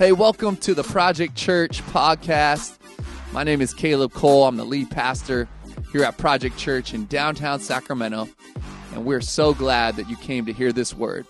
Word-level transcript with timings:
Hey, 0.00 0.12
welcome 0.12 0.56
to 0.56 0.72
the 0.72 0.82
Project 0.82 1.34
Church 1.34 1.82
podcast. 1.82 2.78
My 3.34 3.44
name 3.44 3.60
is 3.60 3.74
Caleb 3.74 4.14
Cole. 4.14 4.46
I'm 4.46 4.56
the 4.56 4.64
lead 4.64 4.90
pastor 4.90 5.46
here 5.92 6.04
at 6.04 6.16
Project 6.16 6.56
Church 6.56 6.94
in 6.94 7.04
downtown 7.04 7.60
Sacramento, 7.60 8.26
and 8.94 9.04
we're 9.04 9.20
so 9.20 9.52
glad 9.52 9.96
that 9.96 10.08
you 10.08 10.16
came 10.16 10.46
to 10.46 10.54
hear 10.54 10.72
this 10.72 10.94
word. 10.94 11.26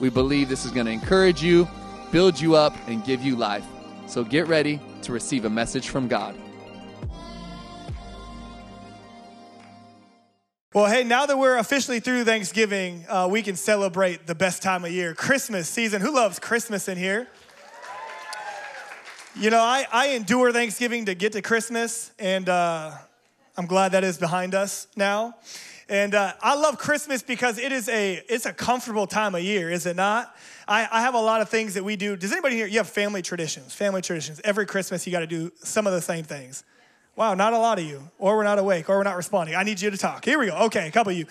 We 0.00 0.10
believe 0.10 0.48
this 0.48 0.64
is 0.64 0.72
going 0.72 0.86
to 0.86 0.90
encourage 0.90 1.44
you, 1.44 1.68
build 2.10 2.40
you 2.40 2.56
up, 2.56 2.74
and 2.88 3.04
give 3.04 3.22
you 3.22 3.36
life. 3.36 3.64
So 4.08 4.24
get 4.24 4.48
ready 4.48 4.80
to 5.02 5.12
receive 5.12 5.44
a 5.44 5.50
message 5.50 5.88
from 5.88 6.08
God. 6.08 6.34
Well, 10.74 10.86
hey, 10.86 11.04
now 11.04 11.24
that 11.24 11.38
we're 11.38 11.58
officially 11.58 12.00
through 12.00 12.24
Thanksgiving, 12.24 13.06
uh, 13.08 13.28
we 13.30 13.42
can 13.42 13.54
celebrate 13.54 14.26
the 14.26 14.34
best 14.34 14.60
time 14.60 14.84
of 14.84 14.90
year, 14.90 15.14
Christmas 15.14 15.68
season. 15.68 16.02
Who 16.02 16.12
loves 16.12 16.40
Christmas 16.40 16.88
in 16.88 16.98
here? 16.98 17.28
You 19.40 19.50
know, 19.50 19.60
I, 19.60 19.86
I 19.92 20.08
endure 20.08 20.52
Thanksgiving 20.52 21.04
to 21.04 21.14
get 21.14 21.30
to 21.34 21.42
Christmas, 21.42 22.10
and 22.18 22.48
uh, 22.48 22.90
I'm 23.56 23.66
glad 23.66 23.92
that 23.92 24.02
is 24.02 24.18
behind 24.18 24.52
us 24.52 24.88
now. 24.96 25.36
And 25.88 26.12
uh, 26.16 26.32
I 26.42 26.56
love 26.56 26.76
Christmas 26.76 27.22
because 27.22 27.56
it 27.56 27.70
is 27.70 27.88
a 27.88 28.20
it's 28.28 28.46
a 28.46 28.52
comfortable 28.52 29.06
time 29.06 29.36
of 29.36 29.42
year, 29.42 29.70
is 29.70 29.86
it 29.86 29.94
not? 29.94 30.34
I, 30.66 30.88
I 30.90 31.02
have 31.02 31.14
a 31.14 31.20
lot 31.20 31.40
of 31.40 31.48
things 31.48 31.74
that 31.74 31.84
we 31.84 31.94
do. 31.94 32.16
Does 32.16 32.32
anybody 32.32 32.56
here? 32.56 32.66
You 32.66 32.78
have 32.78 32.88
family 32.88 33.22
traditions. 33.22 33.72
Family 33.72 34.02
traditions. 34.02 34.40
Every 34.42 34.66
Christmas, 34.66 35.06
you 35.06 35.12
got 35.12 35.20
to 35.20 35.26
do 35.28 35.52
some 35.62 35.86
of 35.86 35.92
the 35.92 36.02
same 36.02 36.24
things. 36.24 36.64
Wow, 37.14 37.34
not 37.34 37.52
a 37.52 37.58
lot 37.58 37.78
of 37.78 37.84
you, 37.84 38.10
or 38.18 38.36
we're 38.36 38.42
not 38.42 38.58
awake, 38.58 38.90
or 38.90 38.96
we're 38.96 39.04
not 39.04 39.16
responding. 39.16 39.54
I 39.54 39.62
need 39.62 39.80
you 39.80 39.90
to 39.92 39.96
talk. 39.96 40.24
Here 40.24 40.40
we 40.40 40.46
go. 40.46 40.56
Okay, 40.66 40.88
a 40.88 40.90
couple 40.90 41.12
of 41.12 41.16
you. 41.16 41.26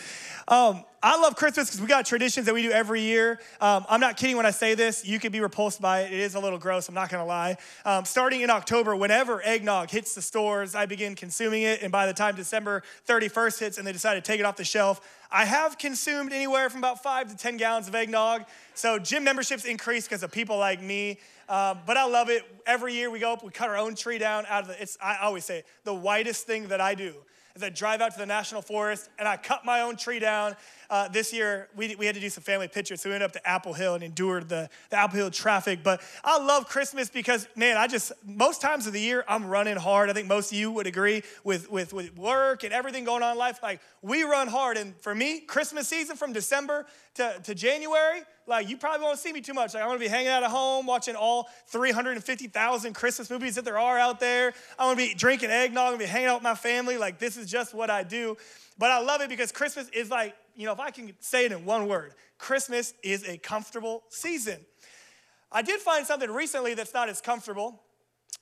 Um, 0.48 0.86
I 1.02 1.22
love 1.22 1.36
Christmas 1.36 1.68
because 1.68 1.80
we 1.80 1.86
got 1.86 2.08
traditions 2.08 2.48
that 2.48 2.56
we 2.56 2.64
do 2.64 2.72
every 2.72 3.02
year. 3.02 3.40
Um, 3.62 3.86
I'm 3.88 4.00
not 4.00 4.18
kidding 4.18 4.36
when 4.36 4.48
I 4.48 4.52
say 4.52 4.74
this. 4.74 5.06
You 5.06 5.20
could 5.20 5.32
be 5.32 5.40
repulsed 5.42 5.80
by 5.80 6.02
it. 6.02 6.12
It 6.12 6.20
is 6.20 6.34
a 6.34 6.40
little 6.40 6.58
gross. 6.58 6.90
I'm 6.90 6.96
not 6.96 7.10
going 7.10 7.22
to 7.22 7.28
lie. 7.28 7.58
Um, 7.86 8.04
starting 8.04 8.42
in 8.42 8.50
October, 8.50 8.96
whenever 8.96 9.40
eggnog 9.46 9.92
hits 9.92 10.16
the 10.16 10.24
stores, 10.24 10.74
I 10.74 10.88
begin 10.88 11.14
consuming 11.14 11.62
it. 11.62 11.84
And 11.84 11.92
by 11.92 12.08
the 12.08 12.14
time 12.14 12.36
December 12.36 12.82
31st 13.08 13.60
hits 13.60 13.78
and 13.78 13.86
they 13.86 13.92
decide 13.92 14.16
to 14.16 14.22
take 14.22 14.40
it 14.40 14.44
off 14.44 14.56
the 14.56 14.64
shelf, 14.64 15.00
I 15.32 15.46
have 15.46 15.78
consumed 15.78 16.34
anywhere 16.34 16.68
from 16.68 16.80
about 16.80 17.04
five 17.04 17.30
to 17.30 17.38
10 17.38 17.58
gallons 17.58 17.88
of 17.88 17.94
eggnog. 17.94 18.46
So 18.74 18.98
gym 18.98 19.24
memberships 19.24 19.66
increase 19.66 20.06
because 20.06 20.24
of 20.24 20.32
people 20.32 20.58
like 20.58 20.82
me. 20.82 21.20
Um, 21.48 21.78
but 21.86 21.98
I 21.98 22.06
love 22.06 22.30
it. 22.30 22.44
Every 22.66 22.96
year 22.96 23.12
we 23.12 23.20
go 23.20 23.34
up, 23.34 23.44
we 23.44 23.52
cut 23.52 23.70
our 23.70 23.78
own 23.78 23.94
tree 23.94 24.18
down 24.18 24.46
out 24.50 24.64
of 24.64 24.70
the, 24.70 24.82
it's, 24.82 24.98
I 25.00 25.18
always 25.18 25.46
say, 25.46 25.64
the 25.84 25.94
whitest 25.94 26.48
thing 26.48 26.70
that 26.70 26.82
I 26.82 26.96
do 26.96 27.14
is 27.58 27.64
I 27.64 27.70
drive 27.70 28.02
out 28.02 28.14
to 28.14 28.20
the 28.20 28.26
national 28.26 28.62
forest 28.62 29.10
and 29.18 29.28
I 29.28 29.36
cut 29.36 29.66
my 29.66 29.82
own 29.82 29.98
tree 29.98 30.20
down. 30.20 30.56
Uh, 30.90 31.08
this 31.10 31.34
year, 31.34 31.68
we, 31.76 31.96
we 31.96 32.06
had 32.06 32.16
to 32.16 32.22
do 32.22 32.30
some 32.30 32.44
family 32.44 32.68
pictures, 32.68 33.02
so 33.02 33.10
we 33.10 33.14
went 33.14 33.24
up 33.24 33.34
to 33.34 33.46
Apple 33.46 33.74
Hill 33.74 33.96
and 33.96 34.04
endured 34.04 34.48
the, 34.48 34.70
the 34.90 34.96
Apple 34.96 35.18
Hill 35.18 35.32
traffic. 35.32 35.80
But 35.84 36.02
I 36.24 36.38
love 36.38 36.70
Christmas 36.70 37.10
because, 37.10 37.48
man, 37.56 37.76
I 37.76 37.88
just, 37.88 38.14
most 38.26 38.62
times 38.62 38.88
of 38.88 38.94
the 38.94 39.02
year, 39.02 39.26
I'm 39.28 39.46
running 39.46 39.76
hard. 39.76 40.10
I 40.10 40.14
think 40.14 40.28
most 40.28 40.52
of 40.52 40.58
you 40.58 40.72
would 40.72 40.88
agree 40.88 41.24
with, 41.44 41.70
with, 41.70 41.92
with 41.92 42.18
work 42.18 42.64
and 42.64 42.72
everything 42.72 43.04
going 43.04 43.24
on 43.24 43.34
in 43.34 43.38
life. 43.38 43.60
Like, 43.62 43.82
we 44.02 44.24
run 44.24 44.48
hard. 44.48 44.78
And 44.78 44.96
for 45.02 45.14
me, 45.14 45.42
Christmas 45.42 45.88
season 45.88 46.16
from 46.16 46.32
December 46.32 46.86
to, 47.16 47.38
to 47.44 47.54
January, 47.54 48.22
like 48.48 48.70
you 48.70 48.78
probably 48.78 49.04
won't 49.04 49.20
see 49.20 49.34
me 49.34 49.42
too 49.42 49.54
much. 49.54 49.74
Like 49.74 49.84
I'm 49.84 49.90
gonna 49.90 50.00
be 50.00 50.08
hanging 50.08 50.30
out 50.30 50.44
at 50.44 50.50
home 50.50 50.86
watching 50.86 51.16
all 51.16 51.50
350,000 51.68 52.94
Christmas 52.94 53.30
movies 53.30 53.56
that 53.56 53.66
there 53.66 53.78
are 53.78 54.00
out 54.00 54.20
there. 54.20 54.54
I'm 54.80 54.88
gonna 54.88 54.96
be 54.96 55.14
drinking 55.14 55.52
eggnog, 55.52 55.86
I'm 55.86 55.92
gonna 55.94 56.00
be 56.00 56.06
hanging 56.06 56.30
out 56.30 56.38
with 56.38 56.44
my 56.44 56.56
family. 56.56 56.98
Like 56.98 57.20
this 57.20 57.38
is 57.38 57.50
just 57.50 57.74
what 57.74 57.90
I 57.90 58.04
do. 58.04 58.38
But 58.78 58.92
I 58.92 59.00
love 59.02 59.22
it 59.22 59.30
because 59.30 59.52
Christmas 59.52 59.90
is 59.90 60.10
like, 60.10 60.36
you 60.56 60.66
know, 60.66 60.74
if 60.74 60.80
I 60.80 60.92
can 60.92 61.14
say 61.20 61.46
it 61.46 61.52
in 61.52 61.66
one 61.66 61.88
word, 61.88 62.14
Christmas 62.38 62.94
is 63.04 63.28
a 63.28 63.38
comfortable 63.38 64.04
season. 64.10 64.60
I 65.52 65.62
did 65.62 65.80
find 65.80 66.06
something 66.06 66.30
recently 66.30 66.74
that's 66.74 66.94
not 66.94 67.10
as 67.10 67.22
comfortable. 67.22 67.82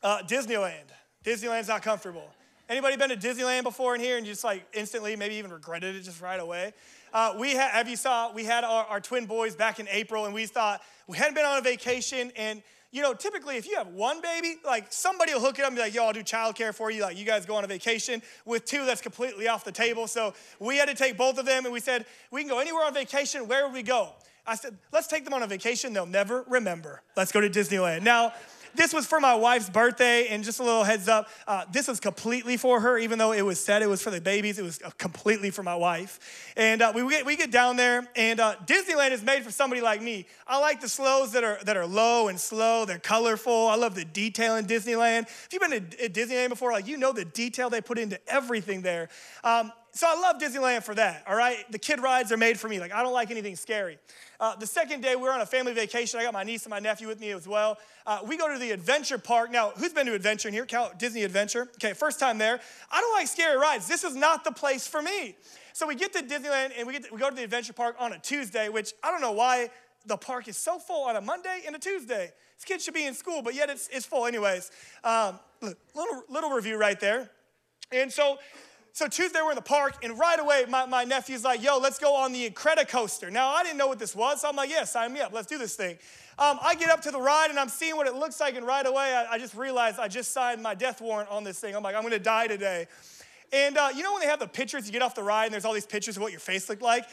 Uh, 0.03 0.19
Disneyland. 0.23 0.89
Disneyland's 1.23 1.67
not 1.67 1.81
comfortable. 1.81 2.29
Anybody 2.67 2.97
been 2.97 3.09
to 3.09 3.15
Disneyland 3.15 3.63
before 3.63 3.93
in 3.93 4.01
here 4.01 4.17
and 4.17 4.25
just 4.25 4.43
like 4.43 4.65
instantly, 4.73 5.15
maybe 5.15 5.35
even 5.35 5.51
regretted 5.51 5.95
it 5.95 6.01
just 6.01 6.19
right 6.19 6.39
away? 6.39 6.73
Uh, 7.15 7.33
we 7.39 7.53
had, 7.53 7.71
have 7.71 7.87
you 7.87 7.95
saw, 7.95 8.29
we 8.33 8.43
had 8.43 8.65
our, 8.65 8.83
our 8.87 8.99
twin 8.99 9.25
boys 9.25 9.55
back 9.55 9.79
in 9.79 9.87
April, 9.89 10.25
and 10.25 10.33
we 10.33 10.45
thought 10.45 10.81
we 11.07 11.17
hadn't 11.17 11.33
been 11.33 11.45
on 11.45 11.57
a 11.57 11.61
vacation, 11.61 12.29
and 12.35 12.61
you 12.91 13.01
know, 13.01 13.13
typically 13.13 13.55
if 13.55 13.65
you 13.65 13.77
have 13.77 13.87
one 13.87 14.19
baby, 14.21 14.55
like 14.65 14.87
somebody 14.89 15.33
will 15.33 15.39
hook 15.39 15.57
it 15.57 15.61
up 15.61 15.69
and 15.69 15.77
be 15.77 15.81
like, 15.81 15.93
yo, 15.93 16.03
I'll 16.03 16.11
do 16.11 16.23
childcare 16.23 16.73
for 16.73 16.91
you. 16.91 17.03
Like 17.03 17.17
you 17.17 17.23
guys 17.25 17.45
go 17.45 17.55
on 17.55 17.63
a 17.63 17.67
vacation. 17.67 18.21
With 18.45 18.65
two, 18.65 18.85
that's 18.85 19.01
completely 19.01 19.47
off 19.47 19.63
the 19.63 19.71
table. 19.71 20.07
So 20.07 20.33
we 20.59 20.77
had 20.77 20.87
to 20.87 20.93
take 20.93 21.17
both 21.17 21.37
of 21.37 21.45
them 21.45 21.65
and 21.65 21.73
we 21.73 21.81
said, 21.81 22.05
we 22.31 22.41
can 22.41 22.49
go 22.49 22.59
anywhere 22.59 22.85
on 22.85 22.93
vacation. 22.93 23.49
Where 23.49 23.65
would 23.65 23.73
we 23.73 23.83
go? 23.83 24.13
I 24.47 24.55
said, 24.55 24.77
let's 24.93 25.07
take 25.07 25.25
them 25.25 25.33
on 25.33 25.43
a 25.43 25.47
vacation 25.47 25.91
they'll 25.91 26.05
never 26.05 26.45
remember. 26.47 27.01
Let's 27.17 27.33
go 27.33 27.41
to 27.41 27.49
Disneyland. 27.49 28.03
Now, 28.03 28.31
this 28.75 28.93
was 28.93 29.05
for 29.05 29.19
my 29.19 29.35
wife's 29.35 29.69
birthday, 29.69 30.27
and 30.27 30.43
just 30.43 30.59
a 30.59 30.63
little 30.63 30.83
heads 30.83 31.07
up, 31.07 31.27
uh, 31.47 31.65
this 31.71 31.87
was 31.87 31.99
completely 31.99 32.57
for 32.57 32.79
her, 32.79 32.97
even 32.97 33.19
though 33.19 33.31
it 33.31 33.41
was 33.41 33.63
said 33.63 33.81
it 33.81 33.87
was 33.87 34.01
for 34.01 34.11
the 34.11 34.21
babies, 34.21 34.59
it 34.59 34.63
was 34.63 34.81
uh, 34.83 34.89
completely 34.97 35.49
for 35.49 35.63
my 35.63 35.75
wife. 35.75 36.53
And 36.57 36.81
uh, 36.81 36.91
we, 36.95 37.07
get, 37.09 37.25
we 37.25 37.35
get 37.35 37.51
down 37.51 37.75
there, 37.75 38.07
and 38.15 38.39
uh, 38.39 38.55
Disneyland 38.65 39.11
is 39.11 39.23
made 39.23 39.43
for 39.43 39.51
somebody 39.51 39.81
like 39.81 40.01
me. 40.01 40.27
I 40.47 40.59
like 40.59 40.81
the 40.81 40.89
slows 40.89 41.31
that 41.33 41.43
are, 41.43 41.59
that 41.65 41.77
are 41.77 41.85
low 41.85 42.27
and 42.27 42.39
slow, 42.39 42.85
they're 42.85 42.99
colorful. 42.99 43.67
I 43.67 43.75
love 43.75 43.95
the 43.95 44.05
detail 44.05 44.55
in 44.55 44.65
Disneyland. 44.65 45.23
If 45.23 45.49
you've 45.51 45.61
been 45.61 45.89
to 45.89 46.09
Disneyland 46.09 46.49
before, 46.49 46.71
like 46.71 46.87
you 46.87 46.97
know 46.97 47.13
the 47.13 47.25
detail 47.25 47.69
they 47.69 47.81
put 47.81 47.97
into 47.97 48.19
everything 48.27 48.81
there. 48.81 49.09
Um, 49.43 49.71
so 49.95 50.07
I 50.09 50.19
love 50.19 50.41
Disneyland 50.41 50.83
for 50.83 50.93
that, 50.95 51.23
all 51.25 51.37
right? 51.37 51.59
The 51.71 51.79
kid 51.79 52.01
rides 52.01 52.29
are 52.33 52.37
made 52.37 52.59
for 52.59 52.67
me. 52.67 52.81
Like, 52.81 52.91
I 52.91 53.01
don't 53.01 53.13
like 53.13 53.31
anything 53.31 53.55
scary. 53.55 53.97
Uh, 54.41 54.53
the 54.53 54.67
second 54.67 55.01
day, 55.01 55.15
we 55.15 55.21
were 55.21 55.31
on 55.31 55.39
a 55.39 55.45
family 55.45 55.73
vacation. 55.73 56.19
I 56.19 56.23
got 56.23 56.33
my 56.33 56.43
niece 56.43 56.65
and 56.65 56.69
my 56.69 56.79
nephew 56.79 57.07
with 57.07 57.21
me 57.21 57.31
as 57.31 57.47
well. 57.47 57.77
Uh, 58.05 58.19
we 58.27 58.35
go 58.35 58.51
to 58.51 58.59
the 58.59 58.71
adventure 58.71 59.17
park. 59.17 59.51
Now, 59.51 59.69
who's 59.69 59.93
been 59.93 60.05
to 60.07 60.13
adventure 60.13 60.49
in 60.49 60.53
here? 60.53 60.67
Disney 60.97 61.23
Adventure? 61.23 61.69
Okay, 61.77 61.93
first 61.93 62.19
time 62.19 62.37
there. 62.37 62.59
I 62.91 62.99
don't 62.99 63.13
like 63.13 63.27
scary 63.27 63.57
rides. 63.57 63.87
This 63.87 64.03
is 64.03 64.15
not 64.15 64.43
the 64.43 64.51
place 64.51 64.85
for 64.85 65.01
me. 65.01 65.37
So 65.71 65.87
we 65.87 65.95
get 65.95 66.11
to 66.11 66.19
Disneyland 66.19 66.73
and 66.77 66.85
we, 66.85 66.99
to, 66.99 67.07
we 67.13 67.17
go 67.17 67.29
to 67.29 67.35
the 67.35 67.45
adventure 67.45 67.71
park 67.71 67.95
on 67.97 68.11
a 68.11 68.19
Tuesday, 68.19 68.67
which 68.67 68.91
I 69.01 69.11
don't 69.11 69.21
know 69.21 69.31
why 69.31 69.69
the 70.05 70.17
park 70.17 70.49
is 70.49 70.57
so 70.57 70.77
full 70.77 71.05
on 71.05 71.15
a 71.15 71.21
Monday 71.21 71.61
and 71.65 71.73
a 71.73 71.79
Tuesday. 71.79 72.33
This 72.57 72.65
kid 72.65 72.81
should 72.81 72.93
be 72.93 73.05
in 73.05 73.13
school, 73.13 73.41
but 73.41 73.55
yet 73.55 73.69
it's, 73.69 73.87
it's 73.93 74.05
full 74.05 74.25
anyways. 74.25 74.71
Um, 75.05 75.39
little, 75.61 76.23
little 76.29 76.49
review 76.49 76.77
right 76.77 76.99
there. 76.99 77.29
And 77.91 78.11
so 78.11 78.37
so 78.95 79.09
Tuesday 79.09 79.39
we're 79.43 79.51
in 79.51 79.55
the 79.55 79.61
park, 79.61 80.05
and 80.05 80.17
right 80.17 80.39
away 80.39 80.63
my, 80.69 80.85
my 80.85 81.03
nephew's 81.03 81.43
like, 81.43 81.61
yo, 81.61 81.79
let's 81.79 81.99
go 81.99 82.15
on 82.15 82.31
the 82.31 82.49
Incredicoaster. 82.49 83.29
Now 83.29 83.49
I 83.49 83.61
didn't 83.61 83.77
know 83.77 83.87
what 83.87 83.99
this 83.99 84.15
was, 84.15 84.39
so 84.39 84.47
I'm 84.47 84.55
like, 84.55 84.69
yeah, 84.69 84.85
sign 84.85 85.11
me 85.11 85.19
up, 85.19 85.33
let's 85.33 85.47
do 85.47 85.57
this 85.57 85.75
thing. 85.75 85.97
Um, 86.39 86.57
I 86.63 86.75
get 86.75 86.89
up 86.89 87.01
to 87.01 87.11
the 87.11 87.19
ride 87.19 87.49
and 87.49 87.59
I'm 87.59 87.67
seeing 87.67 87.97
what 87.97 88.07
it 88.07 88.15
looks 88.15 88.39
like, 88.39 88.55
and 88.55 88.65
right 88.65 88.85
away 88.85 89.13
I, 89.13 89.33
I, 89.33 89.37
just 89.37 89.53
realized 89.53 89.99
I 89.99 90.07
just 90.07 90.31
signed 90.31 90.63
my 90.63 90.75
death 90.75 91.01
warrant 91.01 91.29
on 91.29 91.43
this 91.43 91.59
thing. 91.59 91.75
I'm 91.75 91.83
like, 91.83 91.93
I'm 91.93 92.03
gonna 92.03 92.19
die 92.19 92.47
today. 92.47 92.87
And 93.51 93.77
uh, 93.77 93.89
you 93.93 94.01
know 94.01 94.13
when 94.13 94.21
they 94.21 94.27
have 94.27 94.39
the 94.39 94.47
pictures, 94.47 94.85
you 94.85 94.93
get 94.93 95.01
off 95.01 95.13
the 95.13 95.23
ride 95.23 95.45
and 95.45 95.53
there's 95.53 95.65
all 95.65 95.73
these 95.73 95.85
pictures 95.85 96.15
of 96.15 96.23
what 96.23 96.31
your 96.31 96.39
face 96.39 96.69
looked 96.69 96.81
like? 96.81 97.03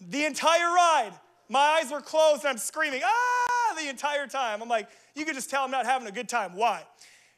The 0.00 0.24
entire 0.24 0.72
ride, 0.72 1.14
my 1.48 1.80
eyes 1.80 1.90
were 1.90 2.00
closed 2.00 2.44
and 2.44 2.50
I'm 2.50 2.58
screaming, 2.58 3.02
ah, 3.04 3.74
the 3.76 3.88
entire 3.88 4.28
time. 4.28 4.62
I'm 4.62 4.68
like, 4.68 4.88
you 5.16 5.24
could 5.24 5.34
just 5.34 5.50
tell 5.50 5.64
I'm 5.64 5.72
not 5.72 5.84
having 5.84 6.06
a 6.06 6.12
good 6.12 6.28
time. 6.28 6.54
Why? 6.54 6.84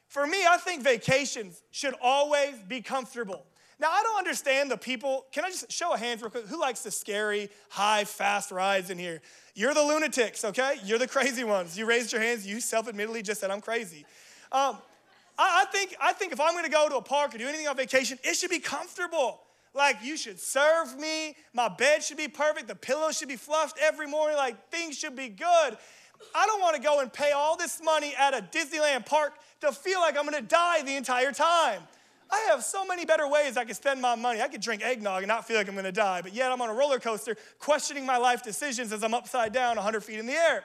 For 0.09 0.27
me, 0.27 0.45
I 0.47 0.59
think 0.59 0.83
vacations 0.83 1.63
should 1.71 1.95
always 2.03 2.57
be 2.69 2.83
comfortable. 2.83 3.47
Now, 3.85 3.91
I 3.93 4.03
don't 4.03 4.17
understand 4.17 4.71
the 4.71 4.79
people. 4.79 5.27
Can 5.31 5.45
I 5.45 5.51
just 5.51 5.71
show 5.71 5.93
a 5.93 5.99
hands 5.99 6.23
real 6.23 6.31
quick? 6.31 6.47
Who 6.47 6.59
likes 6.59 6.81
the 6.81 6.91
scary, 6.91 7.51
high, 7.69 8.05
fast 8.05 8.51
rides 8.51 8.89
in 8.89 8.97
here? 8.97 9.21
You're 9.55 9.75
the 9.75 9.83
lunatics, 9.83 10.43
okay? 10.43 10.77
You're 10.87 10.99
the 10.99 11.07
crazy 11.07 11.45
ones. 11.45 11.77
You 11.77 11.85
raised 11.85 12.11
your 12.11 12.23
hands. 12.23 12.47
You 12.47 12.63
self 12.63 12.89
admittedly 12.89 13.21
just 13.21 13.43
said, 13.43 13.51
I'm 13.51 13.61
crazy. 13.61 14.07
Um, 14.51 14.79
I, 15.39 15.65
I, 15.67 15.71
think, 15.71 15.95
I 16.01 16.15
think 16.15 16.33
if 16.33 16.41
I'm 16.41 16.55
gonna 16.55 16.71
go 16.71 16.89
to 16.89 16.97
a 16.97 17.03
park 17.03 17.35
or 17.35 17.37
do 17.37 17.47
anything 17.47 17.69
on 17.69 17.77
vacation, 17.77 18.19
it 18.25 18.37
should 18.37 18.49
be 18.49 18.59
comfortable. 18.59 19.43
Like, 19.75 19.99
you 20.03 20.17
should 20.17 20.41
serve 20.41 20.99
me. 20.99 21.37
My 21.53 21.69
bed 21.69 22.03
should 22.03 22.17
be 22.17 22.29
perfect. 22.29 22.69
The 22.69 22.75
pillows 22.75 23.19
should 23.19 23.29
be 23.29 23.37
fluffed 23.37 23.79
every 23.83 24.07
morning. 24.07 24.39
Like, 24.39 24.71
things 24.71 24.97
should 24.97 25.15
be 25.15 25.29
good. 25.29 25.77
I 26.35 26.47
don't 26.47 26.63
wanna 26.63 26.79
go 26.79 27.01
and 27.01 27.13
pay 27.13 27.33
all 27.33 27.59
this 27.59 27.83
money 27.85 28.15
at 28.19 28.33
a 28.33 28.41
Disneyland 28.41 29.05
park 29.05 29.35
to 29.61 29.73
feel 29.73 30.01
like 30.01 30.17
I'm 30.17 30.25
gonna 30.25 30.41
die 30.41 30.81
the 30.81 30.97
entire 30.97 31.33
time. 31.33 31.83
I 32.31 32.47
have 32.51 32.65
so 32.65 32.85
many 32.87 33.05
better 33.05 33.29
ways 33.29 33.57
I 33.57 33.65
could 33.65 33.77
spend 33.77 34.01
my 34.01 34.15
money. 34.15 34.41
I 34.41 34.49
could 34.49 34.61
drink 34.61 34.83
eggnog 34.83 35.23
and 35.23 35.29
not 35.29 35.47
feel 35.47 35.57
like 35.57 35.69
I'm 35.69 35.77
gonna 35.77 35.93
die, 35.93 36.23
but 36.23 36.35
yet 36.35 36.51
I'm 36.51 36.61
on 36.61 36.71
a 36.71 36.75
roller 36.75 36.99
coaster 36.99 37.37
questioning 37.59 38.07
my 38.07 38.17
life 38.17 38.43
decisions 38.43 38.93
as 38.93 39.05
I'm 39.05 39.15
upside 39.15 39.53
down 39.53 39.77
100 39.77 40.03
feet 40.03 40.19
in 40.19 40.27
the 40.27 40.33
air. 40.33 40.65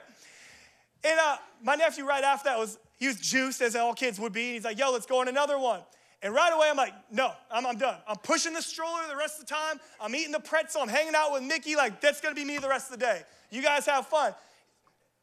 And 1.04 1.18
uh, 1.18 1.36
my 1.62 1.74
nephew, 1.76 2.04
right 2.04 2.24
after 2.24 2.48
that, 2.48 2.58
was 2.58 2.78
he 2.96 3.06
was 3.06 3.16
juiced 3.16 3.62
as 3.62 3.74
all 3.76 3.94
kids 3.94 4.20
would 4.20 4.32
be. 4.32 4.46
And 4.46 4.54
he's 4.54 4.64
like, 4.64 4.78
"Yo, 4.78 4.92
let's 4.92 5.06
go 5.06 5.20
on 5.20 5.28
another 5.28 5.58
one." 5.58 5.80
And 6.22 6.34
right 6.34 6.52
away, 6.52 6.68
I'm 6.70 6.76
like, 6.76 6.92
"No, 7.10 7.32
I'm, 7.50 7.66
I'm 7.66 7.78
done. 7.78 7.96
I'm 8.06 8.16
pushing 8.16 8.52
the 8.52 8.62
stroller 8.62 9.00
the 9.08 9.16
rest 9.16 9.40
of 9.40 9.46
the 9.46 9.54
time. 9.54 9.80
I'm 10.00 10.14
eating 10.14 10.32
the 10.32 10.40
pretzel. 10.40 10.82
I'm 10.82 10.88
hanging 10.88 11.14
out 11.14 11.32
with 11.32 11.42
Mickey. 11.42 11.76
Like 11.76 12.00
that's 12.00 12.20
gonna 12.20 12.34
be 12.34 12.44
me 12.44 12.58
the 12.58 12.68
rest 12.68 12.92
of 12.92 12.98
the 12.98 13.04
day. 13.04 13.22
You 13.50 13.62
guys 13.62 13.86
have 13.86 14.06
fun." 14.06 14.34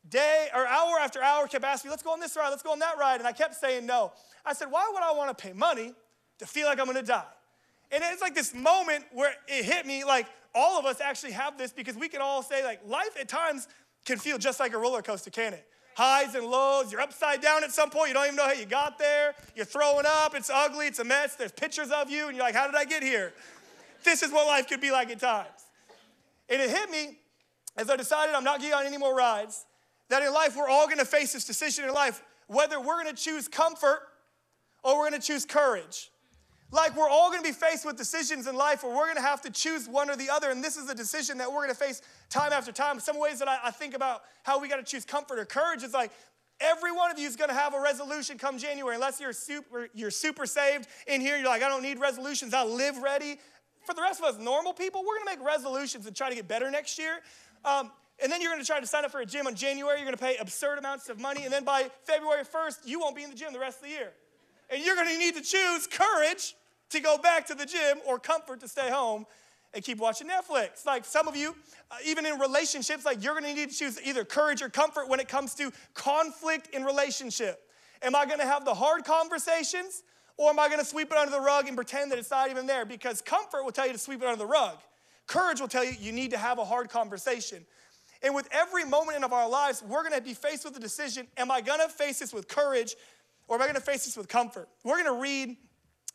Day 0.10 0.48
or 0.56 0.66
hour 0.66 0.98
after 1.02 1.22
hour 1.22 1.48
kept 1.48 1.66
asking 1.66 1.90
me, 1.90 1.92
"Let's 1.92 2.04
go 2.04 2.14
on 2.14 2.20
this 2.20 2.36
ride. 2.36 2.50
Let's 2.50 2.64
go 2.64 2.72
on 2.72 2.80
that 2.80 2.98
ride," 2.98 3.20
and 3.20 3.28
I 3.28 3.34
kept 3.34 3.56
saying 3.56 3.86
no. 3.86 4.14
I 4.46 4.54
said, 4.54 4.72
"Why 4.72 4.90
would 4.92 5.04
I 5.04 5.12
want 5.12 5.38
to 5.38 5.42
pay 5.42 5.54
money 5.54 5.94
to 6.40 6.46
feel 6.46 6.68
like 6.68 6.80
I'm 6.80 6.86
gonna 6.86 7.04
die. 7.04 7.24
And 7.92 8.04
it's 8.06 8.22
like 8.22 8.36
this 8.36 8.54
moment 8.54 9.06
where 9.14 9.34
it 9.48 9.66
hit 9.66 9.86
me 9.86 10.04
like 10.04 10.28
all 10.54 10.80
of 10.80 10.86
us 10.86 11.00
actually 11.02 11.34
have 11.34 11.58
this 11.58 11.72
because 11.72 11.96
we 11.96 12.10
can 12.10 12.22
all 12.22 12.42
say, 12.42 12.64
like, 12.64 12.82
life 12.88 13.16
at 13.20 13.28
times 13.28 13.68
can 14.06 14.18
feel 14.18 14.38
just 14.38 14.60
like 14.60 14.74
a 14.74 14.78
roller 14.78 15.02
coaster, 15.02 15.30
can 15.30 15.54
it? 15.54 15.66
highs 15.98 16.36
and 16.36 16.46
lows. 16.46 16.92
You're 16.92 17.02
upside 17.02 17.42
down 17.42 17.64
at 17.64 17.72
some 17.72 17.90
point. 17.90 18.10
You 18.10 18.14
don't 18.14 18.26
even 18.26 18.36
know 18.36 18.46
how 18.46 18.54
you 18.54 18.68
got 18.68 19.00
there. 19.00 19.34
You're 19.56 19.66
throwing 19.66 20.06
up. 20.06 20.36
It's 20.36 20.52
ugly. 20.52 20.86
It's 20.86 21.00
a 21.00 21.04
mess. 21.04 21.36
There's 21.36 21.52
pictures 21.52 21.90
of 21.90 22.12
you, 22.12 22.28
and 22.28 22.38
you're 22.38 22.46
like, 22.46 22.54
how 22.54 22.68
did 22.68 22.76
I 22.76 22.86
get 22.86 23.02
here? 23.02 23.34
This 24.04 24.22
is 24.22 24.32
what 24.32 24.46
life 24.46 24.70
could 24.70 24.80
be 24.80 24.92
like 24.92 25.10
at 25.10 25.20
times. 25.20 25.48
And 26.50 26.62
it 26.62 26.70
hit 26.70 26.92
me 26.92 27.18
as 27.76 27.90
I 27.90 27.96
decided 27.96 28.36
I'm 28.36 28.44
not 28.44 28.60
getting 28.60 28.76
on 28.76 28.86
any 28.86 28.98
more 28.98 29.16
rides 29.16 29.66
that 30.10 30.22
in 30.22 30.32
life 30.32 30.56
we're 30.56 30.70
all 30.70 30.88
to 30.88 31.04
face 31.04 31.34
this 31.34 31.46
decision 31.46 31.86
in 31.86 31.94
life 31.94 32.24
whether 32.46 32.80
we're 32.80 33.04
to 33.04 33.14
choose 33.14 33.48
comfort 33.48 34.00
or 34.84 35.00
we're 35.00 35.10
to 35.10 35.20
choose 35.20 35.46
courage. 35.46 36.12
Like 36.72 36.98
we're 36.98 37.10
all 37.10 37.32
to 37.32 37.42
be 37.42 37.54
faced 37.54 37.86
with 37.86 37.96
decisions 37.96 38.46
in 38.46 38.56
life 38.56 38.84
where 38.84 38.94
we're 38.94 39.14
to 39.14 39.22
have 39.22 39.42
to 39.42 39.50
choose 39.50 39.88
one 39.88 40.10
or 40.10 40.18
the 40.18 40.30
other, 40.30 40.50
and 40.52 40.64
this 40.64 40.76
is 40.76 40.90
a 40.90 40.96
decision 40.96 41.38
that 41.38 41.52
we're 41.52 41.68
to 41.68 41.74
face 41.74 42.02
time 42.30 42.52
after 42.52 42.72
time. 42.74 43.00
Some 43.00 43.20
ways 43.20 43.40
that 43.40 43.48
I, 43.48 43.58
I 43.66 43.72
think 43.72 43.96
about 43.96 44.24
how 44.44 44.60
we 44.60 44.68
got 44.68 44.78
to 44.78 44.84
choose 44.84 45.06
comfort 45.06 45.40
or 45.40 45.46
courage 45.46 45.84
is 45.84 45.94
like 45.94 46.12
every 46.60 46.92
one 46.92 47.10
of 47.10 47.18
you 47.18 47.28
is 47.28 47.38
going 47.38 47.50
to 47.50 47.56
have 47.56 47.74
a 47.74 47.80
resolution 47.80 48.38
come 48.38 48.58
January, 48.58 48.96
unless 48.96 49.20
you're 49.22 49.32
super 49.32 49.88
you're 49.94 50.12
super 50.12 50.46
saved 50.46 50.88
in 51.08 51.22
here. 51.22 51.38
You're 51.38 51.48
like, 51.48 51.64
I 51.64 51.70
don't 51.70 51.84
need 51.84 52.00
resolutions. 52.00 52.54
I 52.54 52.64
live 52.64 52.98
ready. 52.98 53.40
For 53.86 53.94
the 53.94 54.02
rest 54.02 54.20
of 54.20 54.26
us 54.26 54.38
normal 54.38 54.74
people, 54.74 55.02
we're 55.08 55.16
going 55.24 55.38
to 55.38 55.40
make 55.40 55.48
resolutions 55.48 56.06
and 56.06 56.14
try 56.14 56.28
to 56.28 56.36
get 56.36 56.50
better 56.50 56.70
next 56.70 57.00
year. 57.00 57.20
Um, 57.64 57.92
and 58.22 58.30
then 58.30 58.42
you're 58.42 58.52
going 58.52 58.62
to 58.62 58.68
try 58.68 58.82
to 58.82 58.88
sign 58.88 59.06
up 59.06 59.12
for 59.12 59.22
a 59.22 59.26
gym 59.26 59.48
in 59.48 59.56
January. 59.56 60.00
You're 60.00 60.06
going 60.06 60.18
to 60.18 60.24
pay 60.24 60.36
absurd 60.38 60.80
amounts 60.80 61.08
of 61.08 61.20
money, 61.20 61.46
and 61.46 61.54
then 61.54 61.64
by 61.64 61.90
February 62.04 62.44
1st, 62.44 62.80
you 62.86 63.00
won't 63.00 63.16
be 63.16 63.24
in 63.24 63.30
the 63.30 63.36
gym 63.36 63.54
the 63.54 63.60
rest 63.60 63.78
of 63.78 63.84
the 63.84 63.92
year. 63.92 64.12
And 64.70 64.84
you're 64.84 64.96
going 64.96 65.08
to 65.08 65.18
need 65.18 65.36
to 65.36 65.42
choose 65.42 65.88
courage 65.88 66.56
to 66.90 67.00
go 67.00 67.18
back 67.18 67.48
to 67.48 67.56
the 67.56 67.66
gym 67.66 68.00
or 68.06 68.20
comfort 68.20 68.60
to 68.62 68.68
stay 68.68 68.90
home 68.90 69.26
and 69.74 69.84
keep 69.84 69.98
watching 69.98 70.28
Netflix. 70.28 70.86
Like 70.86 71.06
some 71.06 71.28
of 71.28 71.36
you, 71.36 71.56
uh, 71.92 71.96
even 72.06 72.26
in 72.26 72.40
relationships, 72.40 73.06
like 73.06 73.24
you're 73.24 73.34
gonna 73.34 73.54
need 73.54 73.70
to 73.70 73.76
choose 73.76 74.00
either 74.04 74.24
courage 74.24 74.62
or 74.62 74.70
comfort 74.70 75.10
when 75.10 75.20
it 75.20 75.28
comes 75.28 75.54
to 75.56 75.72
conflict 75.94 76.74
in 76.74 76.84
relationship. 76.84 77.62
Am 78.02 78.16
I 78.16 78.26
gonna 78.26 78.46
have 78.46 78.66
the 78.66 78.74
hard 78.74 79.04
conversations 79.04 80.04
or 80.38 80.50
am 80.50 80.60
I 80.60 80.70
gonna 80.70 80.86
sweep 80.86 81.12
it 81.12 81.18
under 81.18 81.32
the 81.32 81.42
rug 81.42 81.68
and 81.68 81.76
pretend 81.76 82.12
that 82.12 82.20
it's 82.20 82.32
not 82.32 82.50
even 82.50 82.66
there? 82.66 82.86
Because 82.86 83.22
comfort 83.22 83.64
will 83.64 83.72
tell 83.72 83.88
you 83.88 83.94
to 83.94 84.00
sweep 84.00 84.22
it 84.22 84.26
under 84.26 84.38
the 84.38 84.46
rug. 84.46 84.78
Courage 85.28 85.60
will 85.60 85.68
tell 85.68 85.84
you 85.84 85.94
you 86.00 86.12
need 86.12 86.32
to 86.32 86.38
have 86.38 86.58
a 86.60 86.66
hard 86.66 86.90
conversation. 86.90 87.66
And 88.24 88.34
with 88.34 88.48
every 88.52 88.86
moment 88.86 89.24
of 89.24 89.34
our 89.34 89.50
lives, 89.50 89.84
we're 89.84 90.04
gonna 90.04 90.22
be 90.22 90.34
faced 90.34 90.64
with 90.64 90.74
the 90.74 90.80
decision 90.80 91.28
am 91.38 91.52
I 91.52 91.62
gonna 91.62 91.90
face 91.90 92.20
this 92.20 92.34
with 92.34 92.48
courage 92.48 92.96
or 93.48 93.56
am 93.56 93.62
I 93.62 93.68
gonna 93.68 93.80
face 93.80 94.06
this 94.06 94.18
with 94.18 94.28
comfort? 94.28 94.70
We're 94.84 95.04
gonna 95.04 95.20
read, 95.20 95.56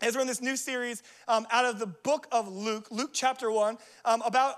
as 0.01 0.15
we're 0.15 0.23
in 0.23 0.27
this 0.27 0.41
new 0.43 0.57
series, 0.57 1.03
um, 1.29 1.47
out 1.51 1.65
of 1.65 1.79
the 1.79 1.87
book 1.87 2.27
of 2.33 2.49
Luke, 2.49 2.89
Luke 2.91 3.11
chapter 3.13 3.51
1, 3.51 3.79
um, 4.05 4.23
about 4.23 4.57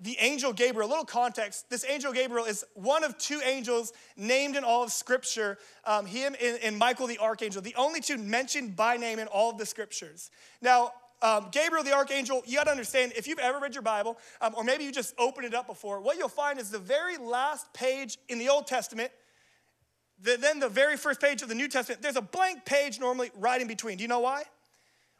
the 0.00 0.16
angel 0.20 0.52
Gabriel. 0.52 0.88
A 0.88 0.90
little 0.90 1.04
context 1.04 1.70
this 1.70 1.84
angel 1.88 2.12
Gabriel 2.12 2.44
is 2.44 2.64
one 2.74 3.04
of 3.04 3.16
two 3.18 3.40
angels 3.44 3.92
named 4.16 4.56
in 4.56 4.64
all 4.64 4.82
of 4.82 4.92
Scripture, 4.92 5.58
um, 5.84 6.06
him 6.06 6.34
and, 6.42 6.58
and 6.62 6.78
Michael 6.78 7.06
the 7.06 7.18
archangel, 7.18 7.62
the 7.62 7.74
only 7.76 8.00
two 8.00 8.18
mentioned 8.18 8.76
by 8.76 8.96
name 8.96 9.18
in 9.18 9.28
all 9.28 9.50
of 9.50 9.58
the 9.58 9.66
Scriptures. 9.66 10.30
Now, 10.60 10.92
um, 11.22 11.48
Gabriel 11.50 11.82
the 11.82 11.94
archangel, 11.94 12.42
you 12.46 12.56
got 12.58 12.64
to 12.64 12.70
understand 12.70 13.12
if 13.16 13.26
you've 13.26 13.38
ever 13.38 13.58
read 13.58 13.74
your 13.74 13.82
Bible, 13.82 14.18
um, 14.40 14.54
or 14.56 14.64
maybe 14.64 14.84
you 14.84 14.92
just 14.92 15.14
opened 15.18 15.46
it 15.46 15.54
up 15.54 15.66
before, 15.66 16.00
what 16.00 16.18
you'll 16.18 16.28
find 16.28 16.58
is 16.58 16.70
the 16.70 16.78
very 16.78 17.16
last 17.16 17.72
page 17.72 18.18
in 18.28 18.38
the 18.38 18.48
Old 18.48 18.66
Testament 18.66 19.10
the, 20.22 20.36
then 20.36 20.60
the 20.60 20.68
very 20.68 20.96
first 20.96 21.20
page 21.20 21.42
of 21.42 21.48
the 21.48 21.54
New 21.54 21.68
Testament, 21.68 22.02
there's 22.02 22.16
a 22.16 22.22
blank 22.22 22.64
page 22.64 22.98
normally 22.98 23.30
right 23.36 23.60
in 23.60 23.68
between. 23.68 23.98
Do 23.98 24.02
you 24.02 24.08
know 24.08 24.20
why? 24.20 24.44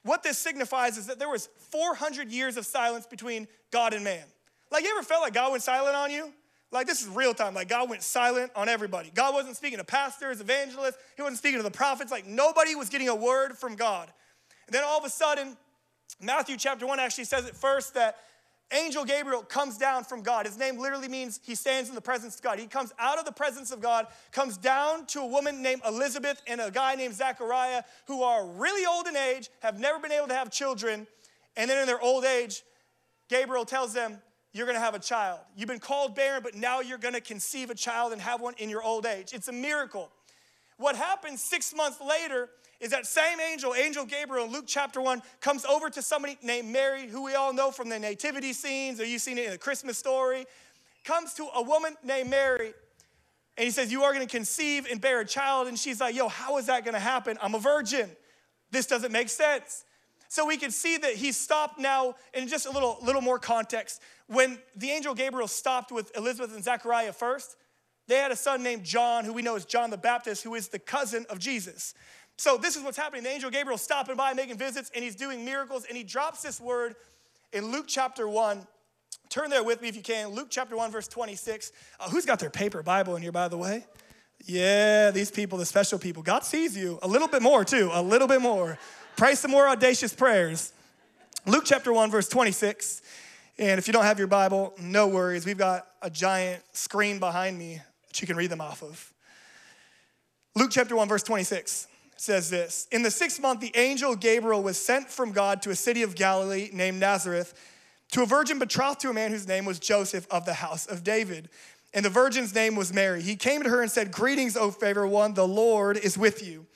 What 0.02 0.22
this 0.22 0.38
signifies 0.38 0.96
is 0.96 1.06
that 1.06 1.19
there 1.19 1.28
was 1.28 1.48
400 1.70 2.31
years 2.31 2.56
of 2.56 2.64
silence 2.64 3.06
between 3.06 3.48
God 3.70 3.93
and 3.93 4.04
man. 4.04 4.25
Like, 4.70 4.84
you 4.84 4.90
ever 4.90 5.02
felt 5.02 5.22
like 5.22 5.34
God 5.34 5.50
went 5.50 5.62
silent 5.62 5.96
on 5.96 6.10
you? 6.10 6.32
Like, 6.72 6.87
this 6.87 7.02
is 7.02 7.08
real 7.08 7.34
time. 7.34 7.54
Like, 7.54 7.69
God 7.69 7.88
went 7.90 8.02
silent 8.02 8.52
on 8.56 8.69
everybody. 8.69 9.10
God 9.14 9.34
wasn't 9.34 9.56
speaking 9.56 9.78
to 9.78 9.84
pastors, 9.84 10.40
evangelists, 10.40 10.98
He 11.16 11.22
wasn't 11.22 11.38
speaking 11.38 11.58
to 11.58 11.62
the 11.62 11.70
prophets. 11.70 12.10
Like, 12.10 12.26
nobody 12.26 12.75
was 12.75 12.88
getting 12.88 13.08
a 13.08 13.14
word 13.14 13.58
from 13.58 13.76
God. 13.76 14.10
And 14.66 14.75
then 14.75 14.82
all 14.84 14.98
of 14.98 15.04
a 15.04 15.10
sudden, 15.10 15.56
Matthew 16.20 16.56
chapter 16.56 16.87
1 16.87 16.98
actually 16.98 17.25
says 17.25 17.46
it 17.46 17.54
first 17.54 17.94
that 17.94 18.16
angel 18.72 19.04
Gabriel 19.04 19.42
comes 19.42 19.78
down 19.78 20.04
from 20.04 20.22
God. 20.22 20.46
His 20.46 20.58
name 20.58 20.78
literally 20.78 21.08
means 21.08 21.40
he 21.44 21.54
stands 21.54 21.88
in 21.88 21.94
the 21.94 22.00
presence 22.00 22.36
of 22.36 22.42
God. 22.42 22.58
He 22.58 22.66
comes 22.66 22.92
out 22.98 23.18
of 23.18 23.24
the 23.24 23.32
presence 23.32 23.70
of 23.70 23.80
God, 23.80 24.06
comes 24.32 24.56
down 24.56 25.06
to 25.06 25.20
a 25.20 25.26
woman 25.26 25.62
named 25.62 25.82
Elizabeth 25.86 26.42
and 26.46 26.60
a 26.60 26.70
guy 26.70 26.94
named 26.96 27.14
Zechariah 27.14 27.82
who 28.06 28.22
are 28.22 28.46
really 28.46 28.84
old 28.86 29.06
in 29.06 29.16
age, 29.16 29.48
have 29.60 29.78
never 29.78 29.98
been 29.98 30.12
able 30.12 30.28
to 30.28 30.34
have 30.34 30.50
children. 30.50 31.06
And 31.56 31.70
then 31.70 31.78
in 31.80 31.86
their 31.86 32.00
old 32.00 32.24
age, 32.24 32.62
Gabriel 33.28 33.64
tells 33.64 33.94
them, 33.94 34.18
You're 34.52 34.66
gonna 34.66 34.80
have 34.80 34.94
a 34.94 35.00
child. 35.00 35.40
You've 35.56 35.69
been 35.69 35.78
called 35.78 36.14
barren, 36.14 36.42
but 36.42 36.54
now 36.54 36.80
you're 36.80 36.98
gonna 36.98 37.20
conceive 37.20 37.70
a 37.70 37.74
child 37.74 38.12
and 38.12 38.20
have 38.20 38.40
one 38.40 38.54
in 38.58 38.69
your 38.69 38.82
old 38.82 39.06
age. 39.06 39.32
It's 39.32 39.48
a 39.48 39.52
miracle. 39.52 40.10
What 40.76 40.96
happens 40.96 41.42
six 41.42 41.74
months 41.74 42.00
later 42.00 42.50
is 42.81 42.90
that 42.90 43.06
same 43.06 43.40
angel, 43.40 43.75
Angel 43.75 44.05
Gabriel, 44.05 44.46
in 44.46 44.52
Luke 44.52 44.67
chapter 44.67 45.00
1, 45.00 45.23
comes 45.40 45.64
over 45.64 45.88
to 45.90 46.02
somebody 46.02 46.38
named 46.43 46.69
Mary, 46.69 47.06
who 47.06 47.25
we 47.25 47.34
all 47.34 47.52
know 47.52 47.70
from 47.70 47.88
the 47.88 47.99
nativity 47.99 48.52
scenes, 48.52 49.00
or 49.00 49.05
you've 49.05 49.23
seen 49.23 49.38
it 49.38 49.46
in 49.46 49.50
the 49.52 49.58
Christmas 49.58 49.99
story, 49.99 50.46
comes 51.05 51.34
to 51.34 51.49
a 51.55 51.62
woman 51.62 51.94
named 52.05 52.31
Mary, 52.31 52.75
and 53.56 53.64
he 53.64 53.70
says, 53.70 53.90
You 53.90 54.02
are 54.02 54.12
gonna 54.12 54.26
conceive 54.26 54.87
and 54.90 55.00
bear 55.00 55.20
a 55.20 55.25
child. 55.25 55.69
And 55.69 55.78
she's 55.78 56.00
like, 56.00 56.14
Yo, 56.14 56.28
how 56.28 56.58
is 56.58 56.67
that 56.67 56.84
gonna 56.84 56.99
happen? 56.99 57.38
I'm 57.40 57.55
a 57.55 57.58
virgin. 57.58 58.11
This 58.70 58.87
doesn't 58.87 59.12
make 59.12 59.29
sense. 59.29 59.84
So 60.29 60.44
we 60.44 60.56
can 60.56 60.70
see 60.70 60.96
that 60.99 61.14
he 61.14 61.32
stopped 61.32 61.79
now 61.79 62.17
in 62.34 62.49
just 62.49 62.67
a 62.67 62.70
little, 62.70 62.99
little 63.02 63.22
more 63.22 63.38
context. 63.38 64.02
When 64.26 64.58
the 64.75 64.90
angel 64.90 65.14
Gabriel 65.14 65.49
stopped 65.49 65.93
with 65.93 66.14
Elizabeth 66.17 66.52
and 66.55 66.64
Zechariah 66.64 67.12
first, 67.12 67.56
they 68.08 68.17
had 68.17 68.32
a 68.32 68.37
son 68.37 68.62
named 68.62 68.84
John, 68.84 69.25
who 69.25 69.32
we 69.32 69.43
know 69.43 69.56
as 69.56 69.64
John 69.64 69.90
the 69.90 69.96
Baptist, 69.96 70.43
who 70.43 70.55
is 70.55 70.69
the 70.69 70.79
cousin 70.79 71.26
of 71.31 71.38
Jesus. 71.38 71.94
So 72.38 72.56
this 72.58 72.76
is 72.76 72.82
what's 72.82 72.98
happening. 72.98 73.22
The 73.22 73.30
angel 73.30 73.50
Gabriel 73.50 73.78
stopping 73.78 74.16
by, 74.16 74.34
making 74.34 74.58
visits, 74.58 74.90
and 74.94 75.02
he's 75.02 75.16
doing 75.16 75.44
miracles, 75.44 75.86
and 75.88 75.96
he 75.96 76.04
drops 76.04 76.42
this 76.42 76.60
word 76.60 76.94
in 77.52 77.72
Luke 77.72 77.86
chapter 77.88 78.28
1. 78.28 78.66
Turn 79.30 79.50
there 79.50 79.64
with 79.64 79.80
me 79.80 79.88
if 79.88 79.96
you 79.96 80.02
can. 80.02 80.28
Luke 80.28 80.48
chapter 80.50 80.76
1, 80.76 80.90
verse 80.90 81.08
26. 81.08 81.72
Uh, 81.98 82.10
who's 82.10 82.26
got 82.26 82.38
their 82.38 82.50
paper 82.50 82.82
Bible 82.82 83.16
in 83.16 83.22
here, 83.22 83.32
by 83.32 83.48
the 83.48 83.56
way? 83.56 83.84
Yeah, 84.44 85.10
these 85.10 85.30
people, 85.30 85.58
the 85.58 85.66
special 85.66 85.98
people. 85.98 86.22
God 86.22 86.44
sees 86.44 86.76
you 86.76 86.98
a 87.02 87.08
little 87.08 87.26
bit 87.26 87.42
more, 87.42 87.64
too, 87.64 87.90
a 87.92 88.02
little 88.02 88.28
bit 88.28 88.42
more. 88.42 88.78
Pray 89.16 89.34
some 89.34 89.50
more 89.50 89.66
audacious 89.66 90.14
prayers. 90.14 90.72
Luke 91.46 91.64
chapter 91.64 91.92
1, 91.92 92.10
verse 92.10 92.28
26. 92.28 93.02
And 93.58 93.78
if 93.78 93.86
you 93.86 93.94
don't 93.94 94.04
have 94.04 94.18
your 94.18 94.28
Bible, 94.28 94.74
no 94.78 95.08
worries. 95.08 95.46
We've 95.46 95.56
got 95.56 95.86
a 96.02 96.10
giant 96.10 96.62
screen 96.72 97.18
behind 97.18 97.58
me 97.58 97.80
that 98.08 98.20
you 98.20 98.26
can 98.26 98.36
read 98.36 98.50
them 98.50 98.60
off 98.60 98.82
of. 98.82 99.12
Luke 100.54 100.70
chapter 100.70 100.94
1, 100.94 101.08
verse 101.08 101.22
26 101.22 101.88
says 102.17 102.51
this 102.51 102.89
In 102.91 103.03
the 103.03 103.11
sixth 103.11 103.41
month, 103.41 103.61
the 103.61 103.73
angel 103.75 104.17
Gabriel 104.17 104.63
was 104.63 104.79
sent 104.79 105.08
from 105.08 105.32
God 105.32 105.63
to 105.63 105.70
a 105.70 105.77
city 105.77 106.03
of 106.03 106.15
Galilee 106.15 106.70
named 106.73 107.01
Nazareth 107.01 107.55
to 108.13 108.23
a 108.23 108.27
virgin 108.27 108.58
betrothed 108.58 109.01
to 109.01 109.11
a 109.11 109.13
man 109.13 109.31
whose 109.31 109.49
name 109.49 109.65
was 109.65 109.79
Joseph 109.79 110.27
of 110.31 110.44
the 110.44 110.55
house 110.55 110.87
of 110.87 111.03
David. 111.03 111.49
And 111.93 112.05
the 112.05 112.11
virgin's 112.11 112.55
name 112.55 112.77
was 112.77 112.93
Mary. 112.93 113.23
He 113.23 113.37
came 113.37 113.63
to 113.63 113.70
her 113.70 113.81
and 113.81 113.91
said, 113.91 114.13
Greetings, 114.13 114.56
O 114.56 114.70
favored 114.70 115.08
one, 115.08 115.35
the 115.35 115.46
Lord 115.46 115.96
is 115.96 116.19
with 116.19 116.46
you. 116.46 116.67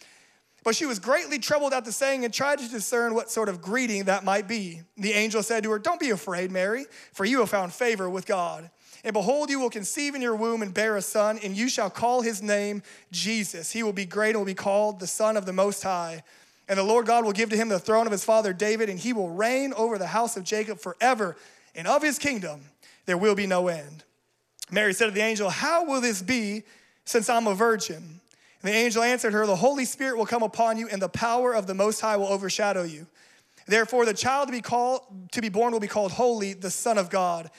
But 0.63 0.75
she 0.75 0.87
was 0.87 0.99
greatly 0.99 1.39
troubled 1.39 1.73
at 1.73 1.85
the 1.85 1.93
saying 1.93 2.25
and 2.25 2.35
tried 2.35 2.59
to 2.59 2.69
discern 2.69 3.15
what 3.15 3.31
sort 3.31 3.49
of 3.49 3.63
greeting 3.63 4.05
that 4.05 4.25
might 4.25 4.47
be. 4.47 4.83
The 4.97 5.13
angel 5.13 5.43
said 5.43 5.63
to 5.65 5.71
her, 5.71 5.79
Don't 5.79 6.01
be 6.01 6.11
afraid, 6.11 6.51
Mary, 6.51 6.85
for 7.13 7.25
you 7.25 7.41
have 7.41 7.51
found 7.51 7.73
favor 7.73 8.11
with 8.11 8.27
God. 8.27 8.71
And 9.03 9.15
behold, 9.15 9.49
you 9.49 9.59
will 9.59 9.71
conceive 9.71 10.15
in 10.15 10.21
your 10.21 10.37
womb 10.37 10.63
and 10.63 10.75
bear 10.75 10.97
a 10.97 11.03
son, 11.03 11.39
and 11.43 11.57
you 11.57 11.69
shall 11.69 11.89
call 11.89 12.21
his 12.21 12.43
name 12.43 12.83
Jesus. 13.11 13.73
He 13.73 13.83
will 13.83 13.95
be 13.95 14.05
great 14.05 14.31
and 14.31 14.39
will 14.39 14.45
be 14.45 14.55
called 14.55 15.01
the 15.01 15.07
Son 15.07 15.37
of 15.37 15.47
the 15.47 15.53
Most 15.53 15.83
High. 15.83 16.23
And 16.69 16.79
the 16.79 16.85
Lord 16.85 17.07
God 17.07 17.25
will 17.25 17.33
give 17.33 17.51
to 17.51 17.57
him 17.57 17.69
the 17.69 17.79
throne 17.79 18.07
of 18.07 18.13
his 18.13 18.25
father 18.25 18.53
David, 18.53 18.91
and 18.91 18.99
he 18.99 19.13
will 19.13 19.31
reign 19.31 19.73
over 19.75 19.97
the 19.97 20.07
house 20.07 20.37
of 20.37 20.45
Jacob 20.45 20.79
forever, 20.79 21.37
and 21.75 21.89
of 21.89 22.03
his 22.03 22.19
kingdom 22.19 22.61
there 23.07 23.17
will 23.19 23.35
be 23.35 23.47
no 23.47 23.69
end. 23.69 24.05
Mary 24.71 24.93
said 24.93 25.07
to 25.07 25.11
the 25.13 25.23
angel, 25.23 25.51
How 25.51 25.85
will 25.85 26.01
this 26.01 26.23
be 26.23 26.63
since 27.05 27.29
I'm 27.29 27.47
a 27.47 27.55
virgin? 27.55 27.97
And 28.63 28.73
the 28.73 28.77
angel 28.77 29.03
answered 29.03 29.33
her, 29.33 29.47
The 29.47 29.57
Holy 29.57 29.85
Spirit 29.85 30.19
will 30.19 30.27
come 30.27 30.43
upon 30.43 30.77
you, 30.77 30.89
and 30.89 31.01
the 31.01 31.09
power 31.09 31.55
of 31.55 31.67
the 31.67 31.75
Most 31.75 32.01
High 32.01 32.19
will 32.19 32.29
overshadow 32.29 32.83
you. 32.83 33.07
Therefore, 33.67 34.05
the 34.05 34.15
child 34.15 34.49
to 34.49 34.53
be 34.53 34.61
called 34.61 35.01
to 35.33 35.41
be 35.41 35.49
born 35.49 35.73
will 35.73 35.81
be 35.81 35.87
called 35.87 36.13
holy, 36.13 36.53
the 36.53 36.71
Son 36.71 36.99
of 36.99 37.09
God. 37.09 37.51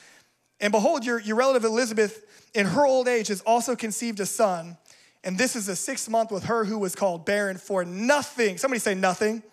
And 0.62 0.72
behold, 0.72 1.04
your, 1.04 1.20
your 1.20 1.36
relative 1.36 1.66
Elizabeth, 1.66 2.24
in 2.54 2.68
her 2.68 2.86
old 2.86 3.08
age, 3.08 3.28
has 3.28 3.42
also 3.42 3.76
conceived 3.76 4.20
a 4.20 4.26
son. 4.28 4.78
And 5.24 5.38
this 5.38 5.56
is 5.56 5.66
the 5.66 5.76
sixth 5.76 6.08
month 6.08 6.32
with 6.32 6.46
her 6.46 6.66
who 6.66 6.78
was 6.78 6.96
called 6.96 7.26
barren, 7.26 7.58
for 7.58 7.84
nothing, 7.84 8.58
somebody 8.58 8.80
say 8.80 8.94
nothing, 8.94 9.36
nothing. 9.36 9.44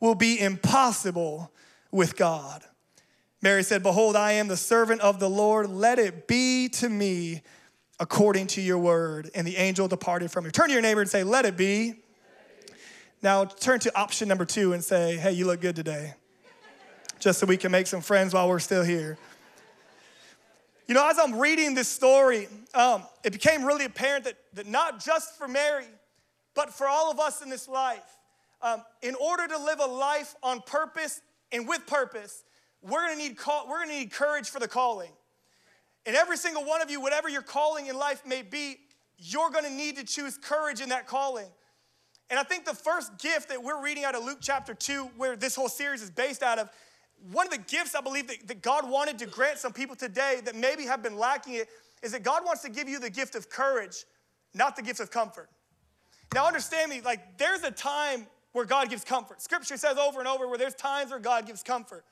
will 0.00 0.14
be 0.14 0.40
impossible 0.40 1.52
with 1.90 2.16
God. 2.16 2.62
Mary 3.42 3.62
said, 3.62 3.82
Behold, 3.82 4.16
I 4.16 4.32
am 4.32 4.48
the 4.48 4.56
servant 4.56 5.02
of 5.02 5.20
the 5.20 5.30
Lord. 5.30 5.68
Let 5.68 5.98
it 5.98 6.26
be 6.26 6.68
to 6.70 6.88
me 6.88 7.42
according 8.00 8.48
to 8.48 8.60
your 8.60 8.78
word. 8.78 9.30
And 9.34 9.46
the 9.46 9.56
angel 9.56 9.88
departed 9.88 10.30
from 10.30 10.44
her. 10.44 10.50
Turn 10.50 10.68
to 10.68 10.72
your 10.72 10.82
neighbor 10.82 11.00
and 11.00 11.08
say, 11.08 11.22
Let 11.22 11.44
it 11.44 11.56
be. 11.56 11.94
Now 13.22 13.44
turn 13.44 13.80
to 13.80 13.96
option 13.98 14.28
number 14.28 14.44
two 14.44 14.72
and 14.72 14.82
say, 14.82 15.16
Hey, 15.16 15.32
you 15.32 15.46
look 15.46 15.60
good 15.60 15.76
today. 15.76 16.14
Just 17.20 17.40
so 17.40 17.46
we 17.46 17.56
can 17.56 17.72
make 17.72 17.86
some 17.86 18.00
friends 18.00 18.32
while 18.32 18.48
we're 18.48 18.58
still 18.58 18.84
here. 18.84 19.18
You 20.88 20.94
know, 20.94 21.06
as 21.06 21.18
I'm 21.18 21.38
reading 21.38 21.74
this 21.74 21.86
story, 21.86 22.48
um, 22.72 23.02
it 23.22 23.30
became 23.30 23.62
really 23.62 23.84
apparent 23.84 24.24
that, 24.24 24.36
that 24.54 24.66
not 24.66 25.04
just 25.04 25.36
for 25.36 25.46
Mary, 25.46 25.84
but 26.54 26.72
for 26.72 26.88
all 26.88 27.10
of 27.10 27.20
us 27.20 27.42
in 27.42 27.50
this 27.50 27.68
life, 27.68 28.16
um, 28.62 28.82
in 29.02 29.14
order 29.16 29.46
to 29.46 29.58
live 29.58 29.80
a 29.80 29.86
life 29.86 30.34
on 30.42 30.62
purpose 30.62 31.20
and 31.52 31.68
with 31.68 31.86
purpose, 31.86 32.42
we're 32.80 33.06
gonna 33.06 33.16
need 33.16 33.36
call, 33.36 33.68
we're 33.68 33.80
gonna 33.80 33.98
need 33.98 34.10
courage 34.10 34.48
for 34.48 34.60
the 34.60 34.66
calling. 34.66 35.10
And 36.06 36.16
every 36.16 36.38
single 36.38 36.64
one 36.64 36.80
of 36.80 36.90
you, 36.90 37.02
whatever 37.02 37.28
your 37.28 37.42
calling 37.42 37.88
in 37.88 37.96
life 37.96 38.24
may 38.24 38.40
be, 38.40 38.78
you're 39.18 39.50
gonna 39.50 39.68
need 39.68 39.96
to 39.96 40.04
choose 40.04 40.38
courage 40.38 40.80
in 40.80 40.88
that 40.88 41.06
calling. 41.06 41.48
And 42.30 42.40
I 42.40 42.44
think 42.44 42.64
the 42.64 42.74
first 42.74 43.18
gift 43.18 43.50
that 43.50 43.62
we're 43.62 43.82
reading 43.82 44.04
out 44.04 44.14
of 44.14 44.24
Luke 44.24 44.38
chapter 44.40 44.72
2, 44.72 45.10
where 45.18 45.36
this 45.36 45.54
whole 45.54 45.68
series 45.68 46.00
is 46.00 46.10
based 46.10 46.42
out 46.42 46.58
of, 46.58 46.70
one 47.32 47.46
of 47.46 47.52
the 47.52 47.58
gifts 47.58 47.94
I 47.94 48.00
believe 48.00 48.28
that, 48.28 48.46
that 48.48 48.62
God 48.62 48.88
wanted 48.88 49.18
to 49.18 49.26
grant 49.26 49.58
some 49.58 49.72
people 49.72 49.96
today 49.96 50.40
that 50.44 50.54
maybe 50.54 50.84
have 50.84 51.02
been 51.02 51.16
lacking 51.16 51.54
it 51.54 51.68
is 52.02 52.12
that 52.12 52.22
God 52.22 52.44
wants 52.44 52.62
to 52.62 52.70
give 52.70 52.88
you 52.88 52.98
the 52.98 53.10
gift 53.10 53.34
of 53.34 53.50
courage, 53.50 54.04
not 54.54 54.76
the 54.76 54.82
gift 54.82 55.00
of 55.00 55.10
comfort. 55.10 55.48
Now, 56.34 56.46
understand 56.46 56.90
me, 56.90 57.00
like, 57.00 57.38
there's 57.38 57.62
a 57.62 57.70
time 57.70 58.26
where 58.52 58.64
God 58.64 58.90
gives 58.90 59.04
comfort. 59.04 59.42
Scripture 59.42 59.76
says 59.76 59.96
over 59.96 60.18
and 60.18 60.28
over 60.28 60.46
where 60.48 60.58
there's 60.58 60.74
times 60.74 61.10
where 61.10 61.18
God 61.18 61.46
gives 61.46 61.62
comfort. 61.62 62.04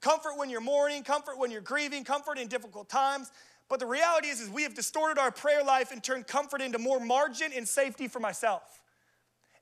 Comfort 0.00 0.36
when 0.36 0.50
you're 0.50 0.60
mourning, 0.60 1.02
comfort 1.02 1.38
when 1.38 1.50
you're 1.50 1.60
grieving, 1.60 2.04
comfort 2.04 2.38
in 2.38 2.48
difficult 2.48 2.88
times. 2.88 3.30
But 3.68 3.80
the 3.80 3.86
reality 3.86 4.28
is, 4.28 4.40
is 4.40 4.50
we 4.50 4.62
have 4.64 4.74
distorted 4.74 5.18
our 5.18 5.30
prayer 5.30 5.64
life 5.64 5.90
and 5.92 6.02
turned 6.02 6.26
comfort 6.26 6.60
into 6.60 6.78
more 6.78 7.00
margin 7.00 7.52
and 7.54 7.66
safety 7.66 8.08
for 8.08 8.20
myself. 8.20 8.82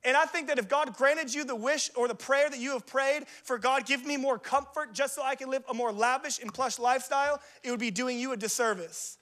And 0.04 0.16
I 0.16 0.24
think 0.24 0.48
that 0.48 0.58
if 0.58 0.68
God 0.68 0.94
granted 0.96 1.32
you 1.32 1.44
the 1.44 1.54
wish 1.54 1.90
or 1.94 2.08
the 2.08 2.14
prayer 2.14 2.50
that 2.50 2.58
you 2.58 2.72
have 2.72 2.86
prayed 2.86 3.28
for 3.44 3.56
God, 3.56 3.86
give 3.86 4.04
me 4.04 4.16
more 4.16 4.38
comfort 4.38 4.92
just 4.92 5.14
so 5.14 5.22
I 5.22 5.36
can 5.36 5.48
live 5.48 5.62
a 5.68 5.74
more 5.74 5.92
lavish 5.92 6.40
and 6.40 6.52
plush 6.52 6.78
lifestyle, 6.78 7.40
it 7.62 7.70
would 7.70 7.80
be 7.80 7.92
doing 7.92 8.18
you 8.18 8.32
a 8.32 8.36
disservice. 8.36 9.16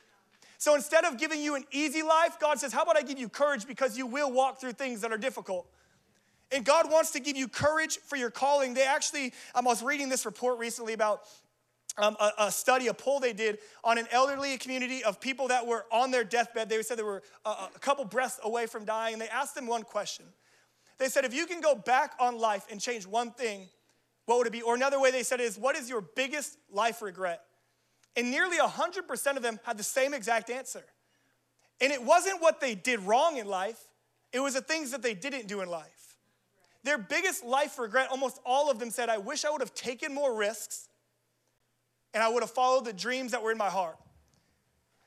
So 0.57 0.75
instead 0.75 1.05
of 1.05 1.19
giving 1.19 1.41
you 1.41 1.55
an 1.55 1.65
easy 1.71 2.03
life, 2.03 2.39
God 2.41 2.59
says, 2.59 2.73
How 2.73 2.83
about 2.83 2.97
I 2.97 3.03
give 3.03 3.19
you 3.19 3.29
courage 3.29 3.67
because 3.67 3.97
you 3.97 4.07
will 4.07 4.31
walk 4.31 4.61
through 4.61 4.73
things 4.73 5.03
that 5.03 5.13
are 5.13 5.19
difficult? 5.19 5.67
And 6.53 6.65
God 6.65 6.91
wants 6.91 7.13
to 7.13 7.21
give 7.21 7.37
you 7.37 7.47
courage 7.47 7.99
for 7.99 8.17
your 8.17 8.31
calling. 8.31 8.75
They 8.75 8.85
actually, 8.85 9.33
um, 9.55 9.67
I 9.67 9.71
was 9.71 9.83
reading 9.83 10.09
this 10.09 10.27
report 10.27 10.59
recently 10.59 10.95
about 10.95 11.23
um, 11.97 12.17
a, 12.19 12.33
a, 12.39 12.51
study, 12.51 12.89
a 12.89 12.95
poll 12.95 13.21
they 13.21 13.33
did 13.33 13.59
on 13.85 13.99
an 13.99 14.07
elderly 14.11 14.57
community 14.59 15.05
of 15.05 15.21
people 15.21 15.49
that 15.49 15.67
were 15.67 15.87
on 15.93 16.11
their 16.11 16.25
deathbed. 16.25 16.69
They 16.69 16.83
said 16.83 16.99
they 16.99 17.03
were 17.03 17.23
a, 17.45 17.51
a 17.75 17.79
couple 17.81 18.05
breaths 18.05 18.41
away 18.43 18.67
from 18.67 18.85
dying. 18.85 19.15
And 19.15 19.23
they 19.23 19.29
asked 19.29 19.55
them 19.55 19.67
one 19.67 19.83
question 19.83 20.25
they 21.01 21.09
said, 21.09 21.25
if 21.25 21.35
you 21.35 21.47
can 21.47 21.63
go 21.63 21.75
back 21.75 22.13
on 22.21 22.39
life 22.39 22.67
and 22.71 22.79
change 22.79 23.07
one 23.07 23.31
thing, 23.33 23.69
what 24.27 24.37
would 24.37 24.47
it 24.47 24.53
be? 24.53 24.61
Or 24.61 24.75
another 24.75 25.01
way 25.01 25.11
they 25.11 25.23
said 25.23 25.41
is, 25.41 25.57
what 25.59 25.75
is 25.75 25.89
your 25.89 26.03
biggest 26.03 26.59
life 26.71 27.01
regret? 27.01 27.41
And 28.17 28.31
nearly 28.31 28.59
100% 28.59 29.37
of 29.37 29.43
them 29.43 29.59
had 29.65 29.79
the 29.79 29.83
same 29.83 30.13
exact 30.13 30.51
answer. 30.51 30.85
And 31.81 31.91
it 31.91 32.03
wasn't 32.03 32.43
what 32.43 32.61
they 32.61 32.75
did 32.75 33.01
wrong 33.01 33.39
in 33.39 33.47
life, 33.47 33.81
it 34.33 34.41
was 34.41 34.55
the 34.55 34.61
things 34.61 34.91
that 34.91 35.03
they 35.03 35.15
didn't 35.15 35.49
do 35.49 35.63
in 35.63 35.71
life. 35.71 36.19
Their 36.85 36.99
biggest 36.99 37.45
life 37.45 37.79
regret, 37.79 38.09
almost 38.11 38.39
all 38.45 38.71
of 38.71 38.79
them 38.79 38.91
said, 38.91 39.09
I 39.09 39.19
wish 39.19 39.45
I 39.45 39.51
would 39.51 39.63
have 39.63 39.75
taken 39.75 40.15
more 40.15 40.37
risks 40.37 40.89
and 42.13 42.23
I 42.23 42.29
would 42.29 42.43
have 42.43 42.51
followed 42.51 42.85
the 42.85 42.93
dreams 42.93 43.33
that 43.33 43.43
were 43.43 43.53
in 43.53 43.59
my 43.59 43.71
heart. 43.71 43.97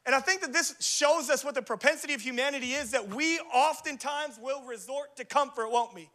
And 0.06 0.14
I 0.14 0.20
think 0.20 0.42
that 0.42 0.52
this 0.52 0.76
shows 0.80 1.30
us 1.30 1.46
what 1.46 1.56
the 1.56 1.62
propensity 1.62 2.14
of 2.14 2.22
humanity 2.22 2.74
is 2.74 2.92
that 2.92 3.14
we 3.14 3.40
oftentimes 3.54 4.38
will 4.42 4.62
resort 4.64 5.16
to 5.16 5.26
comfort, 5.26 5.72
won't 5.72 5.94
we? 5.94 6.10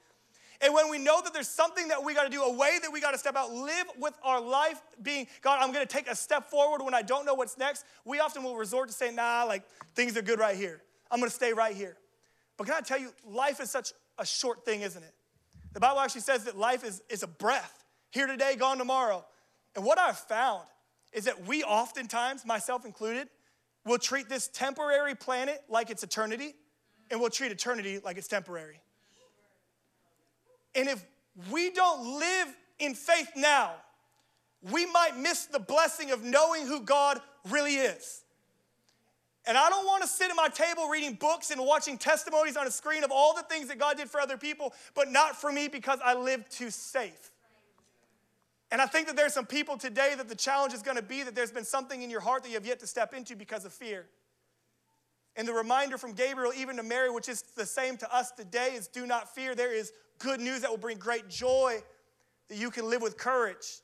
And 0.60 0.74
when 0.74 0.90
we 0.90 0.98
know 0.98 1.22
that 1.22 1.32
there's 1.32 1.48
something 1.48 1.88
that 1.88 2.02
we 2.02 2.14
got 2.14 2.24
to 2.24 2.30
do, 2.30 2.42
a 2.42 2.52
way 2.52 2.78
that 2.82 2.92
we 2.92 3.00
got 3.00 3.12
to 3.12 3.18
step 3.18 3.36
out, 3.36 3.52
live 3.52 3.86
with 3.98 4.14
our 4.24 4.40
life 4.40 4.80
being, 5.02 5.26
God, 5.40 5.58
I'm 5.62 5.72
going 5.72 5.86
to 5.86 5.92
take 5.92 6.10
a 6.10 6.16
step 6.16 6.50
forward 6.50 6.82
when 6.82 6.94
I 6.94 7.02
don't 7.02 7.24
know 7.24 7.34
what's 7.34 7.56
next, 7.56 7.84
we 8.04 8.18
often 8.18 8.42
will 8.42 8.56
resort 8.56 8.88
to 8.88 8.94
saying, 8.94 9.14
nah, 9.14 9.44
like 9.44 9.62
things 9.94 10.16
are 10.16 10.22
good 10.22 10.40
right 10.40 10.56
here. 10.56 10.82
I'm 11.10 11.20
going 11.20 11.30
to 11.30 11.34
stay 11.34 11.52
right 11.52 11.74
here. 11.74 11.96
But 12.56 12.66
can 12.66 12.74
I 12.74 12.80
tell 12.80 12.98
you, 12.98 13.12
life 13.24 13.60
is 13.60 13.70
such 13.70 13.92
a 14.18 14.26
short 14.26 14.64
thing, 14.64 14.82
isn't 14.82 15.02
it? 15.02 15.14
The 15.72 15.80
Bible 15.80 16.00
actually 16.00 16.22
says 16.22 16.44
that 16.44 16.58
life 16.58 16.84
is, 16.84 17.02
is 17.08 17.22
a 17.22 17.28
breath, 17.28 17.84
here 18.10 18.26
today, 18.26 18.56
gone 18.56 18.78
tomorrow. 18.78 19.24
And 19.76 19.84
what 19.84 19.98
I've 19.98 20.18
found 20.18 20.64
is 21.12 21.24
that 21.26 21.46
we 21.46 21.62
oftentimes, 21.62 22.44
myself 22.44 22.84
included, 22.84 23.28
We'll 23.88 23.96
treat 23.96 24.28
this 24.28 24.48
temporary 24.48 25.14
planet 25.14 25.62
like 25.70 25.88
it's 25.88 26.02
eternity, 26.02 26.54
and 27.10 27.18
we'll 27.18 27.30
treat 27.30 27.52
eternity 27.52 28.00
like 28.04 28.18
it's 28.18 28.28
temporary. 28.28 28.82
And 30.74 30.88
if 30.88 31.02
we 31.50 31.70
don't 31.70 32.20
live 32.20 32.54
in 32.78 32.94
faith 32.94 33.30
now, 33.34 33.72
we 34.70 34.84
might 34.84 35.16
miss 35.16 35.46
the 35.46 35.58
blessing 35.58 36.10
of 36.10 36.22
knowing 36.22 36.66
who 36.66 36.82
God 36.82 37.18
really 37.48 37.76
is. 37.76 38.24
And 39.46 39.56
I 39.56 39.70
don't 39.70 39.86
want 39.86 40.02
to 40.02 40.08
sit 40.08 40.28
at 40.28 40.36
my 40.36 40.48
table 40.48 40.88
reading 40.88 41.14
books 41.14 41.50
and 41.50 41.58
watching 41.64 41.96
testimonies 41.96 42.58
on 42.58 42.66
a 42.66 42.70
screen 42.70 43.04
of 43.04 43.10
all 43.10 43.34
the 43.34 43.42
things 43.44 43.68
that 43.68 43.78
God 43.78 43.96
did 43.96 44.10
for 44.10 44.20
other 44.20 44.36
people, 44.36 44.74
but 44.94 45.10
not 45.10 45.40
for 45.40 45.50
me 45.50 45.66
because 45.66 45.98
I 46.04 46.12
live 46.12 46.46
too 46.50 46.68
safe. 46.68 47.30
And 48.70 48.82
I 48.82 48.86
think 48.86 49.06
that 49.06 49.16
there's 49.16 49.32
some 49.32 49.46
people 49.46 49.78
today 49.78 50.14
that 50.16 50.28
the 50.28 50.34
challenge 50.34 50.74
is 50.74 50.82
going 50.82 50.96
to 50.96 51.02
be 51.02 51.22
that 51.22 51.34
there's 51.34 51.50
been 51.50 51.64
something 51.64 52.02
in 52.02 52.10
your 52.10 52.20
heart 52.20 52.42
that 52.42 52.50
you 52.50 52.54
have 52.56 52.66
yet 52.66 52.80
to 52.80 52.86
step 52.86 53.14
into 53.14 53.34
because 53.34 53.64
of 53.64 53.72
fear. 53.72 54.06
And 55.36 55.46
the 55.46 55.54
reminder 55.54 55.96
from 55.96 56.12
Gabriel, 56.12 56.52
even 56.56 56.76
to 56.76 56.82
Mary, 56.82 57.10
which 57.10 57.28
is 57.28 57.42
the 57.42 57.64
same 57.64 57.96
to 57.98 58.14
us 58.14 58.32
today, 58.32 58.72
is 58.74 58.88
do 58.88 59.06
not 59.06 59.34
fear. 59.34 59.54
There 59.54 59.72
is 59.72 59.92
good 60.18 60.40
news 60.40 60.60
that 60.62 60.70
will 60.70 60.78
bring 60.78 60.98
great 60.98 61.28
joy 61.28 61.78
that 62.48 62.58
you 62.58 62.70
can 62.70 62.90
live 62.90 63.02
with 63.02 63.16
courage, 63.16 63.80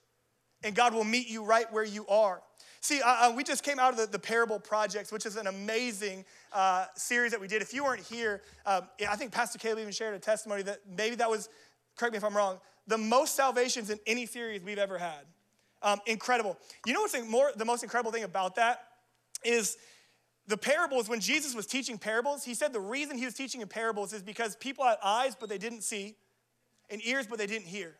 and 0.64 0.74
God 0.74 0.92
will 0.92 1.04
meet 1.04 1.28
you 1.28 1.44
right 1.44 1.72
where 1.72 1.84
you 1.84 2.06
are. 2.08 2.42
See, 2.80 3.00
uh, 3.00 3.28
uh 3.28 3.32
we 3.36 3.44
just 3.44 3.62
came 3.62 3.78
out 3.78 3.92
of 3.92 3.98
the, 3.98 4.06
the 4.06 4.18
Parable 4.18 4.58
Projects, 4.58 5.12
which 5.12 5.26
is 5.26 5.36
an 5.36 5.46
amazing 5.46 6.24
uh, 6.52 6.86
series 6.96 7.30
that 7.30 7.40
we 7.40 7.46
did. 7.46 7.62
If 7.62 7.72
you 7.72 7.84
weren't 7.84 8.02
here, 8.02 8.42
um, 8.66 8.88
I 9.08 9.16
think 9.16 9.30
Pastor 9.32 9.58
Caleb 9.58 9.78
even 9.78 9.92
shared 9.92 10.14
a 10.14 10.18
testimony 10.18 10.62
that 10.64 10.80
maybe 10.96 11.14
that 11.16 11.30
was, 11.30 11.48
correct 11.96 12.12
me 12.12 12.18
if 12.18 12.24
I'm 12.24 12.36
wrong, 12.36 12.58
the 12.86 12.98
most 12.98 13.34
salvations 13.34 13.90
in 13.90 13.98
any 14.06 14.26
series 14.26 14.62
we've 14.62 14.78
ever 14.78 14.98
had. 14.98 15.24
Um, 15.82 16.00
incredible. 16.06 16.56
You 16.86 16.92
know 16.92 17.02
what's 17.02 17.16
more, 17.28 17.52
the 17.56 17.64
most 17.64 17.82
incredible 17.82 18.12
thing 18.12 18.24
about 18.24 18.56
that 18.56 18.84
is 19.44 19.76
the 20.46 20.56
parables, 20.56 21.08
when 21.08 21.20
Jesus 21.20 21.54
was 21.54 21.66
teaching 21.66 21.98
parables, 21.98 22.44
he 22.44 22.54
said 22.54 22.72
the 22.72 22.80
reason 22.80 23.16
he 23.16 23.24
was 23.24 23.34
teaching 23.34 23.60
in 23.60 23.68
parables 23.68 24.12
is 24.12 24.22
because 24.22 24.56
people 24.56 24.84
had 24.84 24.98
eyes, 25.02 25.34
but 25.38 25.48
they 25.48 25.58
didn't 25.58 25.82
see, 25.82 26.16
and 26.90 27.00
ears, 27.06 27.26
but 27.26 27.38
they 27.38 27.46
didn't 27.46 27.66
hear. 27.66 27.94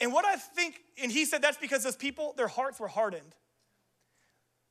And 0.00 0.12
what 0.12 0.24
I 0.24 0.36
think, 0.36 0.80
and 1.00 1.10
he 1.10 1.24
said 1.24 1.42
that's 1.42 1.56
because 1.58 1.84
those 1.84 1.96
people, 1.96 2.34
their 2.36 2.48
hearts 2.48 2.78
were 2.78 2.88
hardened. 2.88 3.34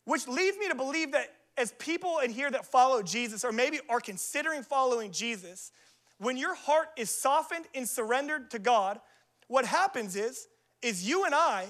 Which 0.05 0.27
leads 0.27 0.57
me 0.57 0.67
to 0.69 0.75
believe 0.75 1.11
that 1.11 1.27
as 1.57 1.73
people 1.73 2.19
in 2.19 2.31
here 2.31 2.49
that 2.49 2.65
follow 2.65 3.01
Jesus, 3.01 3.43
or 3.43 3.51
maybe 3.51 3.79
are 3.89 3.99
considering 3.99 4.63
following 4.63 5.11
Jesus, 5.11 5.71
when 6.21 6.37
your 6.37 6.53
heart 6.53 6.89
is 6.97 7.09
softened 7.09 7.65
and 7.73 7.89
surrendered 7.89 8.51
to 8.51 8.59
God, 8.59 8.99
what 9.47 9.65
happens 9.65 10.15
is, 10.15 10.47
is 10.83 11.07
you 11.07 11.25
and 11.25 11.33
I 11.33 11.65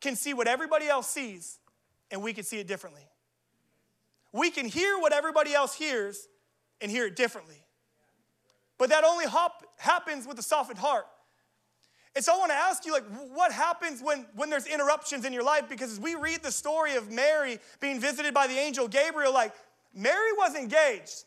can 0.00 0.14
see 0.14 0.32
what 0.32 0.46
everybody 0.46 0.86
else 0.86 1.08
sees, 1.10 1.58
and 2.12 2.22
we 2.22 2.32
can 2.32 2.44
see 2.44 2.60
it 2.60 2.68
differently. 2.68 3.02
We 4.32 4.50
can 4.50 4.66
hear 4.66 4.98
what 4.98 5.12
everybody 5.12 5.52
else 5.52 5.74
hears 5.74 6.28
and 6.80 6.92
hear 6.92 7.06
it 7.06 7.16
differently. 7.16 7.64
But 8.78 8.90
that 8.90 9.02
only 9.02 9.26
hop, 9.26 9.64
happens 9.78 10.28
with 10.28 10.38
a 10.38 10.44
softened 10.44 10.78
heart. 10.78 11.06
And 12.14 12.24
so 12.24 12.36
I 12.36 12.38
want 12.38 12.52
to 12.52 12.56
ask 12.56 12.86
you, 12.86 12.92
like, 12.92 13.04
what 13.34 13.50
happens 13.50 14.00
when, 14.00 14.26
when 14.36 14.48
there's 14.48 14.66
interruptions 14.66 15.24
in 15.24 15.32
your 15.32 15.42
life? 15.42 15.68
Because 15.68 15.90
as 15.90 15.98
we 15.98 16.14
read 16.14 16.44
the 16.44 16.52
story 16.52 16.94
of 16.94 17.10
Mary 17.10 17.58
being 17.80 17.98
visited 17.98 18.32
by 18.32 18.46
the 18.46 18.58
angel 18.58 18.86
Gabriel, 18.86 19.34
like, 19.34 19.52
Mary 19.92 20.32
was 20.36 20.54
engaged. 20.54 21.24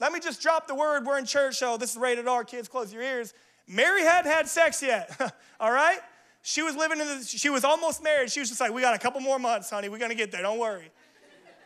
Let 0.00 0.12
me 0.12 0.20
just 0.20 0.42
drop 0.42 0.66
the 0.66 0.74
word. 0.74 1.06
We're 1.06 1.18
in 1.18 1.26
church, 1.26 1.56
so 1.56 1.76
this 1.76 1.92
is 1.92 1.96
rated 1.96 2.26
R. 2.26 2.44
Kids, 2.44 2.68
close 2.68 2.92
your 2.92 3.02
ears. 3.02 3.34
Mary 3.68 4.02
hadn't 4.02 4.30
had 4.30 4.48
sex 4.48 4.82
yet, 4.82 5.34
all 5.60 5.72
right? 5.72 5.98
She 6.42 6.62
was 6.62 6.74
living 6.74 7.00
in 7.00 7.06
the, 7.06 7.24
she 7.24 7.50
was 7.50 7.64
almost 7.64 8.02
married. 8.02 8.30
She 8.30 8.40
was 8.40 8.48
just 8.48 8.60
like, 8.60 8.72
we 8.72 8.80
got 8.80 8.94
a 8.94 8.98
couple 8.98 9.20
more 9.20 9.38
months, 9.38 9.70
honey. 9.70 9.88
We're 9.88 9.98
gonna 9.98 10.14
get 10.16 10.32
there, 10.32 10.42
don't 10.42 10.58
worry. 10.58 10.90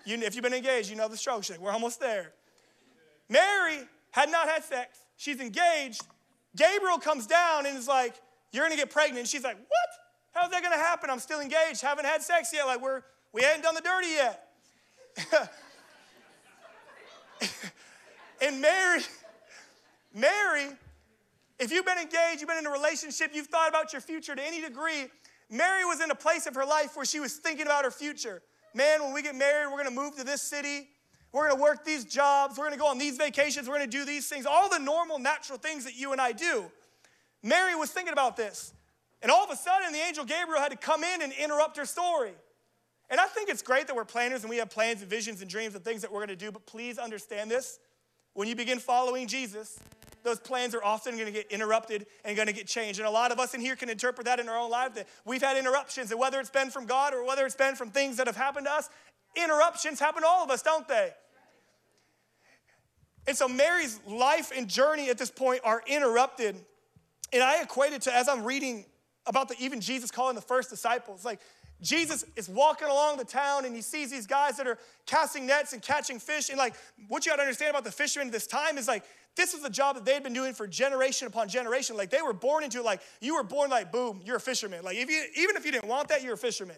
You, 0.04 0.18
if 0.18 0.35
you've 0.35 0.45
been 0.45 0.54
engaged, 0.54 0.90
you 0.90 0.97
know 0.97 1.09
the 1.09 1.16
stroke. 1.16 1.45
She's 1.45 1.56
like, 1.56 1.61
we're 1.61 1.73
almost 1.73 1.99
there. 1.99 2.33
Mary 3.28 3.78
had 4.11 4.30
not 4.30 4.49
had 4.49 4.62
sex. 4.62 4.99
She's 5.16 5.40
engaged. 5.40 6.02
Gabriel 6.54 6.99
comes 6.99 7.26
down 7.26 7.66
and 7.66 7.76
is 7.76 7.88
like, 7.88 8.14
you're 8.52 8.64
gonna 8.64 8.76
get 8.76 8.90
pregnant. 8.90 9.26
she's 9.26 9.45
like, 9.45 9.56
what? 9.56 9.88
How's 10.33 10.50
that 10.50 10.62
gonna 10.62 10.76
happen? 10.76 11.09
I'm 11.11 11.18
still 11.18 11.40
engaged, 11.40 11.80
haven't 11.80 12.04
had 12.04 12.23
sex 12.23 12.50
yet. 12.52 12.66
Like, 12.66 12.83
we're, 12.83 13.02
we 13.33 13.42
hadn't 13.42 13.62
done 13.62 13.75
the 13.75 13.80
dirty 13.80 14.09
yet. 14.09 14.42
And 18.40 18.61
Mary, 18.61 19.00
Mary, 20.14 20.69
if 21.59 21.73
you've 21.73 21.87
been 21.87 21.99
engaged, 21.99 22.40
you've 22.40 22.49
been 22.49 22.59
in 22.59 22.66
a 22.66 22.71
relationship, 22.71 23.31
you've 23.35 23.47
thought 23.47 23.69
about 23.69 23.93
your 23.93 24.02
future 24.02 24.35
to 24.35 24.47
any 24.47 24.61
degree, 24.61 25.07
Mary 25.50 25.85
was 25.85 26.00
in 26.00 26.11
a 26.11 26.14
place 26.14 26.47
of 26.47 26.55
her 26.55 26.64
life 26.64 26.97
where 26.97 27.05
she 27.05 27.21
was 27.21 27.35
thinking 27.35 27.66
about 27.66 27.85
her 27.85 27.90
future. 27.90 28.43
Man, 28.75 29.02
when 29.02 29.12
we 29.14 29.23
get 29.23 29.35
married, 29.35 29.71
we're 29.71 29.83
gonna 29.83 29.90
move 29.90 30.16
to 30.16 30.25
this 30.25 30.43
city. 30.43 30.88
We're 31.33 31.49
gonna 31.49 31.62
work 31.62 31.85
these 31.85 32.05
jobs. 32.05 32.59
We're 32.59 32.64
gonna 32.64 32.76
go 32.76 32.88
on 32.88 32.99
these 32.99 33.16
vacations. 33.16 33.69
We're 33.69 33.76
gonna 33.76 33.87
do 33.87 34.05
these 34.05 34.28
things. 34.28 34.45
All 34.45 34.69
the 34.69 34.78
normal, 34.78 35.19
natural 35.19 35.59
things 35.59 35.85
that 35.85 35.97
you 35.97 36.12
and 36.12 36.21
I 36.21 36.33
do. 36.33 36.71
Mary 37.43 37.75
was 37.75 37.90
thinking 37.90 38.12
about 38.12 38.37
this. 38.37 38.73
And 39.23 39.31
all 39.31 39.45
of 39.45 39.50
a 39.50 39.57
sudden, 39.57 39.93
the 39.93 39.99
angel 39.99 40.25
Gabriel 40.25 40.61
had 40.61 40.73
to 40.73 40.76
come 40.76 41.05
in 41.05 41.23
and 41.23 41.33
interrupt 41.33 41.76
her 41.78 41.87
story. 41.87 42.33
And 43.09 43.21
I 43.21 43.26
think 43.26 43.49
it's 43.49 43.62
great 43.62 43.87
that 43.87 43.95
we're 43.95 44.05
planners 44.05 44.43
and 44.43 44.50
we 44.50 44.57
have 44.57 44.69
plans 44.69 45.00
and 45.00 45.09
visions 45.09 45.40
and 45.40 45.49
dreams 45.49 45.75
and 45.75 45.85
things 45.85 46.02
that 46.02 46.12
we're 46.12 46.21
gonna 46.21 46.37
do, 46.37 46.50
but 46.50 46.66
please 46.66 46.99
understand 46.99 47.50
this 47.50 47.78
when 48.37 48.47
you 48.49 48.55
begin 48.55 48.78
following 48.78 49.26
Jesus, 49.26 49.78
those 50.23 50.38
plans 50.38 50.75
are 50.75 50.85
often 50.85 51.14
going 51.14 51.26
to 51.26 51.33
get 51.33 51.50
interrupted 51.50 52.07
and 52.23 52.37
going 52.37 52.49
to 52.49 52.52
get 52.52 52.66
changed. 52.66 52.99
And 52.99 53.09
a 53.09 53.11
lot 53.11 53.33
of 53.33 53.40
us 53.40 53.55
in 53.55 53.62
here 53.62 53.76
can 53.76 53.88
interpret 53.88 54.26
that 54.26 54.38
in 54.38 54.49
our 54.49 54.59
own 54.59 54.71
life 54.71 54.95
that 54.95 55.09
we've 55.25 55.40
had 55.40 55.57
interruptions, 55.57 56.11
and 56.11 56.21
whether 56.21 56.38
it's 56.38 56.50
been 56.50 56.71
from 56.71 56.85
God 56.85 57.14
or 57.14 57.25
whether 57.25 57.47
it's 57.47 57.57
been 57.57 57.76
from 57.76 57.90
things 57.90 58.19
that 58.19 58.26
have 58.26 58.37
happened 58.37 58.66
to 58.66 58.73
us, 58.73 58.90
interruptions 59.35 59.99
happen 59.99 60.23
to 60.23 60.28
all 60.28 60.45
of 60.45 60.50
us, 60.50 60.61
don't 60.61 60.87
they? 60.87 61.11
And 63.26 63.37
so 63.37 63.49
Mary's 63.49 63.99
life 64.07 64.52
and 64.55 64.69
journey 64.69 65.09
at 65.09 65.16
this 65.16 65.31
point 65.31 65.62
are 65.64 65.83
interrupted. 65.87 66.57
And 67.33 67.43
I 67.43 67.62
equate 67.62 67.93
it 67.93 68.02
to 68.02 68.14
as 68.14 68.28
I'm 68.28 68.45
reading 68.45 68.85
about 69.26 69.49
the 69.49 69.57
even 69.59 69.81
Jesus 69.81 70.11
calling 70.11 70.37
the 70.37 70.43
first 70.43 70.71
disciples, 70.71 71.25
like 71.25 71.40
Jesus 71.83 72.25
is 72.37 72.49
walking 72.49 72.88
along 72.88 73.18
the 73.18 73.25
town 73.25 73.66
and 73.66 73.76
he 73.76 73.83
sees 73.83 74.11
these 74.11 74.26
guys 74.26 74.56
that 74.56 74.66
are 74.66 74.78
casting 75.04 75.47
nets 75.47 75.73
and 75.73 75.83
catching 75.83 76.18
fish. 76.18 76.49
And 76.49 76.59
like, 76.59 76.75
what 77.09 77.26
you 77.26 77.33
gotta 77.33 77.42
understand 77.42 77.71
about 77.71 77.85
the 77.85 77.92
fishermen 77.92 78.28
at 78.28 78.33
this 78.33 78.47
time 78.47 78.78
is 78.78 78.88
like, 78.88 79.04
this 79.37 79.52
is 79.52 79.62
the 79.62 79.71
job 79.71 79.97
that 79.97 80.06
they 80.06 80.14
had 80.14 80.23
been 80.23 80.33
doing 80.33 80.54
for 80.54 80.66
generation 80.66 81.28
upon 81.28 81.49
generation. 81.49 81.95
Like, 81.95 82.09
they 82.09 82.23
were 82.23 82.33
born 82.33 82.64
into 82.64 82.83
like, 82.83 83.02
you 83.21 83.35
were 83.35 83.42
born 83.42 83.68
like, 83.68 83.92
boom, 83.92 84.23
you're 84.25 84.37
a 84.37 84.40
fisherman. 84.40 84.83
Like, 84.83 84.97
if 84.97 85.11
you, 85.11 85.23
even 85.37 85.56
if 85.56 85.66
you 85.66 85.73
didn't 85.73 85.88
want 85.88 86.09
that, 86.09 86.23
you're 86.23 86.35
a 86.35 86.38
fisherman. 86.38 86.76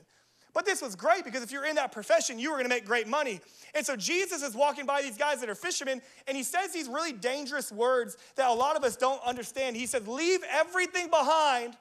But 0.52 0.64
this 0.64 0.82
was 0.82 0.96
great 0.96 1.24
because 1.24 1.44
if 1.44 1.52
you're 1.52 1.66
in 1.66 1.76
that 1.76 1.92
profession, 1.92 2.36
you 2.36 2.50
were 2.50 2.56
gonna 2.56 2.68
make 2.68 2.84
great 2.84 3.06
money. 3.06 3.40
And 3.76 3.86
so 3.86 3.94
Jesus 3.94 4.42
is 4.42 4.56
walking 4.56 4.86
by 4.86 5.02
these 5.02 5.16
guys 5.16 5.38
that 5.38 5.48
are 5.48 5.54
fishermen, 5.54 6.02
and 6.26 6.36
he 6.36 6.42
says 6.42 6.72
these 6.72 6.88
really 6.88 7.12
dangerous 7.12 7.70
words 7.70 8.16
that 8.34 8.48
a 8.48 8.52
lot 8.52 8.74
of 8.74 8.82
us 8.82 8.96
don't 8.96 9.22
understand. 9.22 9.76
He 9.76 9.86
says, 9.86 10.08
Leave 10.08 10.40
everything 10.50 11.10
behind 11.10 11.76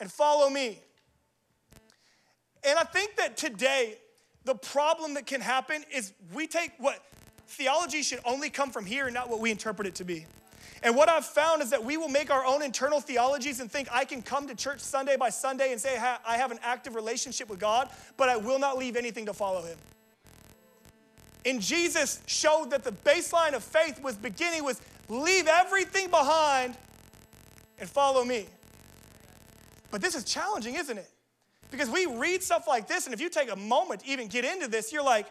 and 0.00 0.12
follow 0.12 0.50
me. 0.50 0.82
And 2.66 2.78
I 2.78 2.82
think 2.82 3.16
that 3.16 3.36
today, 3.36 3.96
the 4.44 4.56
problem 4.56 5.14
that 5.14 5.24
can 5.24 5.40
happen 5.40 5.84
is 5.94 6.12
we 6.34 6.48
take 6.48 6.72
what 6.78 6.98
theology 7.46 8.02
should 8.02 8.18
only 8.24 8.50
come 8.50 8.70
from 8.70 8.84
here 8.84 9.06
and 9.06 9.14
not 9.14 9.30
what 9.30 9.38
we 9.38 9.52
interpret 9.52 9.86
it 9.86 9.94
to 9.96 10.04
be. 10.04 10.26
And 10.82 10.94
what 10.96 11.08
I've 11.08 11.24
found 11.24 11.62
is 11.62 11.70
that 11.70 11.84
we 11.84 11.96
will 11.96 12.08
make 12.08 12.30
our 12.30 12.44
own 12.44 12.62
internal 12.62 13.00
theologies 13.00 13.60
and 13.60 13.70
think 13.70 13.88
I 13.92 14.04
can 14.04 14.20
come 14.20 14.48
to 14.48 14.54
church 14.54 14.80
Sunday 14.80 15.16
by 15.16 15.30
Sunday 15.30 15.72
and 15.72 15.80
say 15.80 15.96
I 15.96 16.36
have 16.36 16.50
an 16.50 16.58
active 16.62 16.96
relationship 16.96 17.48
with 17.48 17.60
God, 17.60 17.88
but 18.16 18.28
I 18.28 18.36
will 18.36 18.58
not 18.58 18.76
leave 18.76 18.96
anything 18.96 19.26
to 19.26 19.32
follow 19.32 19.62
Him. 19.62 19.78
And 21.44 21.62
Jesus 21.62 22.20
showed 22.26 22.70
that 22.70 22.82
the 22.82 22.92
baseline 22.92 23.54
of 23.54 23.62
faith 23.62 24.02
was 24.02 24.16
beginning 24.16 24.64
with 24.64 24.80
leave 25.08 25.46
everything 25.46 26.10
behind 26.10 26.76
and 27.78 27.88
follow 27.88 28.24
me. 28.24 28.46
But 29.92 30.02
this 30.02 30.16
is 30.16 30.24
challenging, 30.24 30.74
isn't 30.74 30.98
it? 30.98 31.08
Because 31.76 31.90
we 31.90 32.06
read 32.06 32.42
stuff 32.42 32.66
like 32.66 32.88
this, 32.88 33.04
and 33.06 33.12
if 33.12 33.20
you 33.20 33.28
take 33.28 33.52
a 33.52 33.56
moment 33.56 34.00
to 34.00 34.08
even 34.08 34.28
get 34.28 34.46
into 34.46 34.66
this, 34.66 34.94
you're 34.94 35.04
like, 35.04 35.26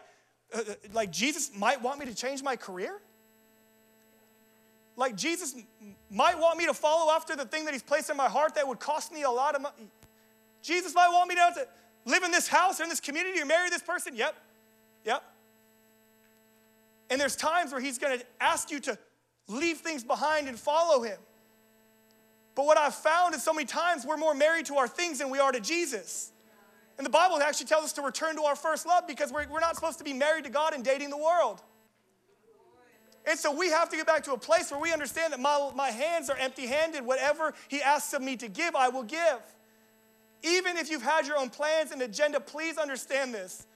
uh, 0.54 0.60
uh 0.60 0.74
like 0.92 1.10
Jesus 1.10 1.50
might 1.56 1.82
want 1.82 1.98
me 1.98 2.06
to 2.06 2.14
change 2.14 2.40
my 2.40 2.54
career? 2.54 3.00
Like 4.94 5.16
Jesus 5.16 5.56
might 6.08 6.38
want 6.38 6.56
me 6.56 6.66
to 6.66 6.72
follow 6.72 7.12
after 7.12 7.34
the 7.34 7.46
thing 7.46 7.64
that 7.64 7.74
he's 7.74 7.82
placed 7.82 8.10
in 8.10 8.16
my 8.16 8.28
heart 8.28 8.54
that 8.54 8.68
would 8.68 8.78
cost 8.78 9.12
me 9.12 9.24
a 9.24 9.30
lot 9.30 9.56
of 9.56 9.62
money. 9.62 9.90
Jesus 10.62 10.94
might 10.94 11.08
want 11.08 11.28
me 11.28 11.34
to 11.34 11.66
live 12.04 12.22
in 12.22 12.30
this 12.30 12.46
house 12.46 12.78
or 12.78 12.84
in 12.84 12.90
this 12.90 13.00
community 13.00 13.40
or 13.40 13.44
marry 13.44 13.68
this 13.68 13.82
person. 13.82 14.14
Yep, 14.14 14.36
yep. 15.04 15.24
And 17.10 17.20
there's 17.20 17.34
times 17.34 17.72
where 17.72 17.80
he's 17.80 17.98
going 17.98 18.20
to 18.20 18.24
ask 18.40 18.70
you 18.70 18.78
to 18.80 18.96
leave 19.48 19.78
things 19.78 20.04
behind 20.04 20.46
and 20.46 20.56
follow 20.56 21.02
him. 21.02 21.18
But 22.54 22.66
what 22.66 22.78
I've 22.78 22.94
found 22.94 23.34
is 23.34 23.42
so 23.42 23.52
many 23.52 23.66
times 23.66 24.06
we're 24.06 24.16
more 24.16 24.34
married 24.34 24.66
to 24.66 24.76
our 24.76 24.86
things 24.86 25.18
than 25.18 25.28
we 25.30 25.40
are 25.40 25.50
to 25.50 25.60
Jesus. 25.60 26.30
And 26.98 27.04
the 27.04 27.10
Bible 27.10 27.38
actually 27.38 27.66
tells 27.66 27.84
us 27.84 27.92
to 27.94 28.02
return 28.02 28.36
to 28.36 28.42
our 28.42 28.56
first 28.56 28.86
love 28.86 29.06
because 29.06 29.32
we're, 29.32 29.46
we're 29.48 29.60
not 29.60 29.74
supposed 29.74 29.98
to 29.98 30.04
be 30.04 30.12
married 30.12 30.44
to 30.44 30.50
God 30.50 30.72
and 30.72 30.84
dating 30.84 31.10
the 31.10 31.18
world. 31.18 31.62
And 33.26 33.38
so 33.38 33.52
we 33.52 33.70
have 33.70 33.88
to 33.90 33.96
get 33.96 34.06
back 34.06 34.22
to 34.24 34.32
a 34.32 34.38
place 34.38 34.70
where 34.70 34.80
we 34.80 34.92
understand 34.92 35.32
that 35.32 35.40
my, 35.40 35.70
my 35.74 35.90
hands 35.90 36.30
are 36.30 36.36
empty 36.36 36.66
handed. 36.66 37.04
Whatever 37.04 37.54
He 37.68 37.82
asks 37.82 38.12
of 38.14 38.22
me 38.22 38.36
to 38.36 38.48
give, 38.48 38.76
I 38.76 38.88
will 38.88 39.02
give. 39.02 39.40
Even 40.42 40.76
if 40.76 40.90
you've 40.90 41.02
had 41.02 41.26
your 41.26 41.36
own 41.36 41.50
plans 41.50 41.90
and 41.90 42.00
agenda, 42.02 42.38
please 42.38 42.78
understand 42.78 43.34
this. 43.34 43.66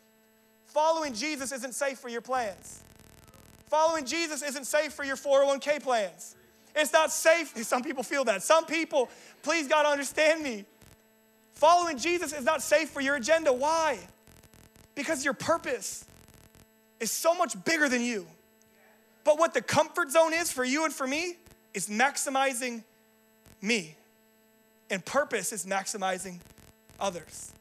Following 0.67 1.15
Jesus 1.15 1.51
isn't 1.51 1.75
safe 1.75 1.99
for 1.99 2.09
your 2.09 2.21
plans. 2.21 2.85
Following 3.67 4.05
Jesus 4.05 4.43
isn't 4.43 4.67
safe 4.67 4.93
for 4.93 5.05
your 5.05 5.17
401k 5.17 5.83
plans. 5.83 6.37
It's 6.77 6.93
not 6.93 7.11
safe. 7.11 7.57
Some 7.65 7.83
people 7.83 8.05
feel 8.05 8.25
that. 8.25 8.43
Some 8.43 8.67
people, 8.67 9.09
please 9.43 9.67
God, 9.67 9.85
understand 9.85 10.43
me. 10.43 10.65
Following 11.61 11.99
Jesus 11.99 12.33
is 12.33 12.43
not 12.43 12.63
safe 12.63 12.89
for 12.89 13.03
your 13.03 13.17
agenda. 13.17 13.53
Why? 13.53 13.99
Because 14.95 15.27
your 15.27 15.35
purpose 15.35 16.07
is 17.01 17.13
so 17.13 17.35
much 17.35 17.63
bigger 17.67 17.87
than 17.87 18.01
you. 18.01 18.27
But 19.25 19.39
what 19.39 19.53
the 19.53 19.61
comfort 19.61 20.11
zone 20.11 20.33
is 20.33 20.51
for 20.51 20.65
you 20.65 20.87
and 20.87 20.95
for 20.95 21.07
me 21.07 21.37
is 21.75 21.87
maximizing 21.91 22.83
me. 23.61 23.95
And 24.89 25.05
purpose 25.05 25.53
is 25.53 25.67
maximizing 25.67 26.39
others. 26.99 27.53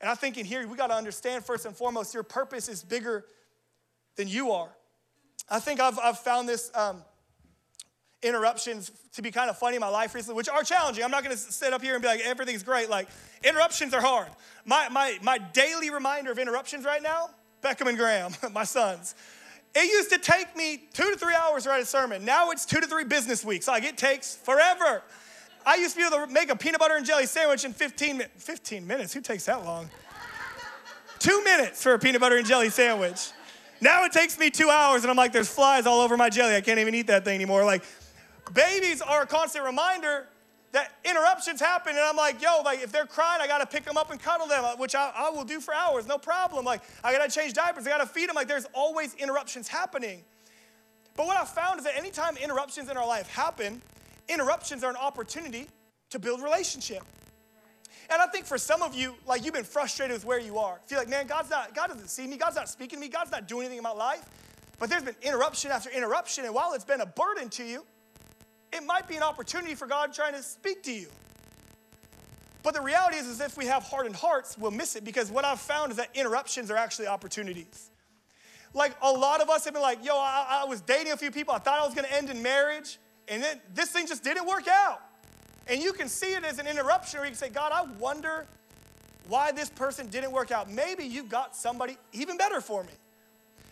And 0.00 0.08
I 0.08 0.14
think 0.14 0.38
in 0.38 0.46
here, 0.46 0.64
we 0.68 0.76
got 0.76 0.86
to 0.86 0.94
understand 0.94 1.44
first 1.44 1.66
and 1.66 1.74
foremost, 1.74 2.14
your 2.14 2.22
purpose 2.22 2.68
is 2.68 2.84
bigger 2.84 3.24
than 4.14 4.28
you 4.28 4.52
are. 4.52 4.70
I 5.50 5.58
think 5.58 5.80
I've, 5.80 5.98
I've 5.98 6.20
found 6.20 6.48
this 6.48 6.70
um, 6.76 7.02
interruptions 8.22 8.90
to 9.14 9.22
be 9.22 9.30
kind 9.30 9.50
of 9.50 9.58
funny 9.58 9.76
in 9.76 9.80
my 9.80 9.88
life 9.88 10.14
recently, 10.14 10.36
which 10.36 10.48
are 10.48 10.62
challenging. 10.62 11.04
I'm 11.04 11.10
not 11.10 11.24
going 11.24 11.36
to 11.36 11.42
sit 11.42 11.72
up 11.72 11.82
here 11.82 11.94
and 11.94 12.02
be 12.02 12.08
like, 12.08 12.20
everything's 12.20 12.62
great. 12.62 12.88
Like, 12.88 13.08
interruptions 13.44 13.92
are 13.94 14.00
hard. 14.00 14.28
My, 14.64 14.88
my, 14.88 15.18
my 15.22 15.38
daily 15.38 15.90
reminder 15.90 16.30
of 16.30 16.38
interruptions 16.38 16.84
right 16.84 17.02
now, 17.02 17.30
Beckham 17.62 17.88
and 17.88 17.98
Graham, 17.98 18.32
my 18.52 18.64
sons. 18.64 19.14
It 19.74 19.90
used 19.90 20.10
to 20.10 20.18
take 20.18 20.54
me 20.56 20.84
two 20.92 21.10
to 21.10 21.16
three 21.16 21.34
hours 21.34 21.64
to 21.64 21.70
write 21.70 21.82
a 21.82 21.86
sermon. 21.86 22.24
Now 22.24 22.50
it's 22.50 22.66
two 22.66 22.80
to 22.80 22.86
three 22.86 23.04
business 23.04 23.44
weeks. 23.44 23.66
Like, 23.66 23.84
it 23.84 23.96
takes 23.96 24.34
forever. 24.36 25.02
I 25.64 25.76
used 25.76 25.94
to 25.94 26.00
be 26.00 26.06
able 26.06 26.26
to 26.26 26.32
make 26.32 26.50
a 26.50 26.56
peanut 26.56 26.80
butter 26.80 26.96
and 26.96 27.06
jelly 27.06 27.26
sandwich 27.26 27.64
in 27.64 27.72
15 27.72 28.18
minutes. 28.18 28.44
15 28.44 28.86
minutes? 28.86 29.12
Who 29.12 29.20
takes 29.20 29.46
that 29.46 29.64
long? 29.64 29.88
Two 31.18 31.42
minutes 31.44 31.82
for 31.82 31.94
a 31.94 31.98
peanut 31.98 32.20
butter 32.20 32.36
and 32.36 32.46
jelly 32.46 32.68
sandwich. 32.68 33.30
Now 33.80 34.04
it 34.04 34.12
takes 34.12 34.38
me 34.38 34.50
two 34.50 34.70
hours, 34.70 35.02
and 35.02 35.10
I'm 35.10 35.16
like, 35.16 35.32
there's 35.32 35.48
flies 35.48 35.86
all 35.86 36.00
over 36.00 36.16
my 36.16 36.28
jelly. 36.28 36.54
I 36.54 36.60
can't 36.60 36.78
even 36.78 36.94
eat 36.94 37.08
that 37.08 37.24
thing 37.24 37.34
anymore. 37.34 37.64
Like, 37.64 37.84
babies 38.52 39.00
are 39.02 39.22
a 39.22 39.26
constant 39.26 39.64
reminder 39.64 40.28
that 40.72 40.92
interruptions 41.04 41.60
happen, 41.60 41.90
and 41.90 42.00
I'm 42.00 42.16
like, 42.16 42.40
yo, 42.40 42.62
like 42.64 42.82
if 42.82 42.90
they're 42.90 43.06
crying, 43.06 43.42
I 43.42 43.46
gotta 43.46 43.66
pick 43.66 43.84
them 43.84 43.98
up 43.98 44.10
and 44.10 44.20
cuddle 44.20 44.46
them, 44.46 44.64
uh, 44.64 44.76
which 44.76 44.94
I, 44.94 45.12
I 45.14 45.30
will 45.30 45.44
do 45.44 45.60
for 45.60 45.74
hours, 45.74 46.06
no 46.06 46.16
problem. 46.16 46.64
Like 46.64 46.82
I 47.04 47.12
gotta 47.12 47.30
change 47.30 47.52
diapers, 47.52 47.86
I 47.86 47.90
gotta 47.90 48.06
feed 48.06 48.28
them. 48.28 48.36
Like 48.36 48.48
there's 48.48 48.66
always 48.72 49.14
interruptions 49.14 49.68
happening. 49.68 50.24
But 51.14 51.26
what 51.26 51.36
I 51.36 51.44
found 51.44 51.78
is 51.78 51.84
that 51.84 51.96
anytime 51.96 52.38
interruptions 52.38 52.90
in 52.90 52.96
our 52.96 53.06
life 53.06 53.28
happen, 53.28 53.82
interruptions 54.28 54.82
are 54.82 54.90
an 54.90 54.96
opportunity 54.96 55.68
to 56.08 56.18
build 56.18 56.42
relationship. 56.42 57.02
And 58.10 58.20
I 58.20 58.26
think 58.26 58.46
for 58.46 58.56
some 58.56 58.82
of 58.82 58.94
you, 58.94 59.14
like 59.26 59.44
you've 59.44 59.54
been 59.54 59.64
frustrated 59.64 60.14
with 60.14 60.24
where 60.24 60.40
you 60.40 60.58
are. 60.58 60.80
Feel 60.86 60.98
like, 60.98 61.08
man, 61.08 61.26
God's 61.26 61.50
not, 61.50 61.74
God 61.74 61.88
doesn't 61.88 62.08
see 62.08 62.26
me, 62.26 62.38
God's 62.38 62.56
not 62.56 62.68
speaking 62.68 62.98
to 62.98 63.00
me, 63.00 63.08
God's 63.08 63.30
not 63.30 63.46
doing 63.46 63.66
anything 63.66 63.78
in 63.78 63.82
my 63.82 63.92
life. 63.92 64.24
But 64.78 64.88
there's 64.88 65.04
been 65.04 65.14
interruption 65.22 65.70
after 65.70 65.90
interruption, 65.90 66.44
and 66.44 66.54
while 66.54 66.72
it's 66.72 66.84
been 66.84 67.02
a 67.02 67.06
burden 67.06 67.48
to 67.50 67.64
you, 67.64 67.84
it 68.72 68.84
might 68.84 69.06
be 69.08 69.16
an 69.16 69.22
opportunity 69.22 69.74
for 69.74 69.86
God 69.86 70.12
trying 70.12 70.34
to 70.34 70.42
speak 70.42 70.82
to 70.84 70.92
you. 70.92 71.08
But 72.62 72.74
the 72.74 72.80
reality 72.80 73.16
is, 73.16 73.26
is 73.26 73.40
if 73.40 73.56
we 73.56 73.66
have 73.66 73.82
hardened 73.82 74.16
hearts, 74.16 74.56
we'll 74.56 74.70
miss 74.70 74.94
it 74.96 75.04
because 75.04 75.30
what 75.30 75.44
I've 75.44 75.60
found 75.60 75.90
is 75.90 75.96
that 75.96 76.10
interruptions 76.14 76.70
are 76.70 76.76
actually 76.76 77.08
opportunities. 77.08 77.90
Like 78.72 78.94
a 79.02 79.10
lot 79.10 79.40
of 79.40 79.50
us 79.50 79.64
have 79.64 79.74
been 79.74 79.82
like, 79.82 80.04
yo, 80.04 80.14
I, 80.16 80.62
I 80.62 80.64
was 80.64 80.80
dating 80.80 81.12
a 81.12 81.16
few 81.16 81.30
people, 81.30 81.54
I 81.54 81.58
thought 81.58 81.80
I 81.80 81.84
was 81.84 81.94
gonna 81.94 82.08
end 82.08 82.30
in 82.30 82.42
marriage, 82.42 82.98
and 83.28 83.42
then 83.42 83.60
this 83.74 83.90
thing 83.90 84.06
just 84.06 84.24
didn't 84.24 84.46
work 84.46 84.68
out. 84.68 85.02
And 85.66 85.80
you 85.80 85.92
can 85.92 86.08
see 86.08 86.32
it 86.32 86.44
as 86.44 86.58
an 86.58 86.66
interruption, 86.66 87.20
or 87.20 87.24
you 87.24 87.30
can 87.30 87.38
say, 87.38 87.48
God, 87.48 87.72
I 87.74 87.82
wonder 87.98 88.46
why 89.28 89.52
this 89.52 89.70
person 89.70 90.08
didn't 90.08 90.32
work 90.32 90.50
out. 90.50 90.70
Maybe 90.70 91.04
you 91.04 91.22
got 91.22 91.54
somebody 91.54 91.96
even 92.12 92.36
better 92.36 92.60
for 92.60 92.82
me. 92.82 92.92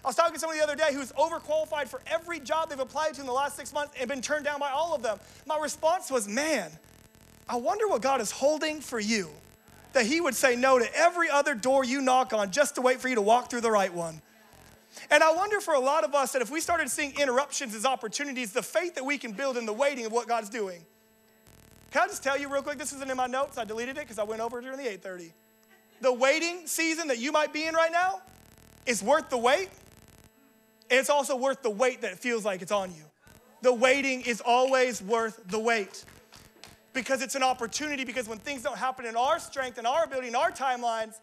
I 0.05 0.09
was 0.09 0.17
talking 0.17 0.35
to 0.35 0.41
someone 0.41 0.57
the 0.57 0.65
other 0.65 0.77
day 0.77 0.93
who's 0.93 1.13
overqualified 1.13 1.89
for 1.89 2.01
every 2.07 2.41
job 2.41 2.71
they've 2.71 2.81
applied 2.81 3.15
to 3.15 3.21
in 3.21 3.27
the 3.27 3.33
last 3.33 3.57
six 3.57 3.73
months 3.73 3.95
and 3.99 4.09
been 4.09 4.23
turned 4.23 4.45
down 4.45 4.59
by 4.59 4.71
all 4.71 4.95
of 4.95 5.03
them. 5.03 5.19
My 5.47 5.59
response 5.59 6.11
was, 6.11 6.27
man, 6.27 6.71
I 7.49 7.57
wonder 7.57 7.87
what 7.87 8.01
God 8.01 8.21
is 8.21 8.31
holding 8.31 8.81
for 8.81 8.99
you. 8.99 9.29
That 9.93 10.07
He 10.07 10.21
would 10.21 10.35
say 10.35 10.57
no 10.57 10.79
to 10.79 10.95
every 10.97 11.29
other 11.29 11.55
door 11.55 11.85
you 11.85 12.01
knock 12.01 12.33
on 12.33 12.51
just 12.51 12.77
to 12.77 12.81
wait 12.81 13.01
for 13.01 13.09
you 13.09 13.17
to 13.17 13.23
walk 13.23 13.51
through 13.51 13.63
the 13.63 13.71
right 13.71 13.93
one. 13.93 14.23
And 15.11 15.23
I 15.23 15.33
wonder 15.33 15.61
for 15.61 15.75
a 15.75 15.81
lot 15.81 16.05
of 16.05 16.15
us 16.15 16.33
that 16.33 16.43
if 16.43 16.51
we 16.51 16.61
started 16.61 16.91
seeing 16.91 17.19
interruptions 17.19 17.75
as 17.75 17.85
opportunities, 17.85 18.53
the 18.53 18.63
faith 18.63 18.95
that 18.95 19.05
we 19.05 19.19
can 19.19 19.33
build 19.33 19.57
in 19.57 19.67
the 19.67 19.73
waiting 19.73 20.07
of 20.07 20.13
what 20.13 20.29
God's 20.29 20.49
doing 20.49 20.85
can 21.91 22.03
I 22.03 22.07
just 22.07 22.23
tell 22.23 22.39
you 22.39 22.49
real 22.49 22.63
quick? 22.63 22.79
This 22.79 22.93
isn't 22.93 23.11
in 23.11 23.17
my 23.17 23.27
notes. 23.27 23.59
I 23.59 23.65
deleted 23.65 23.97
it 23.97 24.03
because 24.03 24.19
I 24.19 24.23
went 24.23 24.41
over 24.41 24.61
during 24.61 24.79
the 24.79 24.89
8:30. 24.89 25.33
The 26.01 26.13
waiting 26.13 26.67
season 26.67 27.09
that 27.09 27.19
you 27.19 27.33
might 27.33 27.53
be 27.53 27.65
in 27.67 27.75
right 27.75 27.91
now 27.91 28.23
is 28.87 29.03
worth 29.03 29.29
the 29.29 29.37
wait, 29.37 29.71
it's 30.91 31.11
also 31.11 31.37
worth 31.37 31.63
the 31.63 31.71
weight 31.71 32.03
that 32.03 32.13
it 32.13 32.19
feels 32.19 32.45
like 32.45 32.63
it's 32.63 32.73
on 32.73 32.91
you. 32.91 33.05
The 33.63 33.73
waiting 33.73 34.23
is 34.23 34.41
always 34.41 35.01
worth 35.01 35.41
the 35.47 35.59
wait 35.59 36.05
because 36.93 37.23
it's 37.23 37.35
an 37.35 37.43
opportunity. 37.43 38.05
Because 38.05 38.29
when 38.29 38.39
things 38.39 38.63
don't 38.63 38.77
happen 38.79 39.07
in 39.07 39.17
our 39.17 39.39
strength 39.39 39.79
and 39.79 39.87
our 39.87 40.05
ability 40.05 40.29
and 40.29 40.37
our 40.37 40.51
timelines, 40.51 41.15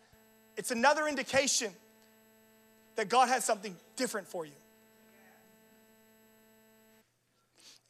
it's 0.55 0.71
another 0.71 1.07
indication 1.07 1.71
that 2.95 3.09
God 3.09 3.29
has 3.29 3.43
something 3.43 3.75
different 3.95 4.27
for 4.27 4.45
you. 4.45 4.53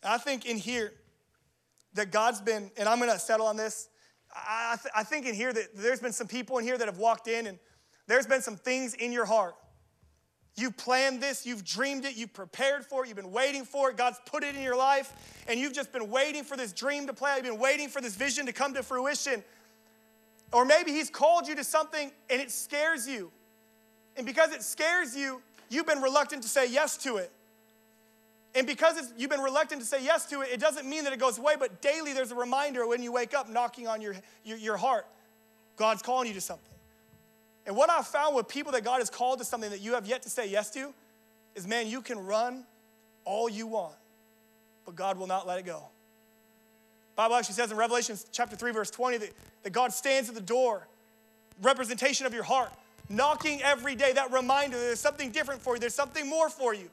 I 0.03 0.17
think 0.17 0.45
in 0.45 0.57
here 0.57 0.93
that 1.93 2.11
God's 2.11 2.39
been, 2.41 2.71
and 2.77 2.87
I'm 2.87 2.99
gonna 2.99 3.19
settle 3.19 3.47
on 3.47 3.57
this. 3.57 3.89
I, 4.33 4.77
th- 4.81 4.91
I 4.95 5.03
think 5.03 5.25
in 5.25 5.35
here 5.35 5.51
that 5.51 5.75
there's 5.75 5.99
been 5.99 6.13
some 6.13 6.27
people 6.27 6.57
in 6.57 6.63
here 6.63 6.77
that 6.77 6.87
have 6.87 6.97
walked 6.97 7.27
in 7.27 7.47
and 7.47 7.57
there's 8.07 8.27
been 8.27 8.41
some 8.41 8.55
things 8.55 8.93
in 8.93 9.11
your 9.11 9.25
heart. 9.25 9.55
You 10.57 10.71
planned 10.71 11.21
this, 11.21 11.45
you've 11.45 11.63
dreamed 11.63 12.03
it, 12.03 12.17
you've 12.17 12.33
prepared 12.33 12.83
for 12.83 13.03
it, 13.03 13.07
you've 13.07 13.15
been 13.15 13.31
waiting 13.31 13.63
for 13.63 13.91
it. 13.91 13.95
God's 13.95 14.19
put 14.25 14.43
it 14.43 14.55
in 14.55 14.63
your 14.63 14.75
life, 14.75 15.13
and 15.47 15.59
you've 15.59 15.73
just 15.73 15.91
been 15.91 16.09
waiting 16.09 16.43
for 16.43 16.57
this 16.57 16.73
dream 16.73 17.05
to 17.05 17.13
play 17.13 17.29
out. 17.29 17.37
You've 17.37 17.53
been 17.53 17.61
waiting 17.61 17.89
for 17.89 18.01
this 18.01 18.15
vision 18.15 18.47
to 18.47 18.51
come 18.51 18.73
to 18.73 18.81
fruition. 18.81 19.43
Or 20.51 20.65
maybe 20.65 20.91
He's 20.91 21.11
called 21.11 21.47
you 21.47 21.55
to 21.55 21.63
something 21.63 22.11
and 22.29 22.41
it 22.41 22.51
scares 22.51 23.07
you. 23.07 23.31
And 24.15 24.25
because 24.25 24.51
it 24.51 24.63
scares 24.63 25.15
you, 25.15 25.41
you've 25.69 25.85
been 25.85 26.01
reluctant 26.01 26.41
to 26.43 26.49
say 26.49 26.69
yes 26.69 26.97
to 26.97 27.17
it. 27.17 27.31
And 28.55 28.65
because 28.65 29.13
you've 29.17 29.29
been 29.29 29.41
reluctant 29.41 29.81
to 29.81 29.87
say 29.87 30.03
yes 30.03 30.25
to 30.29 30.41
it, 30.41 30.49
it 30.51 30.59
doesn't 30.59 30.89
mean 30.89 31.03
that 31.03 31.13
it 31.13 31.19
goes 31.19 31.37
away, 31.37 31.55
but 31.59 31.81
daily 31.81 32.13
there's 32.13 32.31
a 32.31 32.35
reminder 32.35 32.87
when 32.87 33.03
you 33.03 33.11
wake 33.11 33.35
up 33.35 33.47
knocking 33.47 33.87
on 33.87 34.01
your, 34.01 34.15
your, 34.43 34.57
your 34.57 34.77
heart. 34.77 35.05
God's 35.75 36.01
calling 36.01 36.27
you 36.27 36.33
to 36.33 36.41
something. 36.41 36.76
And 37.67 37.75
what 37.75 37.89
I've 37.89 38.07
found 38.07 38.33
with 38.33 38.47
people 38.47 38.71
that 38.71 38.85
God 38.85 38.99
has 38.99 39.09
called 39.09 39.39
to 39.39 39.45
something 39.45 39.69
that 39.69 39.81
you 39.81 39.93
have 39.93 40.07
yet 40.07 40.23
to 40.23 40.29
say 40.29 40.49
yes 40.49 40.71
to 40.71 40.93
is 41.53 41.67
man, 41.67 41.87
you 41.87 42.01
can 42.01 42.17
run 42.17 42.65
all 43.25 43.49
you 43.49 43.67
want, 43.67 43.93
but 44.85 44.95
God 44.95 45.17
will 45.17 45.27
not 45.27 45.45
let 45.45 45.59
it 45.59 45.65
go. 45.65 45.83
Bible 47.17 47.35
actually 47.35 47.55
says 47.55 47.69
in 47.69 47.77
Revelation 47.77 48.15
chapter 48.31 48.55
3, 48.55 48.71
verse 48.71 48.89
20, 48.89 49.17
that, 49.17 49.29
that 49.63 49.71
God 49.71 49.91
stands 49.91 50.29
at 50.29 50.35
the 50.35 50.41
door, 50.41 50.87
representation 51.61 52.25
of 52.25 52.33
your 52.33 52.43
heart, 52.43 52.71
knocking 53.09 53.61
every 53.61 53.95
day, 53.95 54.13
that 54.13 54.31
reminder 54.31 54.77
that 54.77 54.83
there's 54.83 54.99
something 54.99 55.31
different 55.31 55.61
for 55.61 55.75
you, 55.75 55.79
there's 55.81 55.95
something 55.95 56.29
more 56.29 56.49
for 56.49 56.73
you. 56.73 56.89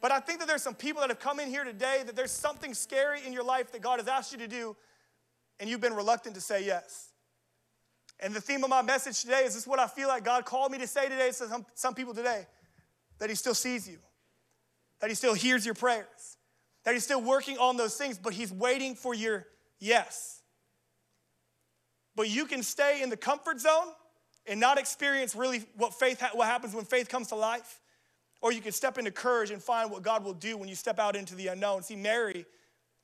But 0.00 0.10
I 0.10 0.18
think 0.18 0.40
that 0.40 0.48
there's 0.48 0.62
some 0.62 0.74
people 0.74 1.00
that 1.02 1.10
have 1.10 1.20
come 1.20 1.38
in 1.38 1.48
here 1.48 1.62
today 1.62 2.02
that 2.04 2.16
there's 2.16 2.32
something 2.32 2.74
scary 2.74 3.20
in 3.24 3.32
your 3.32 3.44
life 3.44 3.70
that 3.70 3.82
God 3.82 4.00
has 4.00 4.08
asked 4.08 4.32
you 4.32 4.38
to 4.38 4.48
do, 4.48 4.74
and 5.60 5.70
you've 5.70 5.80
been 5.80 5.94
reluctant 5.94 6.34
to 6.34 6.40
say 6.40 6.64
yes. 6.66 7.11
And 8.22 8.32
the 8.32 8.40
theme 8.40 8.62
of 8.62 8.70
my 8.70 8.82
message 8.82 9.20
today 9.20 9.42
is 9.44 9.54
this 9.54 9.66
what 9.66 9.80
I 9.80 9.88
feel 9.88 10.06
like 10.06 10.22
God 10.22 10.44
called 10.44 10.70
me 10.70 10.78
to 10.78 10.86
say 10.86 11.08
today 11.08 11.26
to 11.26 11.34
some, 11.34 11.66
some 11.74 11.94
people 11.94 12.14
today 12.14 12.46
that 13.18 13.28
He 13.28 13.34
still 13.34 13.54
sees 13.54 13.88
you, 13.88 13.98
that 15.00 15.10
He 15.10 15.16
still 15.16 15.34
hears 15.34 15.66
your 15.66 15.74
prayers, 15.74 16.38
that 16.84 16.94
He's 16.94 17.02
still 17.02 17.20
working 17.20 17.58
on 17.58 17.76
those 17.76 17.96
things, 17.96 18.18
but 18.18 18.32
He's 18.32 18.52
waiting 18.52 18.94
for 18.94 19.12
your 19.12 19.44
yes. 19.80 20.40
But 22.14 22.30
you 22.30 22.46
can 22.46 22.62
stay 22.62 23.02
in 23.02 23.10
the 23.10 23.16
comfort 23.16 23.60
zone 23.60 23.88
and 24.46 24.60
not 24.60 24.78
experience 24.78 25.34
really 25.34 25.64
what 25.76 25.92
faith 25.92 26.22
what 26.32 26.46
happens 26.46 26.74
when 26.74 26.84
faith 26.84 27.08
comes 27.08 27.28
to 27.28 27.34
life 27.34 27.80
or 28.40 28.52
you 28.52 28.60
can 28.60 28.72
step 28.72 28.98
into 28.98 29.10
courage 29.10 29.50
and 29.50 29.62
find 29.62 29.90
what 29.90 30.02
God 30.02 30.24
will 30.24 30.34
do 30.34 30.56
when 30.56 30.68
you 30.68 30.74
step 30.74 30.98
out 30.98 31.16
into 31.16 31.34
the 31.34 31.48
unknown. 31.48 31.82
See, 31.82 31.96
Mary 31.96 32.44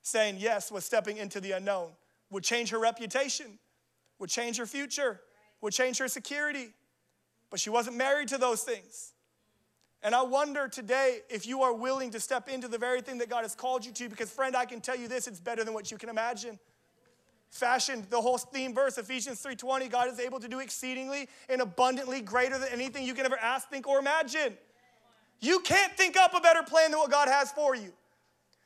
saying 0.01 0.35
yes 0.37 0.71
was 0.71 0.85
stepping 0.85 1.17
into 1.17 1.41
the 1.41 1.51
unknown, 1.51 1.91
would 2.29 2.43
change 2.43 2.69
her 2.69 2.79
reputation, 2.79 3.57
would 4.19 4.29
change 4.29 4.57
her 4.57 4.65
future, 4.65 5.21
would 5.61 5.73
change 5.73 5.97
her 5.97 6.07
security. 6.07 6.73
But 7.49 7.59
she 7.59 7.69
wasn't 7.69 7.97
married 7.97 8.27
to 8.29 8.37
those 8.37 8.61
things. 8.61 9.13
And 10.01 10.15
I 10.15 10.21
wonder 10.21 10.67
today 10.67 11.19
if 11.29 11.45
you 11.45 11.63
are 11.63 11.73
willing 11.73 12.11
to 12.11 12.19
step 12.19 12.47
into 12.47 12.67
the 12.67 12.77
very 12.77 13.01
thing 13.01 13.17
that 13.17 13.29
God 13.29 13.41
has 13.41 13.55
called 13.55 13.85
you 13.85 13.91
to, 13.93 14.07
because, 14.07 14.29
friend, 14.29 14.55
I 14.55 14.65
can 14.65 14.79
tell 14.81 14.95
you 14.95 15.07
this 15.07 15.27
it's 15.27 15.39
better 15.39 15.63
than 15.63 15.73
what 15.73 15.91
you 15.91 15.97
can 15.97 16.09
imagine. 16.09 16.59
Fashioned 17.49 18.05
the 18.11 18.21
whole 18.21 18.37
theme 18.37 18.75
verse, 18.75 18.97
Ephesians 18.97 19.41
3:20, 19.41 19.89
God 19.89 20.07
is 20.07 20.19
able 20.19 20.39
to 20.39 20.47
do 20.47 20.59
exceedingly 20.59 21.27
and 21.49 21.61
abundantly 21.61 22.21
greater 22.21 22.59
than 22.59 22.69
anything 22.69 23.05
you 23.05 23.15
can 23.15 23.25
ever 23.25 23.39
ask, 23.39 23.69
think, 23.69 23.87
or 23.87 23.97
imagine. 23.97 24.55
You 25.39 25.59
can't 25.61 25.91
think 25.97 26.15
up 26.15 26.33
a 26.35 26.41
better 26.41 26.63
plan 26.63 26.91
than 26.91 26.99
what 26.99 27.09
God 27.09 27.27
has 27.27 27.51
for 27.51 27.75
you. 27.75 27.91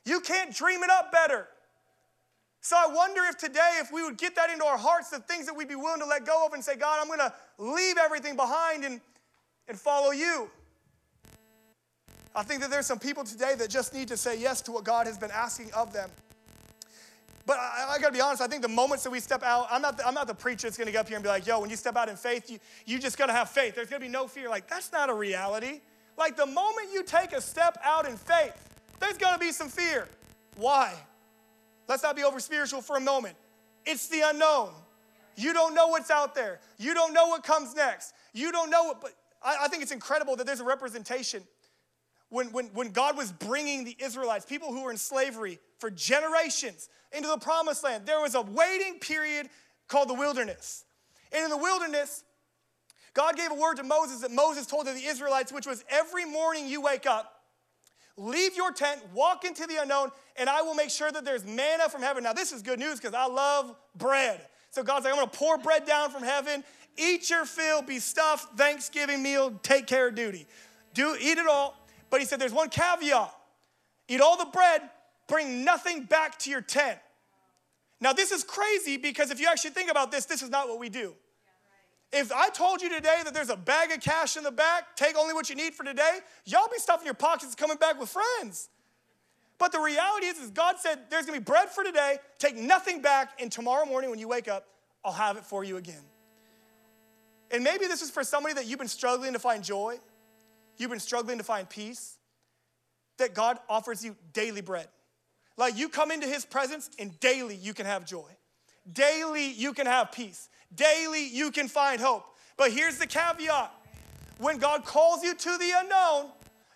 You 0.05 0.19
can't 0.19 0.53
dream 0.53 0.83
it 0.83 0.89
up 0.89 1.11
better. 1.11 1.47
So 2.63 2.77
I 2.77 2.87
wonder 2.87 3.19
if 3.27 3.37
today, 3.37 3.77
if 3.81 3.91
we 3.91 4.01
would 4.03 4.17
get 4.17 4.37
that 4.37 4.49
into 4.49 4.63
our 4.63 4.77
hearts, 4.77 5.09
the 5.09 5.19
things 5.19 5.45
that 5.47 5.55
we'd 5.55 5.67
be 5.67 5.75
willing 5.75 5.99
to 5.99 6.05
let 6.05 6.25
go 6.25 6.45
of 6.45 6.53
and 6.53 6.63
say, 6.63 6.77
God, 6.77 6.97
I'm 7.01 7.07
going 7.07 7.19
to 7.19 7.33
leave 7.57 7.97
everything 7.97 8.37
behind 8.37 8.85
and, 8.85 9.01
and 9.67 9.77
follow 9.77 10.11
you. 10.11 10.49
I 12.33 12.41
think 12.43 12.61
that 12.61 12.71
there's 12.71 12.85
some 12.85 12.99
people 12.99 13.25
today 13.25 13.53
that 13.57 13.69
just 13.69 13.93
need 13.93 14.07
to 14.07 14.15
say 14.15 14.39
yes 14.39 14.61
to 14.61 14.71
what 14.71 14.85
God 14.85 15.07
has 15.07 15.17
been 15.17 15.29
asking 15.29 15.73
of 15.73 15.91
them. 15.91 16.09
But 17.45 17.57
I, 17.57 17.95
I, 17.95 17.99
gotta 17.99 18.13
be 18.13 18.21
honest, 18.21 18.41
I 18.41 18.47
think 18.47 18.61
the 18.61 18.69
moments 18.69 19.03
that 19.03 19.09
we 19.09 19.19
step 19.19 19.43
out, 19.43 19.67
I'm 19.69 19.81
not 19.81 19.97
the, 19.97 20.07
I'm 20.07 20.13
not 20.13 20.27
the 20.27 20.33
preacher 20.33 20.65
that's 20.67 20.77
gonna 20.77 20.93
get 20.93 21.01
up 21.01 21.09
here 21.09 21.17
and 21.17 21.23
be 21.23 21.29
like, 21.29 21.45
yo, 21.45 21.59
when 21.59 21.69
you 21.69 21.75
step 21.75 21.97
out 21.97 22.07
in 22.07 22.15
faith, 22.15 22.49
you, 22.49 22.59
you 22.85 22.97
just 22.97 23.17
gotta 23.17 23.33
have 23.33 23.49
faith. 23.49 23.75
There's 23.75 23.89
gonna 23.89 23.99
be 23.99 24.07
no 24.07 24.25
fear. 24.25 24.49
Like, 24.49 24.69
that's 24.69 24.93
not 24.93 25.09
a 25.09 25.13
reality. 25.13 25.81
Like 26.17 26.37
the 26.37 26.45
moment 26.45 26.93
you 26.93 27.03
take 27.03 27.33
a 27.33 27.41
step 27.41 27.77
out 27.83 28.07
in 28.07 28.15
faith, 28.15 28.69
there's 29.01 29.17
gonna 29.17 29.37
be 29.37 29.51
some 29.51 29.67
fear. 29.67 30.07
Why? 30.55 30.95
Let's 31.87 32.03
not 32.03 32.15
be 32.15 32.23
over 32.23 32.39
spiritual 32.39 32.81
for 32.81 32.95
a 32.95 33.01
moment. 33.01 33.35
It's 33.85 34.07
the 34.07 34.21
unknown. 34.25 34.71
You 35.35 35.53
don't 35.53 35.73
know 35.73 35.87
what's 35.87 36.11
out 36.11 36.35
there. 36.35 36.59
You 36.77 36.93
don't 36.93 37.13
know 37.13 37.27
what 37.27 37.43
comes 37.43 37.75
next. 37.75 38.13
You 38.33 38.51
don't 38.51 38.69
know 38.69 38.83
what, 38.85 39.01
but 39.01 39.11
I, 39.43 39.57
I 39.63 39.67
think 39.67 39.83
it's 39.83 39.91
incredible 39.91 40.35
that 40.37 40.45
there's 40.45 40.59
a 40.59 40.65
representation. 40.65 41.43
When, 42.29 42.51
when, 42.51 42.65
when 42.67 42.91
God 42.91 43.17
was 43.17 43.31
bringing 43.31 43.83
the 43.83 43.95
Israelites, 43.99 44.45
people 44.45 44.69
who 44.73 44.83
were 44.83 44.91
in 44.91 44.97
slavery 44.97 45.59
for 45.77 45.91
generations, 45.91 46.89
into 47.13 47.27
the 47.27 47.37
promised 47.37 47.83
land, 47.83 48.05
there 48.05 48.19
was 48.19 48.35
a 48.35 48.41
waiting 48.41 48.99
period 48.99 49.47
called 49.87 50.09
the 50.09 50.13
wilderness. 50.13 50.83
And 51.31 51.43
in 51.43 51.49
the 51.49 51.57
wilderness, 51.57 52.23
God 53.13 53.37
gave 53.37 53.51
a 53.51 53.55
word 53.55 53.75
to 53.75 53.83
Moses 53.83 54.21
that 54.21 54.31
Moses 54.31 54.65
told 54.65 54.87
to 54.87 54.93
the 54.93 55.05
Israelites, 55.05 55.53
which 55.53 55.67
was 55.67 55.85
every 55.89 56.25
morning 56.25 56.67
you 56.67 56.81
wake 56.81 57.05
up, 57.05 57.32
leave 58.17 58.55
your 58.55 58.71
tent, 58.71 59.01
walk 59.13 59.45
into 59.45 59.65
the 59.65 59.81
unknown, 59.81 60.11
and 60.35 60.49
I 60.49 60.61
will 60.61 60.75
make 60.75 60.89
sure 60.89 61.11
that 61.11 61.25
there's 61.25 61.45
manna 61.45 61.89
from 61.89 62.01
heaven. 62.01 62.23
Now, 62.23 62.33
this 62.33 62.51
is 62.51 62.61
good 62.61 62.79
news 62.79 62.99
because 62.99 63.13
I 63.13 63.25
love 63.25 63.75
bread. 63.95 64.41
So 64.69 64.83
God's 64.83 65.05
like, 65.05 65.13
I'm 65.13 65.19
gonna 65.19 65.31
pour 65.31 65.57
bread 65.57 65.85
down 65.85 66.09
from 66.09 66.23
heaven, 66.23 66.63
eat 66.97 67.29
your 67.29 67.45
fill, 67.45 67.81
be 67.81 67.99
stuffed, 67.99 68.57
Thanksgiving 68.57 69.21
meal, 69.21 69.51
take 69.63 69.87
care 69.87 70.07
of 70.07 70.15
duty. 70.15 70.47
Do 70.93 71.15
eat 71.19 71.37
it 71.37 71.47
all. 71.47 71.77
But 72.09 72.19
he 72.19 72.25
said 72.25 72.39
there's 72.39 72.53
one 72.53 72.69
caveat. 72.69 73.33
Eat 74.07 74.21
all 74.21 74.37
the 74.37 74.45
bread, 74.45 74.81
bring 75.27 75.63
nothing 75.63 76.03
back 76.03 76.37
to 76.39 76.49
your 76.49 76.61
tent. 76.61 76.99
Now, 77.99 78.13
this 78.13 78.31
is 78.31 78.43
crazy 78.43 78.97
because 78.97 79.31
if 79.31 79.39
you 79.39 79.47
actually 79.47 79.71
think 79.71 79.89
about 79.89 80.11
this, 80.11 80.25
this 80.25 80.41
is 80.41 80.49
not 80.49 80.67
what 80.67 80.77
we 80.77 80.89
do. 80.89 81.15
If 82.15 82.31
I 82.31 82.49
told 82.49 82.83
you 82.83 82.89
today 82.89 83.21
that 83.23 83.33
there's 83.33 83.49
a 83.49 83.57
bag 83.57 83.91
of 83.91 83.99
cash 83.99 84.37
in 84.37 84.43
the 84.43 84.51
back, 84.51 84.95
take 84.95 85.17
only 85.17 85.33
what 85.33 85.49
you 85.49 85.55
need 85.55 85.73
for 85.73 85.83
today, 85.83 86.19
y'all 86.45 86.67
be 86.71 86.77
stuffing 86.77 87.05
your 87.05 87.15
pockets 87.15 87.55
coming 87.55 87.77
back 87.77 87.99
with 87.99 88.09
friends. 88.09 88.69
But 89.57 89.71
the 89.71 89.79
reality 89.79 90.27
is, 90.27 90.37
is 90.37 90.51
God 90.51 90.75
said 90.77 90.99
there's 91.09 91.25
gonna 91.25 91.39
be 91.39 91.43
bread 91.43 91.69
for 91.69 91.83
today, 91.83 92.19
take 92.37 92.55
nothing 92.55 93.01
back, 93.01 93.31
and 93.39 93.51
tomorrow 93.51 93.85
morning 93.85 94.11
when 94.11 94.19
you 94.19 94.27
wake 94.27 94.47
up, 94.47 94.67
I'll 95.03 95.11
have 95.11 95.37
it 95.37 95.43
for 95.43 95.63
you 95.63 95.77
again. 95.77 96.03
And 97.49 97.63
maybe 97.63 97.87
this 97.87 98.03
is 98.03 98.11
for 98.11 98.23
somebody 98.23 98.53
that 98.55 98.67
you've 98.67 98.79
been 98.79 98.87
struggling 98.87 99.33
to 99.33 99.39
find 99.39 99.63
joy, 99.63 99.99
you've 100.77 100.91
been 100.91 100.99
struggling 100.99 101.39
to 101.39 101.43
find 101.43 101.67
peace, 101.67 102.19
that 103.17 103.33
God 103.33 103.57
offers 103.67 104.05
you 104.05 104.15
daily 104.33 104.61
bread. 104.61 104.87
Like 105.57 105.77
you 105.77 105.89
come 105.89 106.11
into 106.11 106.27
his 106.27 106.45
presence 106.45 106.91
and 106.99 107.19
daily 107.19 107.55
you 107.55 107.73
can 107.73 107.87
have 107.87 108.05
joy. 108.05 108.29
Daily 108.91 109.51
you 109.51 109.73
can 109.73 109.85
have 109.85 110.11
peace. 110.11 110.49
Daily, 110.75 111.27
you 111.27 111.51
can 111.51 111.67
find 111.67 112.01
hope. 112.01 112.25
But 112.57 112.71
here's 112.71 112.97
the 112.97 113.07
caveat 113.07 113.71
when 114.37 114.57
God 114.57 114.83
calls 114.83 115.23
you 115.23 115.35
to 115.35 115.57
the 115.57 115.71
unknown, 115.75 116.31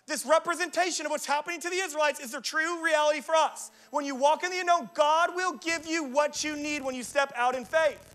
this 0.06 0.24
representation 0.24 1.04
of 1.04 1.10
what's 1.10 1.26
happening 1.26 1.60
to 1.60 1.68
the 1.68 1.76
Israelites 1.76 2.20
is 2.20 2.32
the 2.32 2.40
true 2.40 2.82
reality 2.82 3.20
for 3.20 3.34
us. 3.34 3.70
When 3.90 4.04
you 4.04 4.14
walk 4.14 4.42
in 4.44 4.50
the 4.50 4.60
unknown, 4.60 4.88
God 4.94 5.34
will 5.34 5.54
give 5.54 5.86
you 5.86 6.04
what 6.04 6.42
you 6.44 6.56
need 6.56 6.82
when 6.82 6.94
you 6.94 7.02
step 7.02 7.32
out 7.36 7.54
in 7.54 7.64
faith. 7.64 8.14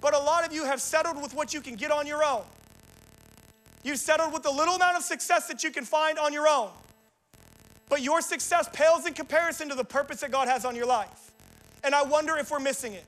But 0.00 0.14
a 0.14 0.18
lot 0.18 0.46
of 0.46 0.52
you 0.52 0.64
have 0.64 0.80
settled 0.80 1.20
with 1.20 1.34
what 1.34 1.52
you 1.52 1.60
can 1.60 1.74
get 1.74 1.90
on 1.90 2.06
your 2.06 2.22
own. 2.22 2.42
You've 3.82 3.98
settled 3.98 4.32
with 4.32 4.42
the 4.42 4.50
little 4.50 4.74
amount 4.74 4.96
of 4.96 5.02
success 5.02 5.48
that 5.48 5.64
you 5.64 5.70
can 5.70 5.84
find 5.84 6.18
on 6.18 6.32
your 6.32 6.46
own. 6.46 6.70
But 7.88 8.02
your 8.02 8.20
success 8.20 8.68
pales 8.72 9.06
in 9.06 9.14
comparison 9.14 9.68
to 9.70 9.74
the 9.74 9.84
purpose 9.84 10.20
that 10.20 10.30
God 10.30 10.48
has 10.48 10.64
on 10.64 10.76
your 10.76 10.86
life. 10.86 11.32
And 11.82 11.94
I 11.94 12.02
wonder 12.02 12.36
if 12.36 12.50
we're 12.50 12.60
missing 12.60 12.92
it. 12.92 13.04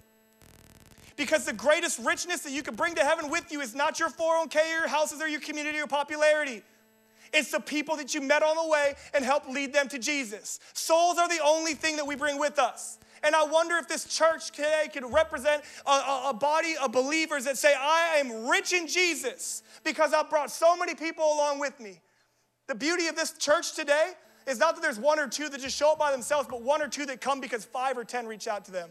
Because 1.19 1.45
the 1.45 1.53
greatest 1.53 1.99
richness 1.99 2.41
that 2.43 2.53
you 2.53 2.63
can 2.63 2.77
bring 2.77 2.95
to 2.95 3.05
heaven 3.05 3.29
with 3.29 3.51
you 3.53 3.61
is 3.61 3.75
not 3.75 3.99
your 3.99 4.09
401k 4.09 4.57
or 4.57 4.79
your 4.79 4.89
houses 4.89 5.21
or 5.21 5.29
your 5.29 5.41
community 5.41 5.79
or 5.81 5.89
popularity. 5.89 6.63
It's 7.33 7.51
the 7.51 7.61
people 7.61 7.97
that 7.97 8.15
you 8.15 8.23
met 8.23 8.43
on 8.43 8.57
the 8.57 8.71
way 8.71 8.95
and 9.13 9.25
help 9.25 9.47
lead 9.49 9.75
them 9.75 9.89
to 9.89 9.99
Jesus. 9.99 10.61
Souls 10.73 11.19
are 11.19 11.29
the 11.29 11.41
only 11.45 11.75
thing 11.75 11.97
that 11.97 12.07
we 12.07 12.15
bring 12.15 12.39
with 12.39 12.59
us. 12.59 12.99
And 13.25 13.35
I 13.35 13.45
wonder 13.45 13.77
if 13.77 13.89
this 13.89 14.05
church 14.05 14.53
today 14.53 14.89
could 14.93 15.05
represent 15.13 15.63
a, 15.85 15.91
a, 15.91 16.23
a, 16.29 16.35
body 16.35 16.77
of 16.81 16.93
believers 16.93 17.45
that 17.47 17.59
say, 17.59 17.75
I 17.75 18.19
am 18.19 18.47
rich 18.47 18.73
in 18.73 18.87
Jesus 18.87 19.65
because 19.83 20.15
I've 20.15 20.31
brought 20.31 20.53
so 20.53 20.77
many 20.77 20.95
people 20.95 21.25
along 21.25 21.59
with 21.59 21.81
me. 21.81 22.01
The 22.69 22.77
beauty 22.77 23.09
of 23.09 23.17
this 23.17 23.33
church 23.33 23.75
today 23.75 24.13
is 24.47 24.61
not 24.61 24.77
that 24.77 24.83
there's 24.83 25.01
one 25.01 25.19
or 25.19 25.27
two 25.27 25.49
that 25.49 25.61
just 25.61 25.77
show 25.77 25.93
up 25.93 25.99
by 25.99 26.13
themselves, 26.13 26.47
but 26.49 26.63
one 26.63 26.81
or 26.81 26.87
two 26.87 27.07
that 27.07 27.21
come 27.21 27.41
because 27.41 27.65
five 27.65 27.99
or 27.99 28.05
ten 28.05 28.25
reach 28.27 28.47
out 28.47 28.65
to 28.67 28.71
them. 28.71 28.91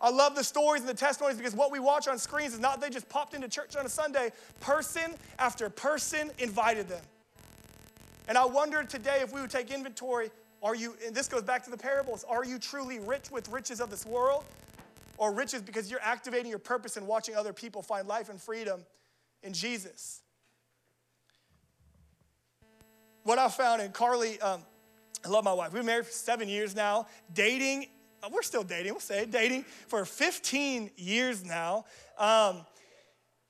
I 0.00 0.10
love 0.10 0.34
the 0.34 0.44
stories 0.44 0.80
and 0.80 0.88
the 0.88 0.94
testimonies 0.94 1.36
because 1.36 1.54
what 1.54 1.70
we 1.70 1.78
watch 1.78 2.08
on 2.08 2.18
screens 2.18 2.54
is 2.54 2.60
not 2.60 2.80
they 2.80 2.88
just 2.88 3.08
popped 3.08 3.34
into 3.34 3.48
church 3.48 3.76
on 3.76 3.84
a 3.84 3.88
Sunday. 3.88 4.30
Person 4.60 5.14
after 5.38 5.68
person 5.68 6.30
invited 6.38 6.88
them. 6.88 7.02
And 8.26 8.38
I 8.38 8.46
wonder 8.46 8.82
today 8.82 9.18
if 9.20 9.32
we 9.32 9.40
would 9.40 9.50
take 9.50 9.70
inventory 9.70 10.30
are 10.62 10.74
you, 10.74 10.94
and 11.06 11.14
this 11.14 11.26
goes 11.26 11.42
back 11.42 11.64
to 11.64 11.70
the 11.70 11.76
parables, 11.76 12.24
are 12.28 12.44
you 12.44 12.58
truly 12.58 12.98
rich 12.98 13.30
with 13.30 13.48
riches 13.48 13.80
of 13.80 13.90
this 13.90 14.04
world? 14.04 14.44
Or 15.16 15.32
riches 15.32 15.62
because 15.62 15.90
you're 15.90 16.02
activating 16.02 16.48
your 16.48 16.58
purpose 16.58 16.96
and 16.96 17.06
watching 17.06 17.34
other 17.34 17.52
people 17.52 17.82
find 17.82 18.06
life 18.06 18.28
and 18.28 18.40
freedom 18.40 18.84
in 19.42 19.52
Jesus? 19.52 20.20
What 23.22 23.38
I 23.38 23.48
found, 23.48 23.82
and 23.82 23.92
Carly, 23.92 24.40
um, 24.40 24.62
I 25.24 25.28
love 25.28 25.44
my 25.44 25.52
wife. 25.52 25.72
We've 25.72 25.80
been 25.80 25.86
married 25.86 26.06
for 26.06 26.12
seven 26.12 26.48
years 26.48 26.74
now, 26.74 27.06
dating 27.32 27.86
we're 28.30 28.42
still 28.42 28.62
dating, 28.62 28.92
we'll 28.92 29.00
say, 29.00 29.24
dating 29.26 29.64
for 29.88 30.04
15 30.04 30.90
years 30.96 31.44
now. 31.44 31.84
Um, 32.18 32.66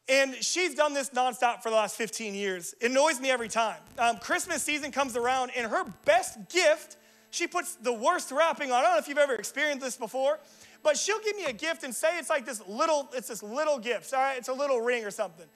and 0.08 0.34
she's 0.34 0.74
done 0.74 0.92
this 0.92 1.10
nonstop 1.10 1.62
for 1.62 1.70
the 1.70 1.76
last 1.76 1.96
15 1.96 2.34
years. 2.34 2.74
It 2.80 2.90
annoys 2.90 3.20
me 3.20 3.30
every 3.30 3.48
time. 3.48 3.76
Um, 3.98 4.18
Christmas 4.18 4.62
season 4.62 4.90
comes 4.90 5.16
around, 5.16 5.52
and 5.56 5.70
her 5.70 5.84
best 6.04 6.48
gift, 6.48 6.96
she 7.30 7.46
puts 7.46 7.76
the 7.76 7.92
worst 7.92 8.32
wrapping 8.32 8.72
on. 8.72 8.78
I 8.78 8.82
don't 8.82 8.92
know 8.92 8.98
if 8.98 9.08
you've 9.08 9.18
ever 9.18 9.34
experienced 9.34 9.84
this 9.84 9.96
before, 9.96 10.40
but 10.82 10.96
she'll 10.96 11.20
give 11.20 11.36
me 11.36 11.44
a 11.44 11.52
gift 11.52 11.84
and 11.84 11.94
say 11.94 12.18
it's 12.18 12.28
like 12.28 12.44
this 12.44 12.60
little, 12.66 13.08
it's 13.14 13.28
this 13.28 13.42
little 13.42 13.78
gift, 13.78 14.12
all 14.12 14.20
right? 14.20 14.36
It's 14.36 14.48
a 14.48 14.52
little 14.52 14.80
ring 14.80 15.04
or 15.04 15.12
something. 15.12 15.46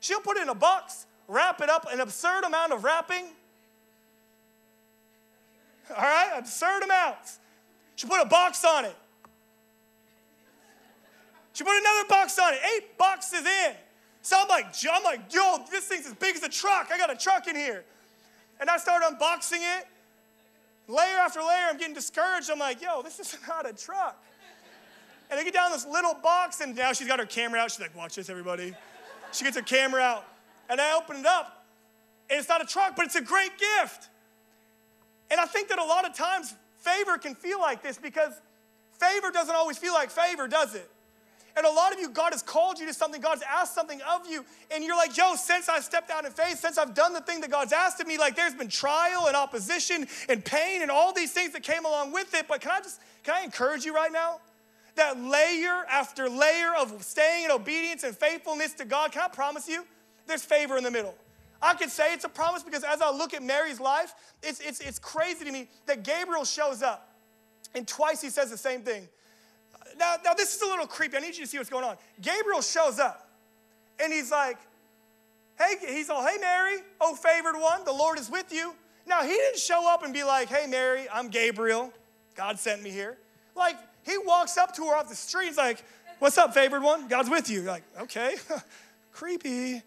She'll 0.00 0.20
put 0.20 0.36
it 0.36 0.42
in 0.42 0.48
a 0.48 0.54
box, 0.54 1.06
wrap 1.28 1.60
it 1.60 1.70
up, 1.70 1.86
an 1.92 2.00
absurd 2.00 2.42
amount 2.42 2.72
of 2.72 2.82
wrapping. 2.82 3.26
All 5.90 6.02
right, 6.02 6.32
absurd 6.36 6.82
amounts. 6.82 7.38
She 7.96 8.06
put 8.06 8.20
a 8.20 8.26
box 8.26 8.64
on 8.64 8.84
it. 8.84 8.96
She 11.52 11.64
put 11.64 11.78
another 11.78 12.08
box 12.08 12.38
on 12.38 12.54
it, 12.54 12.60
eight 12.76 12.96
boxes 12.96 13.46
in. 13.46 13.74
So 14.22 14.38
I'm 14.40 14.48
like, 14.48 14.66
I'm 14.90 15.02
like, 15.02 15.32
yo, 15.32 15.58
this 15.70 15.84
thing's 15.86 16.06
as 16.06 16.14
big 16.14 16.36
as 16.36 16.42
a 16.42 16.48
truck. 16.48 16.90
I 16.92 16.98
got 16.98 17.12
a 17.12 17.16
truck 17.16 17.46
in 17.48 17.56
here. 17.56 17.84
And 18.60 18.70
I 18.70 18.76
start 18.76 19.02
unboxing 19.02 19.60
it. 19.60 19.86
Layer 20.88 21.18
after 21.18 21.40
layer, 21.40 21.66
I'm 21.68 21.78
getting 21.78 21.94
discouraged. 21.94 22.50
I'm 22.50 22.58
like, 22.58 22.80
yo, 22.80 23.02
this 23.02 23.18
is 23.20 23.36
not 23.48 23.68
a 23.68 23.72
truck. 23.72 24.22
And 25.30 25.40
I 25.40 25.44
get 25.44 25.54
down 25.54 25.72
this 25.72 25.86
little 25.86 26.14
box, 26.14 26.60
and 26.60 26.76
now 26.76 26.92
she's 26.92 27.08
got 27.08 27.18
her 27.18 27.26
camera 27.26 27.60
out. 27.60 27.70
She's 27.70 27.80
like, 27.80 27.96
watch 27.96 28.16
this, 28.16 28.28
everybody. 28.28 28.74
She 29.32 29.44
gets 29.44 29.56
her 29.56 29.62
camera 29.62 30.02
out. 30.02 30.24
And 30.68 30.80
I 30.80 30.94
open 30.96 31.16
it 31.16 31.26
up, 31.26 31.64
and 32.30 32.38
it's 32.38 32.48
not 32.48 32.62
a 32.62 32.66
truck, 32.66 32.96
but 32.96 33.06
it's 33.06 33.16
a 33.16 33.22
great 33.22 33.52
gift. 33.58 34.08
And 35.30 35.40
I 35.40 35.46
think 35.46 35.68
that 35.68 35.78
a 35.78 35.84
lot 35.84 36.06
of 36.06 36.14
times 36.14 36.54
favor 36.82 37.18
can 37.18 37.34
feel 37.34 37.60
like 37.60 37.82
this 37.82 37.96
because 37.96 38.32
favor 38.98 39.30
doesn't 39.30 39.54
always 39.54 39.78
feel 39.78 39.94
like 39.94 40.10
favor, 40.10 40.48
does 40.48 40.74
it? 40.74 40.88
And 41.54 41.66
a 41.66 41.70
lot 41.70 41.92
of 41.92 42.00
you, 42.00 42.08
God 42.08 42.32
has 42.32 42.42
called 42.42 42.78
you 42.78 42.86
to 42.86 42.94
something, 42.94 43.20
God's 43.20 43.42
asked 43.42 43.74
something 43.74 44.00
of 44.08 44.26
you, 44.26 44.44
and 44.70 44.82
you're 44.82 44.96
like, 44.96 45.16
yo, 45.16 45.34
since 45.34 45.68
I 45.68 45.80
stepped 45.80 46.10
out 46.10 46.24
in 46.24 46.32
faith, 46.32 46.58
since 46.58 46.78
I've 46.78 46.94
done 46.94 47.12
the 47.12 47.20
thing 47.20 47.42
that 47.42 47.50
God's 47.50 47.74
asked 47.74 48.00
of 48.00 48.06
me, 48.06 48.16
like 48.16 48.36
there's 48.36 48.54
been 48.54 48.68
trial 48.68 49.26
and 49.26 49.36
opposition 49.36 50.06
and 50.30 50.42
pain 50.42 50.80
and 50.80 50.90
all 50.90 51.12
these 51.12 51.32
things 51.32 51.52
that 51.52 51.62
came 51.62 51.84
along 51.84 52.12
with 52.12 52.34
it. 52.34 52.46
But 52.48 52.62
can 52.62 52.70
I 52.70 52.80
just, 52.80 53.00
can 53.22 53.34
I 53.34 53.42
encourage 53.42 53.84
you 53.84 53.94
right 53.94 54.12
now? 54.12 54.40
That 54.94 55.20
layer 55.20 55.84
after 55.90 56.28
layer 56.28 56.74
of 56.74 57.02
staying 57.02 57.46
in 57.46 57.50
obedience 57.50 58.02
and 58.02 58.16
faithfulness 58.16 58.72
to 58.74 58.86
God, 58.86 59.12
can 59.12 59.22
I 59.22 59.28
promise 59.28 59.68
you, 59.68 59.84
there's 60.26 60.44
favor 60.44 60.78
in 60.78 60.84
the 60.84 60.90
middle. 60.90 61.14
I 61.62 61.74
could 61.74 61.90
say 61.90 62.12
it's 62.12 62.24
a 62.24 62.28
promise 62.28 62.64
because 62.64 62.82
as 62.82 63.00
I 63.00 63.10
look 63.10 63.32
at 63.32 63.42
Mary's 63.42 63.78
life, 63.78 64.14
it's, 64.42 64.60
it's, 64.60 64.80
it's 64.80 64.98
crazy 64.98 65.44
to 65.44 65.52
me 65.52 65.68
that 65.86 66.02
Gabriel 66.02 66.44
shows 66.44 66.82
up. 66.82 67.08
And 67.74 67.86
twice 67.86 68.20
he 68.20 68.28
says 68.28 68.50
the 68.50 68.58
same 68.58 68.82
thing. 68.82 69.08
Now, 69.98 70.16
now, 70.24 70.34
this 70.34 70.54
is 70.56 70.62
a 70.62 70.66
little 70.66 70.86
creepy. 70.86 71.16
I 71.16 71.20
need 71.20 71.36
you 71.36 71.44
to 71.44 71.46
see 71.46 71.58
what's 71.58 71.70
going 71.70 71.84
on. 71.84 71.96
Gabriel 72.20 72.62
shows 72.62 72.98
up 72.98 73.28
and 74.00 74.12
he's 74.12 74.30
like, 74.30 74.58
hey, 75.58 75.76
he's 75.94 76.10
all, 76.10 76.26
hey, 76.26 76.38
Mary, 76.40 76.78
oh, 77.00 77.14
favored 77.14 77.58
one, 77.58 77.84
the 77.84 77.92
Lord 77.92 78.18
is 78.18 78.28
with 78.28 78.52
you. 78.52 78.74
Now, 79.06 79.22
he 79.22 79.30
didn't 79.30 79.58
show 79.58 79.88
up 79.88 80.02
and 80.02 80.12
be 80.12 80.24
like, 80.24 80.48
hey, 80.48 80.66
Mary, 80.66 81.06
I'm 81.12 81.28
Gabriel. 81.28 81.92
God 82.34 82.58
sent 82.58 82.82
me 82.82 82.90
here. 82.90 83.18
Like, 83.54 83.76
he 84.04 84.16
walks 84.18 84.56
up 84.56 84.74
to 84.76 84.86
her 84.86 84.96
off 84.96 85.08
the 85.08 85.14
street. 85.14 85.46
He's 85.48 85.58
like, 85.58 85.84
what's 86.18 86.38
up, 86.38 86.54
favored 86.54 86.82
one? 86.82 87.08
God's 87.08 87.30
with 87.30 87.50
you. 87.50 87.62
You're 87.62 87.70
like, 87.70 87.84
okay, 88.00 88.36
creepy. 89.12 89.82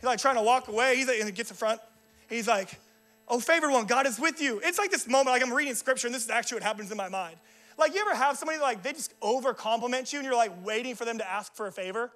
He's 0.00 0.06
like 0.06 0.18
trying 0.18 0.36
to 0.36 0.42
walk 0.42 0.68
away. 0.68 0.96
He's 0.96 1.06
like, 1.06 1.18
and 1.18 1.26
he 1.26 1.32
gets 1.32 1.50
in 1.50 1.56
front. 1.56 1.80
He's 2.28 2.48
like, 2.48 2.80
Oh, 3.28 3.38
favored 3.38 3.70
one, 3.70 3.86
God 3.86 4.06
is 4.06 4.18
with 4.18 4.40
you. 4.40 4.60
It's 4.64 4.76
like 4.76 4.90
this 4.90 5.06
moment, 5.06 5.28
like 5.28 5.42
I'm 5.42 5.52
reading 5.52 5.74
scripture, 5.76 6.08
and 6.08 6.14
this 6.14 6.24
is 6.24 6.30
actually 6.30 6.56
what 6.56 6.62
happens 6.64 6.90
in 6.90 6.96
my 6.96 7.08
mind. 7.08 7.36
Like, 7.78 7.94
you 7.94 8.00
ever 8.00 8.14
have 8.14 8.36
somebody 8.36 8.58
like 8.58 8.82
they 8.82 8.92
just 8.92 9.14
over 9.22 9.54
compliment 9.54 10.12
you 10.12 10.18
and 10.18 10.26
you're 10.26 10.34
like 10.34 10.52
waiting 10.64 10.96
for 10.96 11.04
them 11.04 11.18
to 11.18 11.30
ask 11.30 11.54
for 11.54 11.68
a 11.68 11.72
favor? 11.72 12.10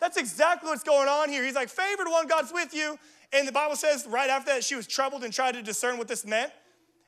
That's 0.00 0.16
exactly 0.16 0.70
what's 0.70 0.84
going 0.84 1.08
on 1.08 1.28
here. 1.28 1.44
He's 1.44 1.56
like, 1.56 1.68
favored 1.68 2.06
one, 2.08 2.28
God's 2.28 2.52
with 2.52 2.72
you. 2.72 2.96
And 3.32 3.48
the 3.48 3.52
Bible 3.52 3.74
says 3.74 4.06
right 4.08 4.30
after 4.30 4.52
that, 4.52 4.62
she 4.62 4.76
was 4.76 4.86
troubled 4.86 5.24
and 5.24 5.32
tried 5.32 5.52
to 5.52 5.62
discern 5.62 5.98
what 5.98 6.06
this 6.06 6.24
meant. 6.24 6.52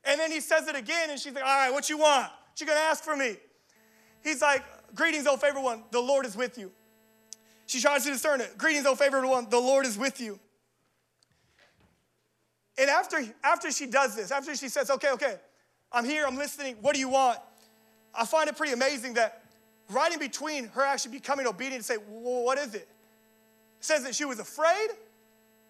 And 0.05 0.19
then 0.19 0.33
he 0.33 0.41
says 0.41 0.67
it 0.67 0.75
again, 0.75 1.11
and 1.11 1.21
she's 1.21 1.33
like, 1.33 1.45
All 1.45 1.51
right, 1.51 1.73
what 1.73 1.89
you 1.89 1.99
want? 1.99 2.25
What 2.25 2.61
you 2.61 2.67
gonna 2.67 2.81
ask 2.81 3.05
for 3.05 3.17
me? 3.17 3.37
He's 4.23 4.43
like, 4.43 4.65
Greetings, 4.95 5.27
O 5.27 5.37
favored 5.37 5.63
one, 5.63 5.85
the 5.91 6.01
Lord 6.01 6.27
is 6.27 6.37
with 6.37 6.59
you. 6.59 6.73
She 7.70 7.80
tries 7.80 8.02
to 8.02 8.11
discern 8.11 8.40
it. 8.40 8.59
Greetings, 8.59 8.85
O 8.85 8.96
favored 8.96 9.24
one, 9.24 9.48
the 9.48 9.61
Lord 9.61 9.87
is 9.87 9.96
with 9.96 10.20
you. 10.20 10.40
And 12.76 12.90
after, 12.90 13.22
after 13.44 13.70
she 13.70 13.87
does 13.87 14.16
this, 14.16 14.33
after 14.33 14.56
she 14.56 14.68
says, 14.68 14.90
okay, 14.90 15.12
okay, 15.12 15.37
I'm 15.92 16.04
here, 16.04 16.26
I'm 16.26 16.37
listening, 16.37 16.78
what 16.80 16.94
do 16.94 16.98
you 16.98 17.09
want? 17.09 17.38
I 18.12 18.26
find 18.26 18.48
it 18.48 18.56
pretty 18.56 18.72
amazing 18.72 19.14
that 19.14 19.44
right 19.88 20.12
in 20.12 20.18
between 20.18 20.66
her 20.70 20.83
actually 20.83 21.12
becoming 21.12 21.46
obedient 21.46 21.76
and 21.76 21.85
say, 21.85 21.96
well, 22.09 22.42
what 22.42 22.59
is 22.59 22.74
it? 22.74 22.78
it? 22.78 22.88
says 23.78 24.02
that 24.02 24.16
she 24.16 24.24
was 24.24 24.40
afraid, 24.40 24.88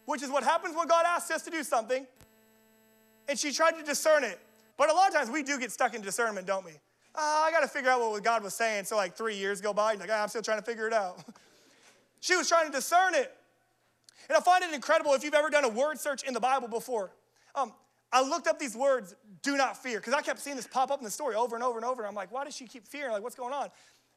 which 0.07 0.23
is 0.23 0.31
what 0.31 0.43
happens 0.43 0.75
when 0.75 0.89
God 0.89 1.05
asks 1.07 1.31
us 1.31 1.43
to 1.43 1.51
do 1.51 1.63
something, 1.63 2.07
and 3.29 3.39
she 3.39 3.53
tried 3.53 3.73
to 3.73 3.83
discern 3.83 4.25
it. 4.25 4.41
But 4.79 4.89
a 4.89 4.95
lot 4.95 5.09
of 5.09 5.15
times 5.15 5.29
we 5.29 5.43
do 5.43 5.59
get 5.59 5.71
stuck 5.71 5.93
in 5.93 6.01
discernment, 6.01 6.47
don't 6.47 6.65
we? 6.65 6.73
Uh, 7.15 7.19
I 7.19 7.51
got 7.51 7.61
to 7.61 7.69
figure 7.69 7.91
out 7.91 8.01
what 8.01 8.25
God 8.25 8.43
was 8.43 8.55
saying. 8.55 8.85
So 8.87 8.97
like 8.97 9.19
three 9.19 9.37
years 9.37 9.61
go 9.61 9.75
by, 9.75 9.93
and 9.93 10.01
like, 10.01 10.09
oh, 10.09 10.15
I'm 10.15 10.29
still 10.29 10.41
trying 10.41 10.61
to 10.61 10.65
figure 10.65 10.87
it 10.87 10.95
out. 10.95 11.23
She 12.21 12.37
was 12.37 12.49
trying 12.49 12.67
to 12.67 12.73
discern 12.73 13.15
it. 13.15 13.35
And 14.29 14.37
I 14.37 14.41
find 14.41 14.63
it 14.63 14.73
incredible 14.73 15.15
if 15.15 15.25
you've 15.25 15.35
ever 15.35 15.51
done 15.51 15.65
a 15.65 15.69
word 15.69 15.99
search 15.99 16.23
in 16.23 16.35
the 16.35 16.41
Bible 16.41 16.69
before. 16.69 17.11
Um, 17.55 17.73
I 18.13 18.23
looked 18.23 18.47
up 18.47 18.59
these 18.59 18.77
words, 18.77 19.15
do 19.43 19.57
not 19.57 19.77
fear, 19.83 19.99
because 19.99 20.15
I 20.15 20.21
kept 20.21 20.41
seeing 20.41 20.57
this 20.57 20.67
pop 20.67 20.91
up 20.91 20.99
in 20.99 21.05
the 21.05 21.11
story 21.11 21.35
over 21.35 21.55
and 21.55 21.65
over 21.65 21.79
and 21.79 21.85
over. 21.85 22.03
And 22.03 22.09
I'm 22.09 22.15
like, 22.15 22.31
why 22.33 22.45
does 22.45 22.55
she 22.55 22.67
keep 22.67 22.87
fearing? 22.87 23.13
Like, 23.13 23.23
what's 23.23 23.37
going 23.37 23.53
on? 23.53 23.69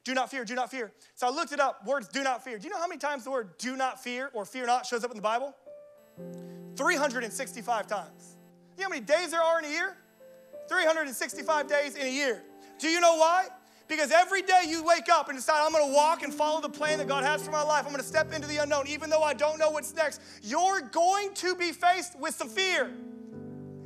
Do 0.04 0.14
not 0.14 0.30
fear, 0.30 0.44
do 0.44 0.56
not 0.56 0.70
fear. 0.70 0.92
So 1.16 1.28
I 1.28 1.30
looked 1.30 1.54
it 1.54 1.60
up, 1.60 1.86
words 1.86 2.08
do 2.10 2.24
not 2.24 2.44
fear. 2.44 2.58
Do 2.58 2.66
you 2.66 2.74
know 2.74 2.80
how 2.80 2.88
many 2.88 3.00
times 3.00 3.24
the 3.24 3.32
word 3.32 3.58
do 3.58 3.78
not 3.78 4.04
fear 4.04 4.30
or 4.34 4.46
fear 4.46 4.66
not 4.66 4.86
shows 4.86 5.04
up 5.04 5.12
in 5.12 5.16
the 5.16 5.22
Bible? 5.22 5.56
365 6.76 7.88
times. 7.88 8.36
You 8.78 8.82
know 8.82 8.86
how 8.86 8.90
many 8.90 9.02
days 9.02 9.32
there 9.32 9.42
are 9.42 9.60
in 9.60 9.66
a 9.66 9.70
year? 9.70 9.96
365 10.68 11.68
days 11.68 11.96
in 11.96 12.06
a 12.06 12.10
year. 12.10 12.44
Do 12.80 12.90
you 12.90 13.00
know 13.00 13.16
why? 13.16 13.48
Because 13.96 14.10
every 14.10 14.42
day 14.42 14.64
you 14.68 14.84
wake 14.84 15.08
up 15.08 15.30
and 15.30 15.38
decide, 15.38 15.64
I'm 15.64 15.72
gonna 15.72 15.94
walk 15.94 16.24
and 16.24 16.34
follow 16.34 16.60
the 16.60 16.70
plan 16.70 16.98
that 16.98 17.08
God 17.08 17.24
has 17.24 17.46
for 17.46 17.52
my 17.52 17.62
life. 17.62 17.86
I'm 17.86 17.92
gonna 17.92 18.02
step 18.02 18.34
into 18.34 18.48
the 18.48 18.58
unknown, 18.58 18.88
even 18.88 19.08
though 19.12 19.22
I 19.22 19.36
don't 19.36 19.60
know 19.60 19.70
what's 19.70 19.94
next. 19.94 20.20
You're 20.42 20.82
going 20.82 21.32
to 21.36 21.54
be 21.54 21.72
faced 21.72 22.18
with 22.18 22.34
some 22.34 22.50
fear. 22.50 22.90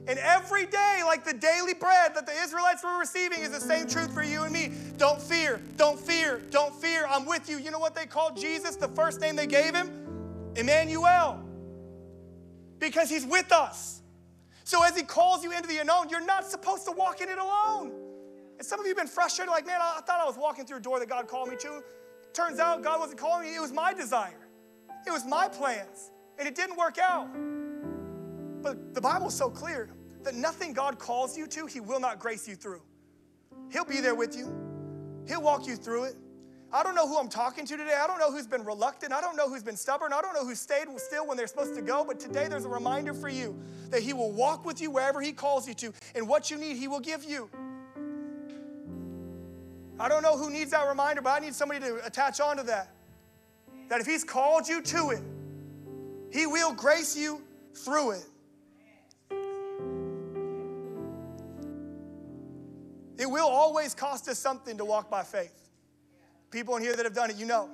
And 0.08 0.17
every 0.20 0.65
day, 0.65 1.02
like 1.04 1.26
the 1.26 1.34
daily 1.34 1.74
bread 1.74 2.15
that 2.15 2.26
the 2.26 2.32
Israelites 2.32 2.86
were 2.86 2.98
receiving, 2.98 3.41
is 3.41 3.52
the 3.52 3.60
same 3.60 3.86
truth 3.86 4.13
for 4.13 4.24
you 4.24 4.43
and 4.43 4.54
me. 4.54 4.72
Don't 4.96 5.22
fear, 5.22 5.60
don't 5.76 6.00
fear, 6.00 6.41
don't 6.52 6.74
fear. 6.74 7.06
I'm 7.10 7.26
with 7.26 7.50
you. 7.50 7.58
You 7.58 7.72
know 7.72 7.80
what 7.80 7.93
they 7.93 8.06
called 8.06 8.38
Jesus? 8.38 8.78
The 8.78 8.88
first 8.88 9.20
name 9.20 9.36
they 9.36 9.46
gave 9.46 9.76
him? 9.76 9.91
Emmanuel. 10.56 11.43
Because 12.80 13.10
he's 13.10 13.26
with 13.26 13.52
us. 13.52 14.02
So 14.63 14.86
as 14.86 14.96
he 14.96 15.04
calls 15.04 15.43
you 15.43 15.52
into 15.52 15.67
the 15.67 15.80
unknown, 15.80 16.08
you're 16.08 16.26
not 16.26 16.50
supposed 16.50 16.86
to 16.86 16.93
walk 16.93 17.20
in 17.20 17.28
it 17.28 17.38
alone. 17.38 18.07
And 18.58 18.65
some 18.65 18.80
of 18.80 18.86
you 18.86 18.89
have 18.89 18.98
been 18.98 19.08
frustrated, 19.08 19.52
like, 19.52 19.65
man, 19.65 19.80
I 19.82 20.02
thought 20.02 20.20
I 20.20 20.26
was 20.26 20.38
walking 20.38 20.65
through 20.65 20.78
a 20.78 20.82
door 20.82 21.00
that 21.00 21.10
God 21.10 21.28
called 21.28 21.50
me 21.50 21.56
to. 21.58 21.84
Turns 22.34 22.60
out 22.60 22.84
God 22.84 23.00
wasn't 23.00 23.20
calling 23.20 23.48
me, 23.48 23.56
it 23.56 23.60
was 23.60 23.72
my 23.72 23.93
desire, 23.93 24.48
it 25.06 25.12
was 25.12 25.26
my 25.26 25.48
plans, 25.48 26.12
and 26.38 26.48
it 26.48 26.56
didn't 26.56 26.78
work 26.78 26.98
out. 26.98 27.28
But 28.62 28.93
the 28.93 29.02
Bible 29.02 29.28
is 29.28 29.34
so 29.34 29.50
clear 29.50 29.89
that 30.24 30.36
nothing 30.36 30.74
God 30.74 31.00
calls 31.00 31.38
you 31.38 31.48
to, 31.48 31.65
He 31.67 31.80
will 31.80 32.00
not 32.00 32.20
grace 32.20 32.48
you 32.48 32.56
through. 32.56 32.82
He'll 33.72 33.86
be 33.86 34.02
there 34.02 34.15
with 34.15 34.36
you, 34.36 34.54
He'll 35.28 35.41
walk 35.41 35.67
you 35.67 35.76
through 35.76 36.06
it. 36.06 36.15
I 36.72 36.84
don't 36.84 36.96
know 36.96 37.08
who 37.08 37.17
I'm 37.17 37.30
talking 37.30 37.65
to 37.65 37.78
today. 37.78 37.98
I 37.98 38.08
don't 38.08 38.20
know 38.20 38.30
who's 38.30 38.46
been 38.46 38.65
reluctant. 38.65 39.13
I 39.13 39.22
don't 39.22 39.38
know 39.38 39.48
who's 39.48 39.63
been 39.63 39.78
stubborn. 39.78 40.12
I 40.12 40.22
don't 40.22 40.34
know 40.34 40.46
who 40.46 40.54
stayed 40.54 40.88
still 40.98 41.26
when 41.26 41.38
they're 41.38 41.48
supposed 41.48 41.76
to 41.76 41.82
go. 41.82 42.04
But 42.04 42.20
today 42.20 42.50
there's 42.50 42.65
a 42.65 42.70
reminder 42.70 43.13
for 43.13 43.30
you 43.30 43.58
that 43.89 44.02
He 44.02 44.12
will 44.12 44.34
walk 44.34 44.65
with 44.65 44.82
you 44.82 44.91
wherever 44.91 45.22
He 45.22 45.32
calls 45.32 45.65
you 45.65 45.74
to. 45.76 45.93
And 46.13 46.28
what 46.28 46.52
you 46.52 46.58
need, 46.58 46.76
He 46.76 46.89
will 46.89 47.00
give 47.00 47.24
you. 47.24 47.50
I 49.99 50.07
don't 50.07 50.21
know 50.21 50.38
who 50.38 50.49
needs 50.49 50.71
that 50.71 50.88
reminder, 50.88 51.21
but 51.21 51.31
I 51.31 51.39
need 51.39 51.55
somebody 51.55 51.79
to 51.81 52.05
attach 52.05 52.39
onto 52.39 52.63
that. 52.63 52.89
That 53.89 53.99
if 54.01 54.05
He's 54.05 54.23
called 54.23 54.67
you 54.67 54.81
to 54.81 55.10
it, 55.10 55.21
He 56.31 56.45
will 56.45 56.73
grace 56.73 57.17
you 57.17 57.41
through 57.73 58.12
it. 58.12 58.25
It 63.17 63.25
will 63.25 63.47
always 63.47 63.95
cost 63.95 64.27
us 64.29 64.38
something 64.38 64.77
to 64.77 64.86
walk 64.86 65.10
by 65.10 65.23
faith. 65.23 65.69
People 66.51 66.75
in 66.75 66.83
here 66.83 66.95
that 66.95 67.03
have 67.03 67.15
done 67.15 67.31
it, 67.31 67.38
you 67.38 67.47
know. 67.47 67.69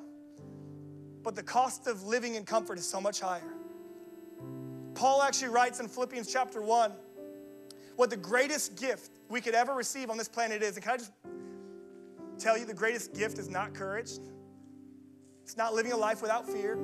But 1.21 1.35
the 1.35 1.43
cost 1.43 1.87
of 1.87 2.03
living 2.03 2.35
in 2.35 2.45
comfort 2.45 2.77
is 2.77 2.87
so 2.87 3.01
much 3.01 3.19
higher. 3.19 3.41
Paul 4.95 5.21
actually 5.21 5.49
writes 5.49 5.79
in 5.79 5.87
Philippians 5.87 6.31
chapter 6.31 6.61
1 6.61 6.93
what 7.95 8.09
the 8.09 8.17
greatest 8.17 8.79
gift 8.79 9.11
we 9.29 9.41
could 9.41 9.53
ever 9.53 9.73
receive 9.73 10.09
on 10.09 10.17
this 10.17 10.27
planet 10.27 10.63
is. 10.63 10.75
And 10.75 10.83
can 10.83 10.93
I 10.93 10.97
just 10.97 11.11
tell 12.39 12.57
you 12.57 12.65
the 12.65 12.73
greatest 12.73 13.13
gift 13.13 13.37
is 13.39 13.49
not 13.49 13.73
courage? 13.73 14.11
It's 15.43 15.57
not 15.57 15.73
living 15.73 15.91
a 15.91 15.97
life 15.97 16.21
without 16.21 16.47
fear. 16.47 16.77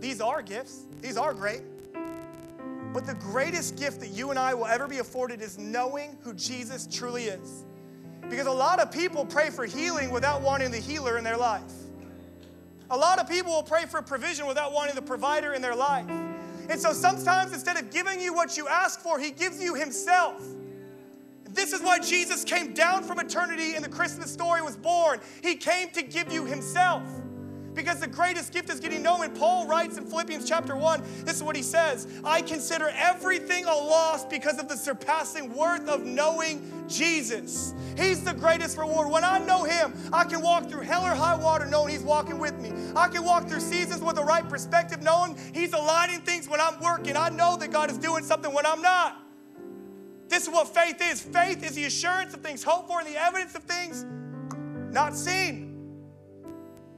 These 0.00 0.20
are 0.20 0.42
gifts, 0.42 0.86
these 1.00 1.16
are 1.16 1.32
great. 1.32 1.62
But 2.92 3.06
the 3.06 3.14
greatest 3.14 3.76
gift 3.76 4.00
that 4.00 4.10
you 4.10 4.30
and 4.30 4.38
I 4.38 4.52
will 4.54 4.66
ever 4.66 4.86
be 4.86 4.98
afforded 4.98 5.40
is 5.40 5.58
knowing 5.58 6.18
who 6.22 6.34
Jesus 6.34 6.86
truly 6.90 7.24
is. 7.24 7.64
Because 8.28 8.46
a 8.46 8.52
lot 8.52 8.80
of 8.80 8.92
people 8.92 9.24
pray 9.24 9.50
for 9.50 9.64
healing 9.64 10.10
without 10.10 10.42
wanting 10.42 10.70
the 10.70 10.78
healer 10.78 11.16
in 11.16 11.24
their 11.24 11.36
life. 11.36 11.72
A 12.90 12.96
lot 12.96 13.18
of 13.18 13.28
people 13.28 13.52
will 13.52 13.62
pray 13.62 13.86
for 13.86 14.02
provision 14.02 14.46
without 14.46 14.72
wanting 14.72 14.94
the 14.94 15.02
provider 15.02 15.54
in 15.54 15.62
their 15.62 15.74
life. 15.74 16.08
And 16.68 16.78
so 16.78 16.92
sometimes 16.92 17.52
instead 17.52 17.78
of 17.78 17.90
giving 17.90 18.20
you 18.20 18.34
what 18.34 18.56
you 18.56 18.68
ask 18.68 19.00
for, 19.00 19.18
he 19.18 19.30
gives 19.30 19.62
you 19.62 19.74
himself. 19.74 20.42
This 21.52 21.72
is 21.72 21.82
why 21.82 21.98
Jesus 21.98 22.44
came 22.44 22.72
down 22.72 23.04
from 23.04 23.18
eternity 23.18 23.74
and 23.74 23.84
the 23.84 23.88
Christmas 23.88 24.32
story 24.32 24.62
was 24.62 24.76
born. 24.76 25.20
He 25.42 25.54
came 25.54 25.90
to 25.90 26.02
give 26.02 26.32
you 26.32 26.44
himself 26.44 27.02
because 27.74 28.00
the 28.00 28.06
greatest 28.06 28.52
gift 28.52 28.70
is 28.70 28.80
getting 28.80 29.02
known. 29.02 29.24
And 29.24 29.34
Paul 29.34 29.66
writes 29.66 29.98
in 29.98 30.04
Philippians 30.04 30.48
chapter 30.48 30.76
1, 30.76 31.02
this 31.24 31.36
is 31.36 31.42
what 31.42 31.56
he 31.56 31.62
says 31.62 32.06
I 32.24 32.42
consider 32.42 32.90
everything 32.94 33.64
a 33.64 33.74
loss 33.74 34.24
because 34.24 34.58
of 34.58 34.68
the 34.68 34.76
surpassing 34.76 35.54
worth 35.54 35.88
of 35.88 36.04
knowing 36.04 36.86
Jesus. 36.88 37.74
He's 37.96 38.24
the 38.24 38.34
greatest 38.34 38.78
reward. 38.78 39.10
When 39.10 39.24
I 39.24 39.38
know 39.38 39.64
him, 39.64 39.92
I 40.12 40.24
can 40.24 40.40
walk 40.40 40.68
through 40.68 40.82
hell 40.82 41.04
or 41.04 41.14
high 41.14 41.36
water 41.36 41.66
knowing 41.66 41.90
he's 41.90 42.02
walking 42.02 42.38
with 42.38 42.58
me. 42.60 42.72
I 42.96 43.08
can 43.08 43.24
walk 43.24 43.48
through 43.48 43.60
seasons 43.60 44.02
with 44.02 44.16
the 44.16 44.24
right 44.24 44.46
perspective, 44.48 45.02
knowing 45.02 45.38
he's 45.52 45.72
aligning 45.72 46.20
things 46.20 46.48
when 46.48 46.60
I'm 46.60 46.80
working. 46.80 47.16
I 47.16 47.28
know 47.28 47.56
that 47.58 47.70
God 47.70 47.90
is 47.90 47.98
doing 47.98 48.24
something 48.24 48.52
when 48.52 48.66
I'm 48.66 48.82
not. 48.82 49.21
This 50.32 50.44
is 50.44 50.48
what 50.48 50.74
faith 50.74 50.98
is. 51.02 51.20
Faith 51.20 51.62
is 51.62 51.74
the 51.74 51.84
assurance 51.84 52.32
of 52.32 52.40
things 52.40 52.64
hoped 52.64 52.88
for 52.88 53.00
and 53.00 53.06
the 53.06 53.20
evidence 53.20 53.54
of 53.54 53.64
things 53.64 54.06
not 54.90 55.14
seen. 55.14 56.00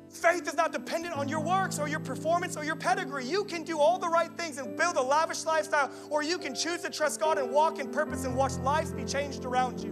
Faith 0.09 0.47
is 0.47 0.55
not 0.55 0.71
dependent 0.71 1.17
on 1.17 1.29
your 1.29 1.41
works 1.41 1.81
or 1.81 1.89
your 1.89 1.99
performance 1.99 2.57
or 2.57 2.63
your 2.63 2.77
pedigree. 2.77 3.25
You 3.25 3.43
can 3.43 3.65
do 3.65 3.81
all 3.81 3.99
the 3.99 4.07
right 4.07 4.31
things 4.39 4.59
and 4.59 4.77
build 4.77 4.95
a 4.95 5.03
lavish 5.03 5.45
lifestyle, 5.47 5.91
or 6.11 6.23
you 6.23 6.39
can 6.39 6.55
choose 6.55 6.83
to 6.83 6.91
trust 6.91 7.19
God 7.19 7.37
and 7.37 7.51
walk 7.51 7.81
in 7.81 7.91
purpose 7.91 8.25
and 8.25 8.37
watch 8.37 8.53
lives 8.59 8.93
be 8.93 9.03
changed 9.03 9.45
around 9.45 9.81
you. 9.81 9.91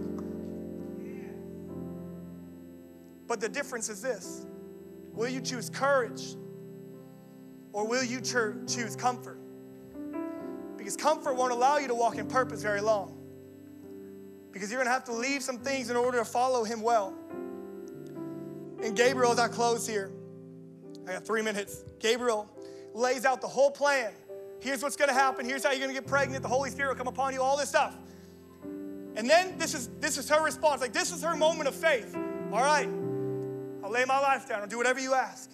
But 3.27 3.41
the 3.41 3.49
difference 3.49 3.89
is 3.89 4.01
this 4.01 4.45
will 5.11 5.27
you 5.27 5.41
choose 5.41 5.69
courage 5.69 6.37
or 7.73 7.85
will 7.85 8.05
you 8.05 8.21
choose 8.21 8.95
comfort? 8.95 9.37
Because 10.77 10.95
comfort 10.95 11.35
won't 11.35 11.51
allow 11.51 11.77
you 11.77 11.89
to 11.89 11.93
walk 11.93 12.17
in 12.17 12.25
purpose 12.25 12.63
very 12.63 12.79
long. 12.79 13.19
Because 14.53 14.71
you're 14.71 14.77
going 14.77 14.87
to 14.87 14.93
have 14.93 15.03
to 15.05 15.13
leave 15.13 15.43
some 15.43 15.57
things 15.57 15.89
in 15.89 15.97
order 15.97 16.19
to 16.19 16.25
follow 16.25 16.63
Him 16.63 16.81
well. 16.81 17.13
And 18.81 18.95
Gabriel, 18.95 19.31
as 19.31 19.39
I 19.39 19.47
close 19.47 19.87
here, 19.87 20.11
I 21.07 21.13
got 21.13 21.25
three 21.25 21.41
minutes. 21.41 21.83
Gabriel 21.99 22.49
lays 22.93 23.25
out 23.25 23.41
the 23.41 23.47
whole 23.47 23.71
plan. 23.71 24.11
Here's 24.59 24.81
what's 24.81 24.95
gonna 24.95 25.13
happen. 25.13 25.45
Here's 25.45 25.63
how 25.63 25.71
you're 25.71 25.81
gonna 25.81 25.93
get 25.93 26.07
pregnant. 26.07 26.41
The 26.41 26.49
Holy 26.49 26.69
Spirit 26.69 26.89
will 26.89 26.97
come 26.97 27.07
upon 27.07 27.33
you, 27.33 27.41
all 27.41 27.57
this 27.57 27.69
stuff. 27.69 27.95
And 29.15 29.29
then 29.29 29.57
this 29.57 29.73
is 29.73 29.89
this 29.99 30.17
is 30.17 30.29
her 30.29 30.43
response. 30.43 30.81
Like 30.81 30.93
this 30.93 31.11
is 31.11 31.21
her 31.21 31.35
moment 31.35 31.67
of 31.67 31.75
faith. 31.75 32.15
All 32.51 32.61
right, 32.61 32.87
I'll 33.83 33.91
lay 33.91 34.05
my 34.05 34.19
life 34.19 34.47
down. 34.47 34.61
I'll 34.61 34.67
do 34.67 34.77
whatever 34.77 34.99
you 34.99 35.13
ask. 35.13 35.51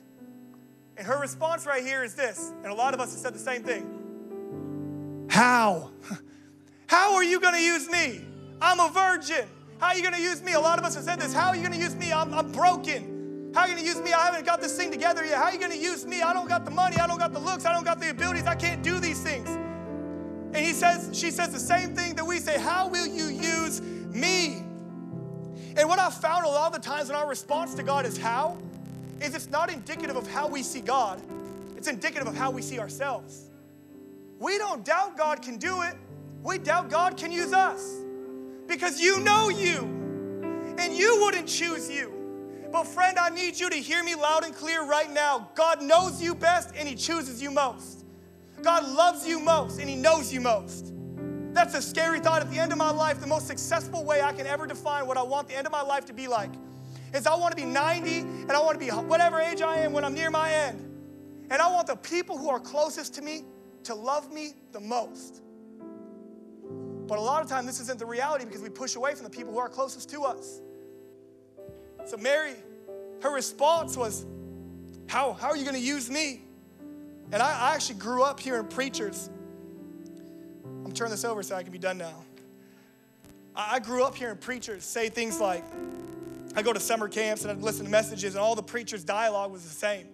And 0.98 1.08
her 1.08 1.20
response 1.20 1.66
right 1.66 1.84
here 1.84 2.04
is 2.04 2.14
this, 2.14 2.52
and 2.64 2.72
a 2.72 2.76
lot 2.76 2.94
of 2.94 3.00
us 3.00 3.12
have 3.12 3.20
said 3.20 3.34
the 3.34 3.40
same 3.40 3.64
thing. 3.64 5.28
How? 5.30 5.92
How 6.88 7.16
are 7.16 7.24
you 7.24 7.40
gonna 7.40 7.60
use 7.60 7.90
me? 7.90 8.26
I'm 8.62 8.80
a 8.80 8.90
virgin. 8.90 9.48
How 9.80 9.88
are 9.88 9.96
you 9.96 10.04
gonna 10.04 10.20
use 10.20 10.42
me? 10.42 10.54
A 10.54 10.60
lot 10.60 10.80
of 10.80 10.86
us 10.86 10.96
have 10.96 11.04
said 11.04 11.20
this. 11.20 11.34
How 11.34 11.50
are 11.50 11.56
you 11.56 11.64
gonna 11.64 11.78
use 11.78 11.96
me? 11.96 12.12
I'm, 12.12 12.34
I'm 12.34 12.52
broken. 12.52 13.20
How 13.54 13.62
are 13.62 13.68
you 13.68 13.74
going 13.74 13.86
to 13.86 13.90
use 13.92 14.02
me? 14.02 14.14
I 14.14 14.26
haven't 14.26 14.46
got 14.46 14.62
this 14.62 14.78
thing 14.78 14.92
together 14.92 15.26
yet. 15.26 15.38
How 15.38 15.46
are 15.46 15.54
you 15.54 15.60
going 15.60 15.72
to 15.72 15.78
use 15.78 16.06
me? 16.06 16.22
I 16.22 16.34
don't 16.34 16.48
got 16.48 16.66
the 16.66 16.72
money. 16.72 16.98
I 16.98 17.08
don't 17.08 17.18
got 17.18 17.34
the 17.34 17.40
looks. 17.40 17.66
I 17.66 17.74
don't 17.74 17.84
got 17.84 18.00
the 18.00 18.12
abilities. 18.12 18.46
I 18.46 18.56
can't 18.56 18.84
do 18.84 19.00
these 19.00 19.22
things. 19.24 19.50
And 19.50 20.58
he 20.58 20.74
says, 20.74 21.10
she 21.14 21.32
says 21.32 21.52
the 21.52 21.60
same 21.60 21.96
thing 21.96 22.16
that 22.16 22.26
we 22.26 22.40
say, 22.40 22.60
How 22.60 22.88
will 22.88 23.08
you 23.08 23.26
use 23.26 23.82
me? 23.82 24.64
And 25.78 25.88
what 25.88 26.00
I've 26.00 26.14
found 26.14 26.46
a 26.46 26.50
lot 26.50 26.74
of 26.76 26.82
the 26.82 26.88
times 26.88 27.10
in 27.10 27.16
our 27.16 27.28
response 27.28 27.74
to 27.76 27.84
God 27.84 28.06
is 28.06 28.18
how, 28.18 28.58
is 29.22 29.34
it's 29.34 29.50
not 29.50 29.72
indicative 29.72 30.16
of 30.16 30.28
how 30.28 30.48
we 30.48 30.64
see 30.64 30.82
God, 30.82 31.22
it's 31.78 31.88
indicative 31.88 32.28
of 32.28 32.36
how 32.36 32.52
we 32.52 32.62
see 32.62 32.80
ourselves. 32.80 33.50
We 34.40 34.58
don't 34.58 34.84
doubt 34.84 35.18
God 35.18 35.42
can 35.42 35.58
do 35.58 35.84
it, 35.84 35.96
we 36.44 36.58
doubt 36.58 36.90
God 36.90 37.18
can 37.18 37.32
use 37.32 37.54
us 37.54 37.98
because 38.70 39.02
you 39.02 39.20
know 39.20 39.50
you, 39.50 39.80
and 40.78 40.94
you 40.94 41.20
wouldn't 41.22 41.48
choose 41.48 41.90
you. 41.90 42.14
But, 42.72 42.84
friend, 42.84 43.18
I 43.18 43.30
need 43.30 43.60
you 43.60 43.70
to 43.70 43.76
hear 43.76 44.04
me 44.04 44.14
loud 44.14 44.46
and 44.46 44.54
clear 44.56 44.86
right 44.86 45.12
now. 45.12 45.50
God 45.56 45.82
knows 45.82 46.22
you 46.22 46.36
best 46.36 46.76
and 46.78 46.88
He 46.88 46.94
chooses 46.94 47.42
you 47.42 47.50
most. 47.50 48.06
God 48.62 48.88
loves 48.88 49.28
you 49.28 49.40
most 49.40 49.80
and 49.80 49.90
He 49.90 49.96
knows 49.96 50.32
you 50.32 50.40
most. 50.40 50.94
That's 51.52 51.74
a 51.74 51.82
scary 51.82 52.20
thought. 52.20 52.44
At 52.44 52.52
the 52.52 52.60
end 52.60 52.72
of 52.72 52.78
my 52.78 52.92
life, 52.92 53.20
the 53.20 53.28
most 53.28 53.48
successful 53.48 54.06
way 54.06 54.22
I 54.22 54.32
can 54.34 54.46
ever 54.46 54.68
define 54.68 55.08
what 55.08 55.18
I 55.18 55.24
want 55.24 55.48
the 55.48 55.58
end 55.58 55.66
of 55.66 55.74
my 55.74 55.82
life 55.82 56.06
to 56.06 56.14
be 56.14 56.28
like 56.28 56.52
is 57.12 57.26
I 57.26 57.36
want 57.36 57.58
to 57.58 57.62
be 57.62 57.66
90 57.66 58.20
and 58.20 58.52
I 58.52 58.60
want 58.60 58.80
to 58.80 58.86
be 58.86 58.92
whatever 58.92 59.40
age 59.40 59.64
I 59.64 59.80
am 59.80 59.94
when 59.94 60.06
I'm 60.06 60.14
near 60.14 60.30
my 60.30 60.54
end. 60.54 60.86
And 61.50 61.60
I 61.60 61.72
want 61.72 61.88
the 61.88 61.96
people 61.96 62.38
who 62.38 62.50
are 62.50 62.60
closest 62.60 63.16
to 63.16 63.24
me 63.24 63.46
to 63.86 63.96
love 63.96 64.32
me 64.32 64.54
the 64.72 64.80
most. 64.80 65.42
But 67.10 67.18
a 67.18 67.22
lot 67.22 67.42
of 67.42 67.50
time, 67.50 67.66
this 67.66 67.80
isn't 67.80 67.98
the 67.98 68.06
reality 68.06 68.46
because 68.46 68.62
we 68.62 68.70
push 68.70 68.96
away 68.96 69.16
from 69.16 69.24
the 69.24 69.32
people 69.32 69.52
who 69.52 69.58
are 69.58 69.68
closest 69.68 70.12
to 70.12 70.22
us. 70.22 70.62
So 72.06 72.18
Mary, 72.18 72.54
her 73.24 73.34
response 73.34 73.98
was, 73.98 74.28
How, 75.08 75.34
how 75.34 75.48
are 75.48 75.58
you 75.58 75.64
going 75.64 75.76
to 75.76 75.82
use 75.82 76.08
me? 76.08 76.44
And 77.32 77.42
I, 77.42 77.72
I 77.72 77.74
actually 77.74 77.98
grew 77.98 78.22
up 78.22 78.40
hearing 78.40 78.68
preachers. 78.68 79.32
I'm 80.86 80.92
turning 80.92 81.10
this 81.10 81.26
over 81.26 81.42
so 81.42 81.56
I 81.56 81.64
can 81.64 81.72
be 81.72 81.80
done 81.80 81.98
now. 81.98 82.24
I, 83.56 83.76
I 83.76 83.80
grew 83.80 84.04
up 84.04 84.14
hearing 84.14 84.38
preachers 84.38 84.84
say 84.84 85.10
things 85.10 85.40
like, 85.40 85.64
I 86.56 86.62
go 86.62 86.74
to 86.74 86.80
summer 86.80 87.08
camps 87.08 87.42
and 87.42 87.52
I'd 87.52 87.64
listen 87.64 87.86
to 87.86 87.92
messages, 87.92 88.36
and 88.36 88.42
all 88.42 88.54
the 88.54 88.62
preachers' 88.62 89.04
dialogue 89.04 89.52
was 89.52 89.64
the 89.64 89.70
same. 89.70 90.08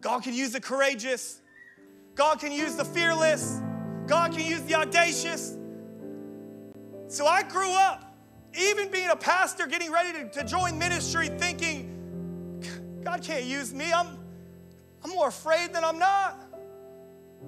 God 0.00 0.22
can 0.22 0.32
use 0.32 0.52
the 0.52 0.60
courageous. 0.60 1.42
God 2.14 2.40
can 2.40 2.52
use 2.52 2.74
the 2.76 2.86
fearless. 2.86 3.60
God 4.06 4.32
can 4.32 4.46
use 4.46 4.62
the 4.62 4.76
audacious. 4.76 5.58
So 7.12 7.26
I 7.26 7.42
grew 7.42 7.70
up 7.70 8.16
even 8.58 8.90
being 8.90 9.10
a 9.10 9.16
pastor, 9.16 9.66
getting 9.66 9.92
ready 9.92 10.14
to, 10.14 10.30
to 10.30 10.44
join 10.44 10.78
ministry, 10.78 11.28
thinking, 11.28 12.62
God 13.04 13.22
can't 13.22 13.44
use 13.44 13.74
me. 13.74 13.92
I'm, 13.92 14.16
I'm 15.04 15.10
more 15.10 15.28
afraid 15.28 15.74
than 15.74 15.84
I'm 15.84 15.98
not. 15.98 16.40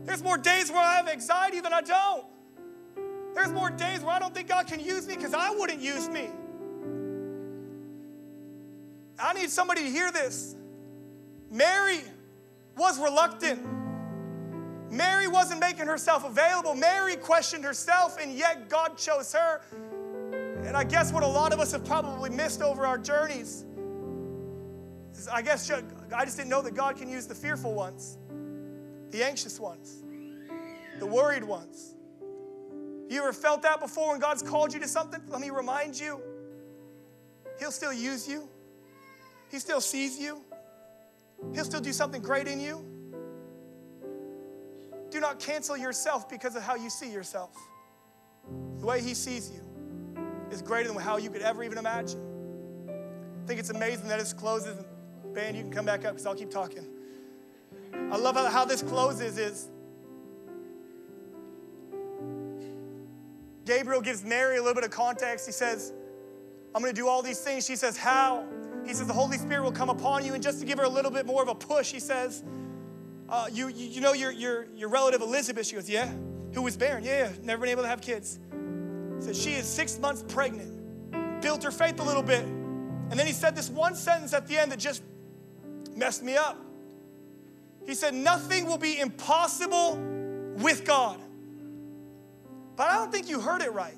There's 0.02 0.22
more 0.22 0.36
days 0.36 0.70
where 0.70 0.84
I 0.84 0.96
have 0.96 1.08
anxiety 1.08 1.60
than 1.60 1.72
I 1.72 1.80
don't. 1.80 2.26
There's 3.34 3.52
more 3.52 3.70
days 3.70 4.00
where 4.00 4.14
I 4.14 4.18
don't 4.18 4.34
think 4.34 4.48
God 4.48 4.66
can 4.66 4.80
use 4.80 5.08
me 5.08 5.16
because 5.16 5.32
I 5.32 5.48
wouldn't 5.48 5.80
use 5.80 6.10
me. 6.10 6.28
I 9.18 9.32
need 9.32 9.48
somebody 9.48 9.84
to 9.84 9.90
hear 9.90 10.12
this. 10.12 10.56
Mary 11.50 12.00
was 12.76 12.98
reluctant. 13.00 13.83
Mary 14.94 15.26
wasn't 15.26 15.60
making 15.60 15.86
herself 15.86 16.24
available. 16.24 16.74
Mary 16.74 17.16
questioned 17.16 17.64
herself, 17.64 18.16
and 18.20 18.32
yet 18.32 18.68
God 18.68 18.96
chose 18.96 19.32
her. 19.32 19.60
And 20.64 20.76
I 20.76 20.84
guess 20.84 21.12
what 21.12 21.22
a 21.22 21.26
lot 21.26 21.52
of 21.52 21.58
us 21.60 21.72
have 21.72 21.84
probably 21.84 22.30
missed 22.30 22.62
over 22.62 22.86
our 22.86 22.96
journeys 22.96 23.64
is 25.16 25.28
I 25.28 25.42
guess 25.42 25.70
I 25.70 26.24
just 26.24 26.36
didn't 26.36 26.50
know 26.50 26.62
that 26.62 26.74
God 26.74 26.96
can 26.96 27.08
use 27.08 27.26
the 27.26 27.34
fearful 27.34 27.74
ones, 27.74 28.18
the 29.10 29.24
anxious 29.24 29.58
ones, 29.58 30.02
the 30.98 31.06
worried 31.06 31.44
ones. 31.44 31.94
You 33.08 33.20
ever 33.20 33.32
felt 33.32 33.62
that 33.62 33.80
before 33.80 34.12
when 34.12 34.20
God's 34.20 34.42
called 34.42 34.72
you 34.72 34.80
to 34.80 34.88
something? 34.88 35.20
Let 35.28 35.40
me 35.40 35.50
remind 35.50 35.98
you 35.98 36.20
He'll 37.58 37.70
still 37.70 37.92
use 37.92 38.28
you, 38.28 38.48
He 39.50 39.58
still 39.58 39.80
sees 39.80 40.18
you, 40.18 40.40
He'll 41.52 41.64
still 41.64 41.80
do 41.80 41.92
something 41.92 42.22
great 42.22 42.46
in 42.46 42.60
you. 42.60 42.93
Do 45.14 45.20
not 45.20 45.38
cancel 45.38 45.76
yourself 45.76 46.28
because 46.28 46.56
of 46.56 46.64
how 46.64 46.74
you 46.74 46.90
see 46.90 47.08
yourself, 47.08 47.56
the 48.80 48.84
way 48.84 49.00
He 49.00 49.14
sees 49.14 49.48
you 49.48 49.60
is 50.50 50.60
greater 50.60 50.88
than 50.88 51.00
how 51.00 51.18
you 51.18 51.30
could 51.30 51.40
ever 51.40 51.62
even 51.62 51.78
imagine. 51.78 52.20
I 52.88 53.46
think 53.46 53.60
it's 53.60 53.70
amazing 53.70 54.08
that 54.08 54.18
this 54.18 54.32
closes. 54.32 54.76
Band, 55.32 55.56
you 55.56 55.62
can 55.62 55.70
come 55.70 55.84
back 55.84 56.04
up 56.04 56.14
because 56.14 56.26
I'll 56.26 56.34
keep 56.34 56.50
talking. 56.50 56.84
I 58.10 58.16
love 58.16 58.34
how, 58.34 58.50
how 58.50 58.64
this 58.64 58.82
closes 58.82 59.38
is 59.38 59.68
Gabriel 63.64 64.00
gives 64.00 64.24
Mary 64.24 64.56
a 64.56 64.60
little 64.60 64.74
bit 64.74 64.82
of 64.82 64.90
context. 64.90 65.46
He 65.46 65.52
says, 65.52 65.92
I'm 66.74 66.82
going 66.82 66.92
to 66.92 67.00
do 67.00 67.06
all 67.06 67.22
these 67.22 67.38
things. 67.38 67.64
She 67.64 67.76
says, 67.76 67.96
How? 67.96 68.44
He 68.84 68.92
says, 68.92 69.06
The 69.06 69.12
Holy 69.12 69.38
Spirit 69.38 69.62
will 69.62 69.70
come 69.70 69.90
upon 69.90 70.24
you. 70.24 70.34
And 70.34 70.42
just 70.42 70.58
to 70.58 70.66
give 70.66 70.78
her 70.78 70.84
a 70.84 70.88
little 70.88 71.12
bit 71.12 71.24
more 71.24 71.40
of 71.40 71.46
a 71.46 71.54
push, 71.54 71.92
he 71.92 72.00
says, 72.00 72.42
uh, 73.28 73.46
you, 73.52 73.68
you, 73.68 73.88
you 73.88 74.00
know 74.00 74.12
your, 74.12 74.30
your, 74.30 74.66
your 74.74 74.88
relative 74.88 75.20
Elizabeth? 75.22 75.66
She 75.66 75.74
goes, 75.74 75.88
Yeah. 75.88 76.10
who 76.52 76.62
was 76.62 76.76
barren. 76.76 77.04
Yeah, 77.04 77.30
yeah, 77.30 77.32
never 77.42 77.62
been 77.62 77.70
able 77.70 77.82
to 77.82 77.88
have 77.88 78.00
kids. 78.00 78.38
Said 79.20 79.36
she 79.36 79.54
is 79.54 79.66
six 79.66 79.98
months 79.98 80.24
pregnant. 80.28 81.40
Built 81.40 81.62
her 81.62 81.70
faith 81.70 82.00
a 82.00 82.02
little 82.02 82.22
bit. 82.22 82.44
And 82.44 83.12
then 83.12 83.26
he 83.26 83.32
said 83.32 83.54
this 83.54 83.70
one 83.70 83.94
sentence 83.94 84.32
at 84.32 84.46
the 84.46 84.58
end 84.58 84.72
that 84.72 84.78
just 84.78 85.02
messed 85.94 86.22
me 86.22 86.36
up. 86.36 86.58
He 87.86 87.94
said, 87.94 88.14
Nothing 88.14 88.66
will 88.66 88.78
be 88.78 88.98
impossible 88.98 89.96
with 90.56 90.84
God. 90.84 91.20
But 92.76 92.88
I 92.88 92.96
don't 92.96 93.12
think 93.12 93.28
you 93.28 93.40
heard 93.40 93.62
it 93.62 93.72
right. 93.72 93.96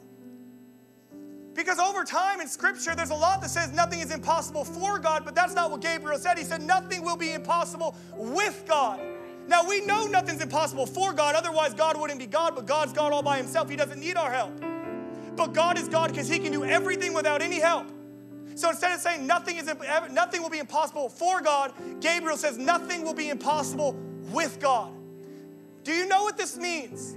Because 1.55 1.79
over 1.79 2.05
time 2.05 2.43
in 2.43 2.49
Scripture, 2.49 2.95
there's 2.95 3.11
a 3.11 3.15
lot 3.15 3.41
that 3.41 3.49
says 3.49 3.73
nothing 3.73 4.01
is 4.01 4.13
impossible 4.13 4.65
for 4.65 4.99
God, 4.99 5.25
but 5.25 5.35
that's 5.35 5.55
not 5.55 5.71
what 5.71 5.81
Gabriel 5.81 6.19
said. 6.19 6.37
He 6.37 6.45
said 6.45 6.61
nothing 6.61 7.03
will 7.03 7.17
be 7.17 7.33
impossible 7.33 7.97
with 8.15 8.65
God. 8.69 9.01
Now 9.47 9.67
we 9.69 9.81
know 9.87 10.07
nothing's 10.07 10.43
impossible 10.43 10.87
for 10.87 11.13
God, 11.13 11.35
otherwise, 11.35 11.75
God 11.75 11.99
wouldn't 11.99 12.19
be 12.19 12.27
God, 12.27 12.55
but 12.55 12.67
God's 12.67 12.93
God 12.93 13.13
all 13.13 13.23
by 13.23 13.37
himself. 13.37 13.71
He 13.71 13.77
doesn't 13.77 14.01
need 14.01 14.17
our 14.17 14.31
help. 14.31 14.61
But 15.37 15.53
God 15.53 15.79
is 15.79 15.89
God 15.89 16.11
because 16.11 16.29
He 16.29 16.39
can 16.39 16.51
do 16.51 16.65
everything 16.65 17.13
without 17.13 17.43
any 17.43 17.61
help. 17.61 17.87
So 18.55 18.71
instead 18.71 18.93
of 18.93 19.01
saying 19.01 19.27
nothing, 19.27 19.59
is, 19.59 19.71
nothing 20.11 20.43
will 20.43 20.51
be 20.51 20.59
impossible 20.59 21.11
for 21.11 21.43
God, 21.43 21.75
Gabriel 22.01 22.39
says 22.39 22.57
nothing 22.57 23.05
will 23.05 23.15
be 23.15 23.29
impossible 23.29 23.93
with 24.33 24.59
God. 24.61 24.93
Do 25.85 25.93
you 25.93 26.09
know 26.09 26.23
what 26.23 26.39
this 26.39 26.57
means? 26.57 27.15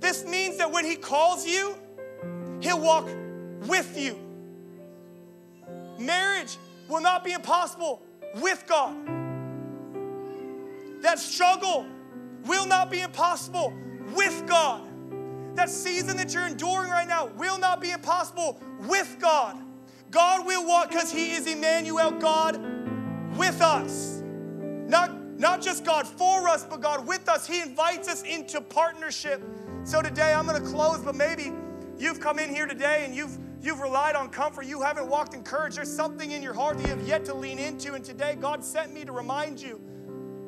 This 0.00 0.26
means 0.26 0.56
that 0.58 0.70
when 0.70 0.84
He 0.84 0.96
calls 0.96 1.46
you, 1.46 1.76
He'll 2.60 2.80
walk 2.80 3.08
with 3.68 3.96
you. 3.96 4.18
Marriage 5.98 6.56
will 6.88 7.00
not 7.00 7.24
be 7.24 7.32
impossible 7.32 8.02
with 8.34 8.64
God. 8.66 9.21
That 11.02 11.18
struggle 11.18 11.86
will 12.46 12.66
not 12.66 12.90
be 12.90 13.00
impossible 13.00 13.74
with 14.14 14.46
God. 14.46 14.88
That 15.56 15.68
season 15.68 16.16
that 16.16 16.32
you're 16.32 16.46
enduring 16.46 16.90
right 16.90 17.06
now 17.06 17.26
will 17.36 17.58
not 17.58 17.80
be 17.80 17.90
impossible 17.90 18.60
with 18.80 19.16
God. 19.20 19.58
God 20.10 20.46
will 20.46 20.66
walk 20.66 20.90
because 20.90 21.12
He 21.12 21.32
is 21.32 21.46
Emmanuel, 21.46 22.10
God 22.12 22.56
with 23.36 23.60
us. 23.60 24.22
Not, 24.88 25.14
not 25.38 25.60
just 25.60 25.84
God 25.84 26.06
for 26.06 26.48
us, 26.48 26.64
but 26.64 26.80
God 26.80 27.06
with 27.06 27.28
us. 27.28 27.46
He 27.46 27.60
invites 27.60 28.08
us 28.08 28.22
into 28.22 28.60
partnership. 28.60 29.42
So 29.84 30.02
today 30.02 30.32
I'm 30.32 30.46
going 30.46 30.62
to 30.62 30.68
close, 30.68 31.00
but 31.00 31.14
maybe 31.14 31.52
you've 31.98 32.20
come 32.20 32.38
in 32.38 32.48
here 32.48 32.66
today 32.66 33.04
and 33.04 33.14
you've 33.14 33.38
You've 33.62 33.78
relied 33.78 34.16
on 34.16 34.28
comfort. 34.28 34.66
You 34.66 34.82
haven't 34.82 35.06
walked 35.06 35.34
in 35.34 35.44
courage. 35.44 35.76
There's 35.76 35.94
something 35.94 36.32
in 36.32 36.42
your 36.42 36.52
heart 36.52 36.78
that 36.78 36.88
you 36.88 36.96
have 36.96 37.06
yet 37.06 37.24
to 37.26 37.34
lean 37.34 37.60
into. 37.60 37.94
And 37.94 38.04
today, 38.04 38.36
God 38.40 38.64
sent 38.64 38.92
me 38.92 39.04
to 39.04 39.12
remind 39.12 39.62
you 39.62 39.80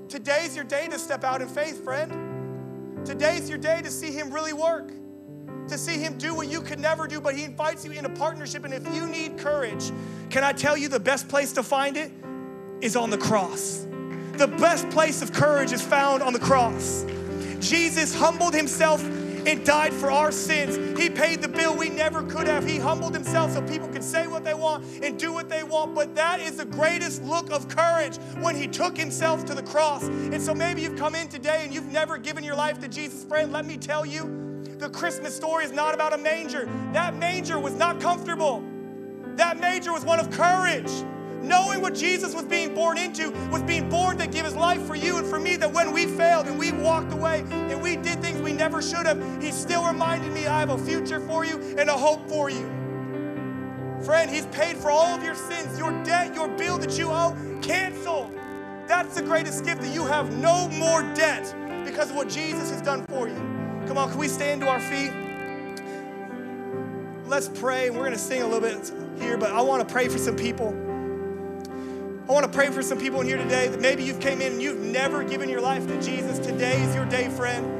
today's 0.09 0.55
your 0.55 0.64
day 0.64 0.88
to 0.88 0.98
step 0.98 1.24
out 1.24 1.42
in 1.42 1.48
faith, 1.48 1.82
friend. 1.84 3.07
Today's 3.07 3.48
your 3.48 3.59
day 3.59 3.82
to 3.82 3.90
see 3.90 4.12
Him 4.12 4.30
really 4.30 4.52
work, 4.52 4.90
to 5.68 5.76
see 5.76 5.98
Him 5.98 6.16
do 6.16 6.34
what 6.34 6.48
you 6.48 6.61
could 6.61 6.78
never 6.78 7.07
do. 7.07 7.20
But 7.20 7.34
He 7.34 7.44
invites 7.44 7.84
you 7.84 7.92
in 7.92 8.05
a 8.05 8.09
partnership. 8.09 8.64
And 8.64 8.72
if 8.72 8.86
you 8.94 9.07
need 9.07 9.38
courage, 9.38 9.90
can 10.30 10.44
I 10.44 10.52
tell 10.52 10.76
you 10.76 10.88
the 10.88 11.00
best 11.00 11.28
place 11.28 11.52
to 11.52 11.62
find 11.62 11.96
it 11.96 12.12
is 12.80 12.96
on 12.96 13.11
the 13.11 13.18
cross? 13.18 13.86
The 14.36 14.48
best 14.59 14.88
place 14.90 15.22
of 15.22 15.32
courage 15.32 15.72
is 15.72 15.82
found 15.82 16.22
on 16.22 16.32
the 16.32 16.40
cross. 16.40 17.05
Jesus 17.61 18.14
humbled 18.14 18.55
Himself 18.55 19.02
and 19.47 19.64
died 19.64 19.92
for 19.92 20.11
our 20.11 20.32
sins. 20.32 20.99
He 20.99 21.11
paid 21.11 21.42
the 21.42 21.49
bill 21.49 21.76
we 21.76 21.88
never 21.88 22.22
could 22.22 22.47
have. 22.47 22.66
He 22.66 22.78
humbled 22.78 23.14
himself 23.14 23.53
so 23.53 23.62
people 23.62 23.88
could 23.88 24.05
say 24.05 24.26
what 24.26 24.45
they 24.45 24.55
want 24.55 24.84
and 25.03 25.18
do 25.18 25.32
what 25.32 25.49
they 25.49 25.62
want. 25.62 25.95
But 25.95 26.14
that 26.14 26.40
is 26.40 26.57
the 26.57 26.64
greatest 26.64 27.22
look 27.22 27.51
of 27.51 27.68
courage 27.68 28.16
when 28.40 28.57
he 28.57 28.66
took 28.66 28.97
himself 28.97 29.45
to 29.47 29.55
the 29.55 29.62
cross. 29.62 30.05
And 30.05 30.40
so 30.40 30.55
maybe 30.55 30.82
you've 30.82 30.97
come 30.97 31.14
in 31.14 31.28
today 31.28 31.62
and 31.64 31.74
you've 31.74 31.92
never 31.92 32.18
given 32.18 32.45
your 32.45 32.57
life 32.57 32.78
to 32.80 32.88
Jesus, 32.88 33.24
friend. 33.24 33.53
Let 33.53 33.66
me 33.66 33.76
tell 33.76 34.07
you, 34.07 34.62
the 34.78 34.88
Christmas 34.90 35.34
story 35.34 35.64
is 35.64 35.72
not 35.72 35.95
about 35.95 36.12
a 36.12 36.18
manger. 36.18 36.68
That 36.92 37.16
manger 37.16 37.59
was 37.59 37.74
not 37.74 38.01
comfortable. 38.01 38.62
That 39.36 39.59
manger 39.61 39.92
was 39.92 40.05
one 40.05 40.20
of 40.20 40.30
courage 40.30 40.90
knowing 41.45 41.80
what 41.80 41.95
Jesus 41.95 42.34
was 42.34 42.45
being 42.45 42.74
born 42.74 42.99
into, 42.99 43.30
was 43.51 43.62
being 43.62 43.88
born 43.88 44.18
to 44.18 44.26
give 44.26 44.45
his 44.45 44.57
life 44.57 44.82
for 44.86 44.95
you 44.95 45.18
and 45.18 45.26
for 45.26 45.38
me, 45.38 45.57
that 45.57 45.70
when 45.72 45.92
we 45.92 46.07
failed 46.07 46.47
and 46.47 46.59
we 46.59 46.72
walked 46.72 47.12
away 47.12 47.45
and 47.51 47.82
we 47.82 47.97
never 48.64 48.80
should 48.80 49.04
have, 49.04 49.42
he 49.42 49.50
still 49.50 49.86
reminded 49.86 50.32
me 50.32 50.46
I 50.46 50.60
have 50.60 50.70
a 50.70 50.78
future 50.78 51.20
for 51.20 51.44
you 51.44 51.58
and 51.76 51.90
a 51.90 51.92
hope 51.92 52.26
for 52.30 52.48
you. 52.48 52.66
Friend, 54.02 54.30
he's 54.30 54.46
paid 54.46 54.78
for 54.78 54.90
all 54.90 55.14
of 55.14 55.22
your 55.22 55.34
sins, 55.34 55.78
your 55.78 55.92
debt, 56.02 56.34
your 56.34 56.48
bill 56.48 56.78
that 56.78 56.96
you 56.98 57.10
owe, 57.10 57.36
canceled. 57.60 58.34
That's 58.86 59.16
the 59.16 59.22
greatest 59.22 59.66
gift 59.66 59.82
that 59.82 59.92
you 59.92 60.06
have 60.06 60.34
no 60.38 60.70
more 60.70 61.02
debt 61.12 61.54
because 61.84 62.08
of 62.08 62.16
what 62.16 62.30
Jesus 62.30 62.70
has 62.70 62.80
done 62.80 63.04
for 63.04 63.28
you. 63.28 63.34
Come 63.86 63.98
on, 63.98 64.08
can 64.08 64.18
we 64.18 64.28
stand 64.28 64.62
to 64.62 64.68
our 64.68 64.80
feet? 64.80 65.12
Let's 67.26 67.48
pray. 67.48 67.90
We're 67.90 67.98
going 67.98 68.12
to 68.12 68.18
sing 68.18 68.40
a 68.40 68.46
little 68.46 68.62
bit 68.62 68.90
here, 69.20 69.36
but 69.36 69.50
I 69.50 69.60
want 69.60 69.86
to 69.86 69.92
pray 69.92 70.08
for 70.08 70.16
some 70.16 70.36
people. 70.36 70.68
I 72.26 72.32
want 72.32 72.46
to 72.46 72.50
pray 72.50 72.70
for 72.70 72.80
some 72.80 72.98
people 72.98 73.20
in 73.20 73.26
here 73.26 73.36
today 73.36 73.68
that 73.68 73.80
maybe 73.82 74.04
you've 74.04 74.20
came 74.20 74.40
in 74.40 74.52
and 74.52 74.62
you've 74.62 74.80
never 74.80 75.22
given 75.22 75.50
your 75.50 75.60
life 75.60 75.86
to 75.86 76.00
Jesus. 76.00 76.38
Today 76.38 76.80
is 76.82 76.94
your 76.94 77.04
day, 77.04 77.28
friend. 77.28 77.74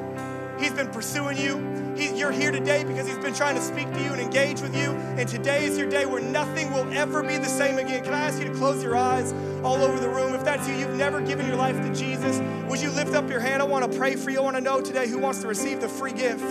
He's 0.59 0.73
been 0.73 0.89
pursuing 0.89 1.37
you. 1.37 1.95
He, 1.97 2.17
you're 2.17 2.33
here 2.33 2.51
today 2.51 2.85
because 2.85 3.07
he's 3.07 3.19
been 3.19 3.35
trying 3.35 3.55
to 3.55 3.63
speak 3.63 3.93
to 3.93 4.03
you 4.03 4.13
and 4.13 4.21
engage 4.21 4.61
with 4.61 4.75
you. 4.75 4.91
And 4.91 5.29
today 5.29 5.65
is 5.65 5.79
your 5.79 5.89
day 5.89 6.07
where 6.07 6.21
nothing 6.21 6.73
will 6.73 6.93
ever 6.93 7.23
be 7.23 7.39
the 7.39 7.47
same 7.47 7.79
again. 7.79 8.03
Can 8.05 8.15
I 8.15 8.21
ask 8.21 8.41
you 8.41 8.49
to 8.49 8.55
close 8.55 8.83
your 8.83 8.97
eyes 8.97 9.33
all 9.63 9.83
over 9.83 9.99
the 10.01 10.09
room? 10.09 10.35
If 10.35 10.45
that's 10.45 10.67
you, 10.69 10.75
you've 10.75 10.97
never 10.97 11.21
given 11.21 11.47
your 11.47 11.57
life 11.57 11.77
to 11.77 11.95
Jesus, 11.95 12.41
would 12.69 12.81
you 12.81 12.91
lift 12.91 13.15
up 13.15 13.29
your 13.29 13.41
hand? 13.41 13.63
I 13.63 13.67
want 13.67 13.91
to 13.91 13.99
pray 13.99 14.17
for 14.17 14.31
you. 14.31 14.41
I 14.41 14.43
want 14.43 14.57
to 14.57 14.63
know 14.63 14.81
today 14.81 15.09
who 15.09 15.19
wants 15.19 15.41
to 15.43 15.49
receive 15.49 15.81
the 15.81 15.89
free 15.89 16.13
gift 16.13 16.43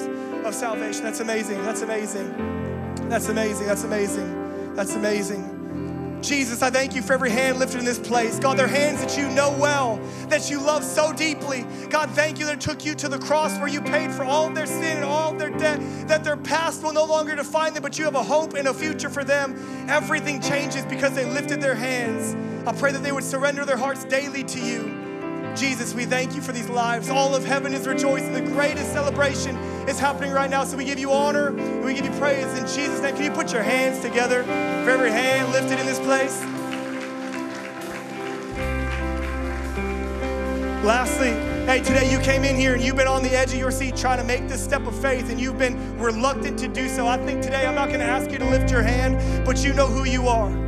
of 0.46 0.56
salvation. 0.56 1.04
That's 1.04 1.20
amazing. 1.20 1.62
That's 1.64 1.82
amazing. 1.82 3.10
That's 3.10 3.28
amazing. 3.28 3.68
That's 3.68 3.84
amazing. 3.84 4.76
That's 4.76 4.96
amazing. 4.96 5.53
Jesus, 6.24 6.62
I 6.62 6.70
thank 6.70 6.96
you 6.96 7.02
for 7.02 7.14
every 7.14 7.30
hand 7.30 7.60
lifted 7.60 7.80
in 7.80 7.86
this 7.86 8.00
place. 8.00 8.40
God, 8.40 8.58
they're 8.58 8.66
hands 8.66 9.02
that 9.02 9.18
you 9.18 9.30
know 9.30 9.56
well, 9.60 10.00
that 10.30 10.50
you 10.50 10.60
love 10.60 10.84
so 10.84 11.12
deeply. 11.12 11.66
God, 11.90 12.10
thank 12.12 12.40
you 12.40 12.46
that 12.46 12.62
took 12.62 12.86
you 12.86 12.96
to 12.96 13.10
the 13.10 13.20
cross 13.20 13.58
where 13.60 13.68
you 13.68 13.82
paid 13.82 14.10
for 14.10 14.24
all 14.24 14.48
of 14.48 14.56
their 14.56 14.66
sin 14.66 14.98
and 14.98 15.04
all 15.06 15.34
of 15.34 15.40
their 15.40 15.50
debt, 15.50 15.80
that 16.08 16.24
their 16.24 16.38
past 16.38 16.82
will 16.82 16.94
no 16.94 17.04
longer 17.04 17.36
define 17.36 17.74
them, 17.74 17.84
but 17.84 18.00
you 18.00 18.06
have 18.06 18.16
a 18.16 18.24
hope 18.24 18.54
and 18.54 18.70
a 18.70 18.74
future 18.74 19.10
for 19.10 19.26
them. 19.26 19.54
Everything 19.90 20.42
changes 20.42 20.86
because 20.86 21.14
they 21.14 21.26
lifted 21.26 21.60
their 21.60 21.76
hands. 21.76 22.36
I 22.66 22.72
pray 22.72 22.94
that 22.94 23.04
they 23.04 23.12
would 23.12 23.26
surrender 23.26 23.66
their 23.66 23.78
hearts 23.78 24.06
daily 24.06 24.46
to 24.46 24.60
you. 24.60 25.54
Jesus, 25.56 25.94
we 25.94 26.06
thank 26.06 26.36
you 26.36 26.42
for 26.42 26.54
these 26.54 26.70
lives. 26.70 27.10
All 27.10 27.36
of 27.36 27.46
heaven 27.46 27.74
is 27.74 27.86
rejoicing. 27.86 28.34
The 28.34 28.42
greatest 28.42 28.92
celebration 28.94 29.56
is 29.88 30.00
happening 30.00 30.32
right 30.32 30.50
now. 30.50 30.64
So 30.64 30.78
we 30.78 30.86
give 30.86 31.00
you 31.00 31.12
honor 31.12 31.48
and 31.48 31.84
we 31.84 31.94
give 31.94 32.06
you 32.06 32.12
praise 32.20 32.46
in 32.58 32.66
Jesus' 32.66 33.02
name. 33.02 33.16
Can 33.16 33.26
you 33.26 33.32
put 33.32 33.52
your 33.52 33.64
hands 33.64 34.00
together 34.00 34.44
for 34.44 34.90
every 34.90 35.12
hand 35.12 35.52
lifted 35.52 35.80
in 35.80 35.86
this 35.86 36.00
place? 36.00 36.42
Lastly, 40.84 41.32
hey, 41.66 41.82
today 41.82 42.12
you 42.12 42.20
came 42.20 42.44
in 42.44 42.58
here 42.58 42.74
and 42.74 42.84
you've 42.84 42.98
been 42.98 43.08
on 43.08 43.24
the 43.24 43.34
edge 43.34 43.54
of 43.54 43.60
your 43.60 43.72
seat 43.72 43.96
trying 43.96 44.18
to 44.18 44.26
make 44.26 44.50
this 44.50 44.62
step 44.62 44.86
of 44.86 44.94
faith 45.02 45.30
and 45.30 45.40
you've 45.40 45.58
been 45.58 45.98
reluctant 45.98 46.60
to 46.60 46.68
do 46.68 46.90
so. 46.90 47.08
I 47.08 47.18
think 47.18 47.42
today 47.42 47.66
I'm 47.66 47.76
not 47.76 47.88
going 47.88 48.02
to 48.02 48.06
ask 48.06 48.30
you 48.32 48.38
to 48.38 48.50
lift 48.50 48.70
your 48.70 48.82
hand, 48.82 49.46
but 49.46 49.64
you 49.64 49.74
know 49.74 49.88
who 49.88 50.04
you 50.04 50.28
are. 50.28 50.63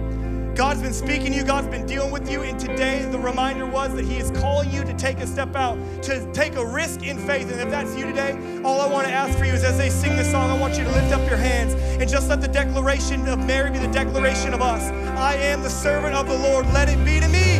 God's 0.55 0.81
been 0.81 0.93
speaking 0.93 1.33
to 1.33 1.37
you, 1.37 1.43
God's 1.43 1.67
been 1.67 1.85
dealing 1.85 2.11
with 2.11 2.31
you, 2.31 2.41
and 2.43 2.57
today 2.57 3.05
the 3.11 3.19
reminder 3.19 3.65
was 3.65 3.93
that 3.93 4.05
He 4.05 4.15
is 4.15 4.31
calling 4.31 4.71
you 4.71 4.85
to 4.85 4.93
take 4.93 5.17
a 5.17 5.27
step 5.27 5.53
out, 5.53 5.77
to 6.03 6.31
take 6.31 6.55
a 6.55 6.65
risk 6.65 7.03
in 7.03 7.17
faith. 7.17 7.51
And 7.51 7.59
if 7.59 7.69
that's 7.69 7.93
you 7.97 8.05
today, 8.05 8.61
all 8.63 8.79
I 8.79 8.87
want 8.87 9.05
to 9.05 9.11
ask 9.11 9.37
for 9.37 9.43
you 9.43 9.51
is 9.51 9.65
as 9.65 9.77
they 9.77 9.89
sing 9.89 10.15
this 10.15 10.31
song, 10.31 10.49
I 10.49 10.57
want 10.57 10.77
you 10.77 10.85
to 10.85 10.91
lift 10.91 11.13
up 11.13 11.27
your 11.27 11.37
hands 11.37 11.73
and 11.73 12.09
just 12.09 12.29
let 12.29 12.39
the 12.39 12.47
declaration 12.47 13.27
of 13.27 13.37
Mary 13.39 13.69
be 13.69 13.79
the 13.79 13.91
declaration 13.91 14.53
of 14.53 14.61
us. 14.61 14.83
I 15.17 15.35
am 15.35 15.61
the 15.61 15.69
servant 15.69 16.15
of 16.15 16.25
the 16.25 16.37
Lord, 16.37 16.65
let 16.67 16.87
it 16.87 17.03
be 17.03 17.19
to 17.19 17.27
me. 17.27 17.57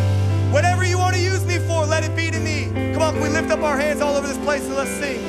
Whatever 0.54 0.86
you 0.86 0.98
want 0.98 1.18
to 1.18 1.22
use 1.22 1.46
me 1.46 1.58
for, 1.68 1.86
let 1.86 2.06
it 2.06 2.16
be 2.16 2.32
to 2.32 2.40
me. 2.40 2.72
Come 2.94 3.02
on, 3.02 3.14
can 3.16 3.24
we 3.24 3.28
lift 3.28 3.52
up 3.52 3.60
our 3.60 3.78
hands 3.78 4.00
all 4.00 4.16
over 4.16 4.26
this 4.26 4.38
place 4.38 4.64
and 4.68 4.76
let's 4.76 4.92
sing. 4.92 5.20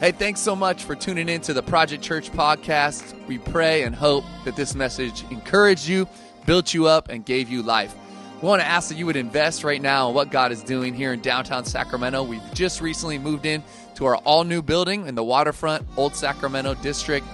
Hey, 0.00 0.12
thanks 0.12 0.40
so 0.40 0.56
much 0.56 0.84
for 0.84 0.94
tuning 0.94 1.28
in 1.28 1.42
to 1.42 1.52
the 1.52 1.62
Project 1.62 2.02
Church 2.02 2.32
podcast. 2.32 3.26
We 3.26 3.36
pray 3.36 3.82
and 3.82 3.94
hope 3.94 4.24
that 4.46 4.56
this 4.56 4.74
message 4.74 5.24
encouraged 5.30 5.86
you 5.86 6.08
built 6.50 6.74
you 6.74 6.88
up, 6.88 7.10
and 7.10 7.24
gave 7.24 7.48
you 7.48 7.62
life. 7.62 7.94
We 8.42 8.48
want 8.48 8.60
to 8.60 8.66
ask 8.66 8.88
that 8.88 8.98
you 8.98 9.06
would 9.06 9.14
invest 9.14 9.62
right 9.62 9.80
now 9.80 10.08
in 10.08 10.16
what 10.16 10.32
God 10.32 10.50
is 10.50 10.64
doing 10.64 10.94
here 10.94 11.12
in 11.12 11.20
downtown 11.20 11.64
Sacramento. 11.64 12.24
We've 12.24 12.42
just 12.54 12.80
recently 12.80 13.20
moved 13.20 13.46
in 13.46 13.62
to 13.94 14.06
our 14.06 14.16
all 14.16 14.42
new 14.42 14.60
building 14.60 15.06
in 15.06 15.14
the 15.14 15.22
waterfront, 15.22 15.86
Old 15.96 16.16
Sacramento 16.16 16.74
District. 16.74 17.24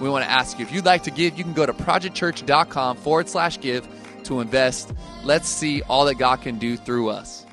We 0.00 0.08
want 0.08 0.24
to 0.24 0.30
ask 0.30 0.58
you 0.58 0.64
if 0.64 0.72
you'd 0.72 0.86
like 0.86 1.04
to 1.04 1.12
give, 1.12 1.38
you 1.38 1.44
can 1.44 1.52
go 1.52 1.64
to 1.64 1.72
projectchurch.com 1.72 2.96
forward 2.96 3.28
slash 3.28 3.60
give 3.60 3.86
to 4.24 4.40
invest. 4.40 4.92
Let's 5.22 5.48
see 5.48 5.82
all 5.82 6.06
that 6.06 6.16
God 6.16 6.42
can 6.42 6.58
do 6.58 6.76
through 6.76 7.10
us. 7.10 7.43